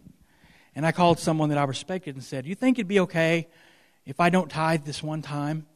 And 0.75 0.85
I 0.87 0.93
called 0.93 1.19
someone 1.19 1.49
that 1.49 1.59
I 1.59 1.65
respected 1.65 2.15
and 2.15 2.23
said, 2.23 2.47
You 2.47 2.55
think 2.55 2.79
it'd 2.79 2.89
be 2.89 3.01
okay 3.01 3.49
if 4.05 4.21
I 4.21 4.29
don't 4.29 4.51
tithe 4.51 4.85
this 4.85 5.03
one 5.03 5.23
time 5.23 5.67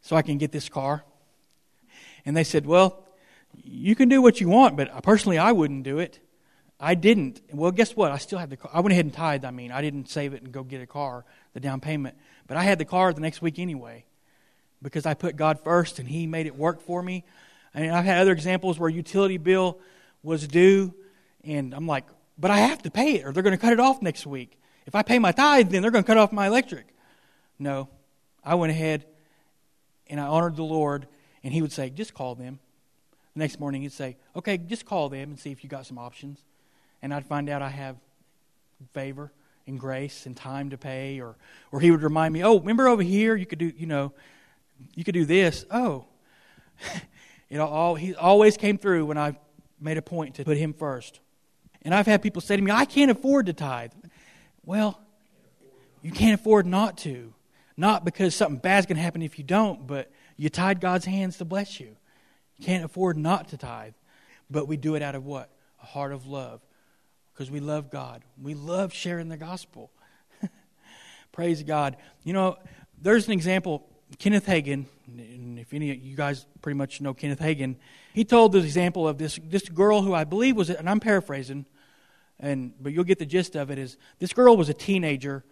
so 0.00 0.16
I 0.16 0.22
can 0.22 0.38
get 0.38 0.52
this 0.52 0.68
car? 0.68 1.04
And 2.24 2.36
they 2.36 2.44
said, 2.44 2.66
Well, 2.66 3.04
you 3.62 3.94
can 3.94 4.08
do 4.08 4.22
what 4.22 4.40
you 4.40 4.48
want, 4.48 4.76
but 4.76 5.02
personally, 5.02 5.38
I 5.38 5.52
wouldn't 5.52 5.84
do 5.84 5.98
it. 5.98 6.18
I 6.80 6.94
didn't. 6.94 7.40
Well, 7.52 7.70
guess 7.70 7.94
what? 7.96 8.10
I 8.10 8.18
still 8.18 8.38
had 8.38 8.50
the 8.50 8.56
car. 8.56 8.70
I 8.74 8.80
went 8.80 8.92
ahead 8.92 9.04
and 9.04 9.14
tithed. 9.14 9.44
I 9.44 9.50
mean, 9.50 9.70
I 9.70 9.80
didn't 9.80 10.08
save 10.08 10.34
it 10.34 10.42
and 10.42 10.52
go 10.52 10.62
get 10.62 10.82
a 10.82 10.86
car, 10.86 11.24
the 11.52 11.60
down 11.60 11.80
payment. 11.80 12.16
But 12.46 12.56
I 12.56 12.62
had 12.62 12.78
the 12.78 12.84
car 12.84 13.12
the 13.12 13.20
next 13.20 13.40
week 13.40 13.58
anyway 13.58 14.04
because 14.82 15.06
I 15.06 15.14
put 15.14 15.36
God 15.36 15.60
first 15.60 15.98
and 15.98 16.08
He 16.08 16.26
made 16.26 16.46
it 16.46 16.56
work 16.56 16.82
for 16.82 17.02
me. 17.02 17.24
And 17.72 17.90
I've 17.94 18.04
had 18.04 18.20
other 18.20 18.32
examples 18.32 18.78
where 18.78 18.88
utility 18.88 19.38
bill 19.38 19.78
was 20.22 20.46
due, 20.46 20.94
and 21.42 21.74
I'm 21.74 21.86
like, 21.86 22.04
but 22.38 22.50
I 22.50 22.58
have 22.58 22.82
to 22.82 22.90
pay 22.90 23.16
it 23.16 23.26
or 23.26 23.32
they're 23.32 23.42
going 23.42 23.56
to 23.56 23.60
cut 23.60 23.72
it 23.72 23.80
off 23.80 24.00
next 24.00 24.26
week. 24.26 24.58
If 24.86 24.94
I 24.94 25.02
pay 25.02 25.18
my 25.18 25.32
tithe, 25.32 25.70
then 25.70 25.82
they're 25.82 25.90
going 25.90 26.04
to 26.04 26.06
cut 26.06 26.18
off 26.18 26.32
my 26.32 26.46
electric. 26.46 26.86
No. 27.58 27.88
I 28.44 28.56
went 28.56 28.70
ahead 28.70 29.06
and 30.08 30.20
I 30.20 30.26
honored 30.26 30.56
the 30.56 30.64
Lord, 30.64 31.06
and 31.42 31.52
He 31.52 31.62
would 31.62 31.72
say, 31.72 31.90
just 31.90 32.14
call 32.14 32.34
them. 32.34 32.58
The 33.34 33.40
next 33.40 33.58
morning, 33.58 33.82
He'd 33.82 33.92
say, 33.92 34.16
okay, 34.36 34.58
just 34.58 34.84
call 34.84 35.08
them 35.08 35.30
and 35.30 35.38
see 35.38 35.50
if 35.50 35.64
you 35.64 35.70
got 35.70 35.86
some 35.86 35.98
options. 35.98 36.42
And 37.04 37.12
I'd 37.12 37.26
find 37.26 37.50
out 37.50 37.60
I 37.60 37.68
have 37.68 37.96
favor 38.94 39.30
and 39.66 39.78
grace 39.78 40.24
and 40.24 40.34
time 40.34 40.70
to 40.70 40.78
pay, 40.78 41.20
or, 41.20 41.36
or 41.70 41.78
He 41.78 41.90
would 41.90 42.02
remind 42.02 42.32
me, 42.32 42.42
oh, 42.42 42.58
remember 42.58 42.88
over 42.88 43.02
here, 43.02 43.36
you 43.36 43.44
could 43.44 43.58
do, 43.58 43.70
you 43.76 43.84
know, 43.84 44.14
you 44.94 45.04
could 45.04 45.12
do 45.12 45.26
this. 45.26 45.66
Oh. 45.70 46.06
it 47.50 47.58
all, 47.58 47.94
he 47.94 48.14
always 48.14 48.56
came 48.56 48.78
through 48.78 49.04
when 49.04 49.18
I 49.18 49.36
made 49.78 49.98
a 49.98 50.02
point 50.02 50.36
to 50.36 50.44
put 50.44 50.56
Him 50.56 50.72
first. 50.72 51.20
And 51.82 51.94
I've 51.94 52.06
had 52.06 52.22
people 52.22 52.40
say 52.40 52.56
to 52.56 52.62
me, 52.62 52.70
I 52.70 52.86
can't 52.86 53.10
afford 53.10 53.46
to 53.46 53.52
tithe. 53.52 53.92
Well, 54.64 54.98
you 56.00 56.10
can't 56.10 56.40
afford 56.40 56.64
not 56.64 56.96
to. 56.98 57.34
Not 57.76 58.06
because 58.06 58.34
something 58.34 58.56
bad's 58.56 58.86
going 58.86 58.96
to 58.96 59.02
happen 59.02 59.20
if 59.20 59.36
you 59.36 59.44
don't, 59.44 59.86
but 59.86 60.10
you 60.38 60.48
tied 60.48 60.80
God's 60.80 61.04
hands 61.04 61.36
to 61.36 61.44
bless 61.44 61.80
you. 61.80 61.96
You 62.56 62.64
can't 62.64 62.82
afford 62.82 63.18
not 63.18 63.48
to 63.48 63.58
tithe. 63.58 63.92
But 64.50 64.68
we 64.68 64.78
do 64.78 64.94
it 64.94 65.02
out 65.02 65.14
of 65.14 65.26
what? 65.26 65.50
A 65.82 65.84
heart 65.86 66.10
of 66.10 66.26
love. 66.26 66.62
Because 67.34 67.50
we 67.50 67.60
love 67.60 67.90
God. 67.90 68.22
We 68.40 68.54
love 68.54 68.92
sharing 68.92 69.28
the 69.28 69.36
gospel. 69.36 69.90
Praise 71.32 71.62
God. 71.64 71.96
You 72.22 72.32
know, 72.32 72.56
there's 73.02 73.26
an 73.26 73.32
example. 73.32 73.86
Kenneth 74.18 74.46
Hagin, 74.46 74.86
and 75.08 75.58
if 75.58 75.74
any 75.74 75.90
of 75.90 75.96
you 75.96 76.14
guys 76.14 76.46
pretty 76.62 76.76
much 76.76 77.00
know 77.00 77.12
Kenneth 77.12 77.40
Hagin, 77.40 77.76
he 78.12 78.24
told 78.24 78.52
the 78.52 78.60
example 78.60 79.08
of 79.08 79.18
this, 79.18 79.40
this 79.42 79.68
girl 79.68 80.02
who 80.02 80.14
I 80.14 80.22
believe 80.22 80.56
was, 80.56 80.70
and 80.70 80.88
I'm 80.88 81.00
paraphrasing, 81.00 81.66
and 82.40 82.72
but 82.80 82.92
you'll 82.92 83.04
get 83.04 83.18
the 83.18 83.26
gist 83.26 83.56
of 83.56 83.70
it 83.70 83.78
is 83.78 83.96
this 84.18 84.32
girl 84.32 84.56
was 84.56 84.68
a 84.68 84.74
teenager 84.74 85.44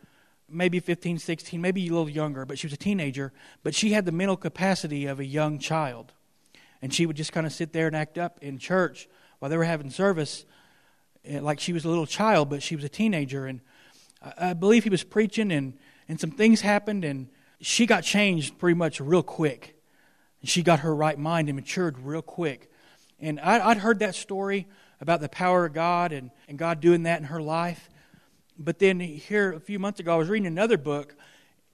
maybe 0.49 0.81
15 0.81 1.19
16 1.19 1.61
maybe 1.61 1.87
a 1.87 1.91
little 1.91 2.09
younger 2.09 2.45
but 2.45 2.59
she 2.59 2.67
was 2.67 2.73
a 2.75 2.79
teenager 2.79 3.33
but 3.63 3.75
she 3.75 3.93
had 3.93 4.05
the 4.05 4.13
mental 4.13 4.37
capacity 4.37 5.07
of 5.07 5.21
a 5.21 5.25
young 5.25 5.59
child 5.59 6.13
and 6.81 6.93
she 6.93 7.07
would 7.07 7.17
just 7.17 7.33
kind 7.33 7.47
of 7.47 7.53
sit 7.53 7.73
there 7.73 7.87
and 7.87 7.97
act 7.97 8.19
up 8.19 8.39
in 8.43 8.59
church 8.59 9.09
while 9.39 9.51
they 9.51 9.57
were 9.57 9.65
having 9.65 9.91
service 9.91 10.45
Eh, 11.25 11.41
like 11.41 11.61
she 11.61 11.73
was 11.73 11.85
a 11.85 11.89
little 11.89 12.07
child 12.07 12.51
but 12.51 12.63
she 12.63 12.75
was 12.75 12.85
a 12.85 12.89
teenager 12.89 13.47
and 13.47 13.61
i 14.39 14.53
believe 14.53 14.85
he 14.85 14.91
was 14.91 15.05
preaching 15.05 15.53
and 15.53 15.75
and 16.09 16.21
some 16.21 16.31
things 16.31 16.61
happened 16.61 17.05
and 17.05 17.29
she 17.61 17.87
got 17.87 18.03
changed 18.03 18.59
pretty 18.59 18.75
much 18.75 19.01
real 19.01 19.23
quick 19.23 19.77
she 20.43 20.63
got 20.63 20.81
her 20.81 20.95
right 20.95 21.19
mind 21.19 21.49
and 21.49 21.57
matured 21.57 21.99
real 21.99 22.23
quick 22.23 22.73
and 23.23 23.39
I, 23.39 23.69
would 23.69 23.79
heard 23.79 24.01
that 24.01 24.17
story 24.17 24.67
about 25.01 25.21
the 25.21 25.29
power 25.29 25.65
of 25.65 25.73
God 25.73 26.13
and, 26.13 26.33
and 26.49 26.59
God 26.59 26.81
doing 26.81 27.05
that 27.05 27.21
in 27.21 27.27
her 27.27 27.41
life. 27.41 27.89
But 28.59 28.81
then 28.81 28.99
here 28.99 29.53
a 29.53 29.61
few 29.61 29.79
months 29.79 30.01
ago, 30.01 30.13
I 30.13 30.17
was 30.17 30.29
reading 30.29 30.47
another 30.47 30.77
book. 30.77 31.15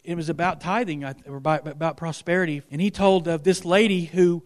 It 0.05 0.15
was 0.15 0.29
about 0.29 0.61
tithing, 0.61 1.05
or 1.05 1.37
about, 1.37 1.67
about 1.67 1.97
prosperity. 1.97 2.63
And 2.71 2.83
he 2.83 2.91
told 2.91 3.27
of 3.27 3.45
this 3.45 3.65
lady 3.65 4.05
who 4.05 4.45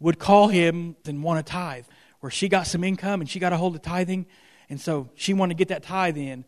would 0.00 0.18
call 0.18 0.48
him 0.48 0.96
and 1.06 1.22
want 1.22 1.44
to 1.46 1.50
tithe, 1.50 1.86
where 2.24 2.30
she 2.30 2.48
got 2.48 2.66
some 2.66 2.82
income 2.82 3.20
and 3.20 3.28
she 3.28 3.38
got 3.38 3.52
a 3.52 3.56
hold 3.56 3.76
of 3.76 3.82
tithing. 3.82 4.24
And 4.70 4.80
so 4.80 5.10
she 5.14 5.34
wanted 5.34 5.54
to 5.54 5.58
get 5.58 5.68
that 5.68 5.82
tithe 5.82 6.16
in. 6.16 6.46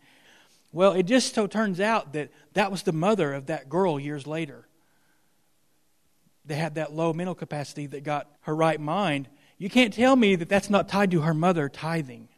Well, 0.73 0.93
it 0.93 1.03
just 1.03 1.35
so 1.35 1.47
turns 1.47 1.81
out 1.81 2.15
that 2.15 2.31
that 2.55 2.71
was 2.71 2.83
the 2.83 2.93
mother 2.93 3.35
of 3.35 3.47
that 3.47 3.69
girl 3.69 4.01
years 4.01 4.27
later. 4.27 4.67
They 6.47 6.55
had 6.55 6.77
that 6.77 6.95
low 6.95 7.12
mental 7.12 7.35
capacity 7.35 7.87
that 7.89 8.05
got 8.05 8.27
her 8.43 8.57
right 8.57 8.81
mind 8.81 9.29
you 9.59 9.71
can't 9.71 9.93
tell 9.93 10.15
me 10.17 10.37
that 10.37 10.49
that's 10.49 10.69
not 10.69 10.89
tied 10.89 11.11
to 11.12 11.23
her 11.23 11.35
mother 11.35 11.69
tithing. 11.69 12.29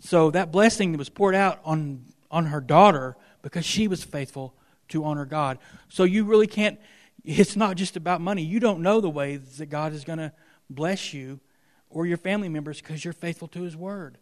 So 0.00 0.30
that 0.32 0.50
blessing 0.50 0.92
that 0.92 0.98
was 0.98 1.08
poured 1.08 1.34
out 1.34 1.60
on, 1.64 2.04
on 2.30 2.46
her 2.46 2.60
daughter 2.60 3.16
because 3.42 3.64
she 3.64 3.86
was 3.86 4.02
faithful 4.02 4.54
to 4.88 5.04
honor 5.04 5.24
God. 5.24 5.58
So 5.88 6.04
you 6.04 6.24
really 6.24 6.46
can't, 6.46 6.80
it's 7.24 7.56
not 7.56 7.76
just 7.76 7.96
about 7.96 8.20
money. 8.20 8.42
You 8.42 8.60
don't 8.60 8.80
know 8.80 9.00
the 9.00 9.10
ways 9.10 9.58
that 9.58 9.66
God 9.66 9.92
is 9.92 10.04
going 10.04 10.18
to 10.18 10.32
bless 10.68 11.14
you 11.14 11.40
or 11.90 12.06
your 12.06 12.16
family 12.16 12.48
members 12.48 12.80
because 12.80 13.04
you're 13.04 13.12
faithful 13.12 13.48
to 13.48 13.62
His 13.62 13.76
Word. 13.76 14.18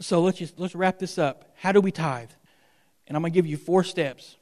So 0.00 0.22
let's 0.22 0.38
just 0.38 0.58
let's 0.58 0.74
wrap 0.74 0.98
this 0.98 1.18
up. 1.18 1.52
How 1.56 1.72
do 1.72 1.80
we 1.80 1.92
tithe? 1.92 2.30
And 3.06 3.16
I'm 3.16 3.22
going 3.22 3.32
to 3.32 3.34
give 3.34 3.46
you 3.46 3.56
four 3.56 3.84
steps. 3.84 4.36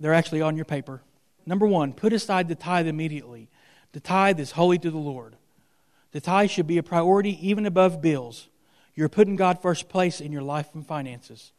They're 0.00 0.14
actually 0.14 0.40
on 0.40 0.56
your 0.56 0.64
paper. 0.64 1.02
Number 1.46 1.66
one, 1.66 1.92
put 1.92 2.12
aside 2.12 2.48
the 2.48 2.54
tithe 2.54 2.86
immediately. 2.86 3.48
The 3.92 4.00
tithe 4.00 4.38
is 4.38 4.52
holy 4.52 4.78
to 4.78 4.90
the 4.90 4.98
Lord. 4.98 5.36
The 6.12 6.20
tithe 6.20 6.50
should 6.50 6.66
be 6.66 6.78
a 6.78 6.82
priority 6.82 7.38
even 7.46 7.66
above 7.66 8.00
bills. 8.00 8.48
You're 8.94 9.08
putting 9.08 9.36
God 9.36 9.62
first 9.62 9.88
place 9.88 10.20
in 10.20 10.32
your 10.32 10.42
life 10.42 10.74
and 10.74 10.86
finances. 10.86 11.52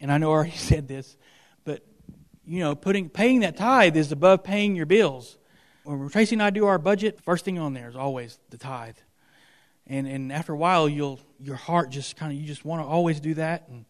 And 0.00 0.12
I 0.12 0.18
know 0.18 0.30
I 0.30 0.34
already 0.34 0.50
said 0.56 0.88
this, 0.88 1.16
but 1.64 1.82
you 2.46 2.60
know, 2.60 2.74
putting 2.74 3.08
paying 3.08 3.40
that 3.40 3.56
tithe 3.56 3.96
is 3.96 4.12
above 4.12 4.44
paying 4.44 4.76
your 4.76 4.86
bills. 4.86 5.36
When 5.84 6.08
Tracy 6.08 6.34
and 6.34 6.42
I 6.42 6.50
do 6.50 6.66
our 6.66 6.78
budget, 6.78 7.20
first 7.22 7.44
thing 7.44 7.58
on 7.58 7.74
there 7.74 7.88
is 7.88 7.96
always 7.96 8.38
the 8.50 8.58
tithe. 8.58 8.96
And 9.86 10.06
and 10.06 10.32
after 10.32 10.52
a 10.52 10.56
while 10.56 10.88
you'll 10.88 11.20
your 11.40 11.56
heart 11.56 11.90
just 11.90 12.16
kind 12.16 12.32
of 12.32 12.38
you 12.38 12.46
just 12.46 12.64
want 12.64 12.82
to 12.82 12.86
always 12.86 13.20
do 13.20 13.34
that. 13.34 13.68
And, 13.68 13.84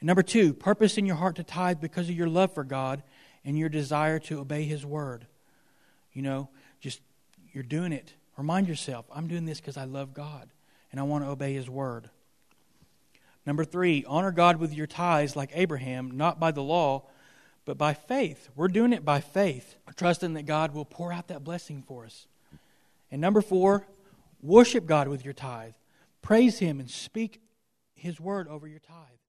and 0.00 0.06
number 0.06 0.22
two, 0.22 0.52
purpose 0.52 0.98
in 0.98 1.06
your 1.06 1.16
heart 1.16 1.36
to 1.36 1.44
tithe 1.44 1.80
because 1.80 2.08
of 2.08 2.16
your 2.16 2.28
love 2.28 2.52
for 2.52 2.64
God 2.64 3.02
and 3.44 3.56
your 3.56 3.68
desire 3.68 4.18
to 4.20 4.40
obey 4.40 4.64
his 4.64 4.84
word. 4.84 5.26
You 6.12 6.22
know, 6.22 6.48
just 6.80 7.00
you're 7.52 7.62
doing 7.62 7.92
it 7.92 8.14
Remind 8.36 8.66
yourself, 8.66 9.06
I'm 9.12 9.28
doing 9.28 9.44
this 9.44 9.60
because 9.60 9.76
I 9.76 9.84
love 9.84 10.14
God 10.14 10.48
and 10.90 10.98
I 10.98 11.04
want 11.04 11.24
to 11.24 11.30
obey 11.30 11.52
His 11.52 11.68
word. 11.68 12.08
Number 13.44 13.64
three, 13.64 14.04
honor 14.06 14.32
God 14.32 14.56
with 14.56 14.72
your 14.72 14.86
tithes 14.86 15.36
like 15.36 15.50
Abraham, 15.54 16.12
not 16.16 16.40
by 16.40 16.52
the 16.52 16.62
law, 16.62 17.04
but 17.64 17.78
by 17.78 17.94
faith. 17.94 18.50
We're 18.56 18.68
doing 18.68 18.92
it 18.92 19.04
by 19.04 19.20
faith, 19.20 19.76
trusting 19.96 20.34
that 20.34 20.46
God 20.46 20.74
will 20.74 20.84
pour 20.84 21.12
out 21.12 21.28
that 21.28 21.44
blessing 21.44 21.82
for 21.82 22.04
us. 22.04 22.26
And 23.10 23.20
number 23.20 23.40
four, 23.40 23.86
worship 24.42 24.86
God 24.86 25.08
with 25.08 25.24
your 25.24 25.34
tithe. 25.34 25.74
Praise 26.22 26.58
Him 26.58 26.80
and 26.80 26.90
speak 26.90 27.40
His 27.94 28.20
word 28.20 28.48
over 28.48 28.66
your 28.66 28.80
tithe. 28.80 29.21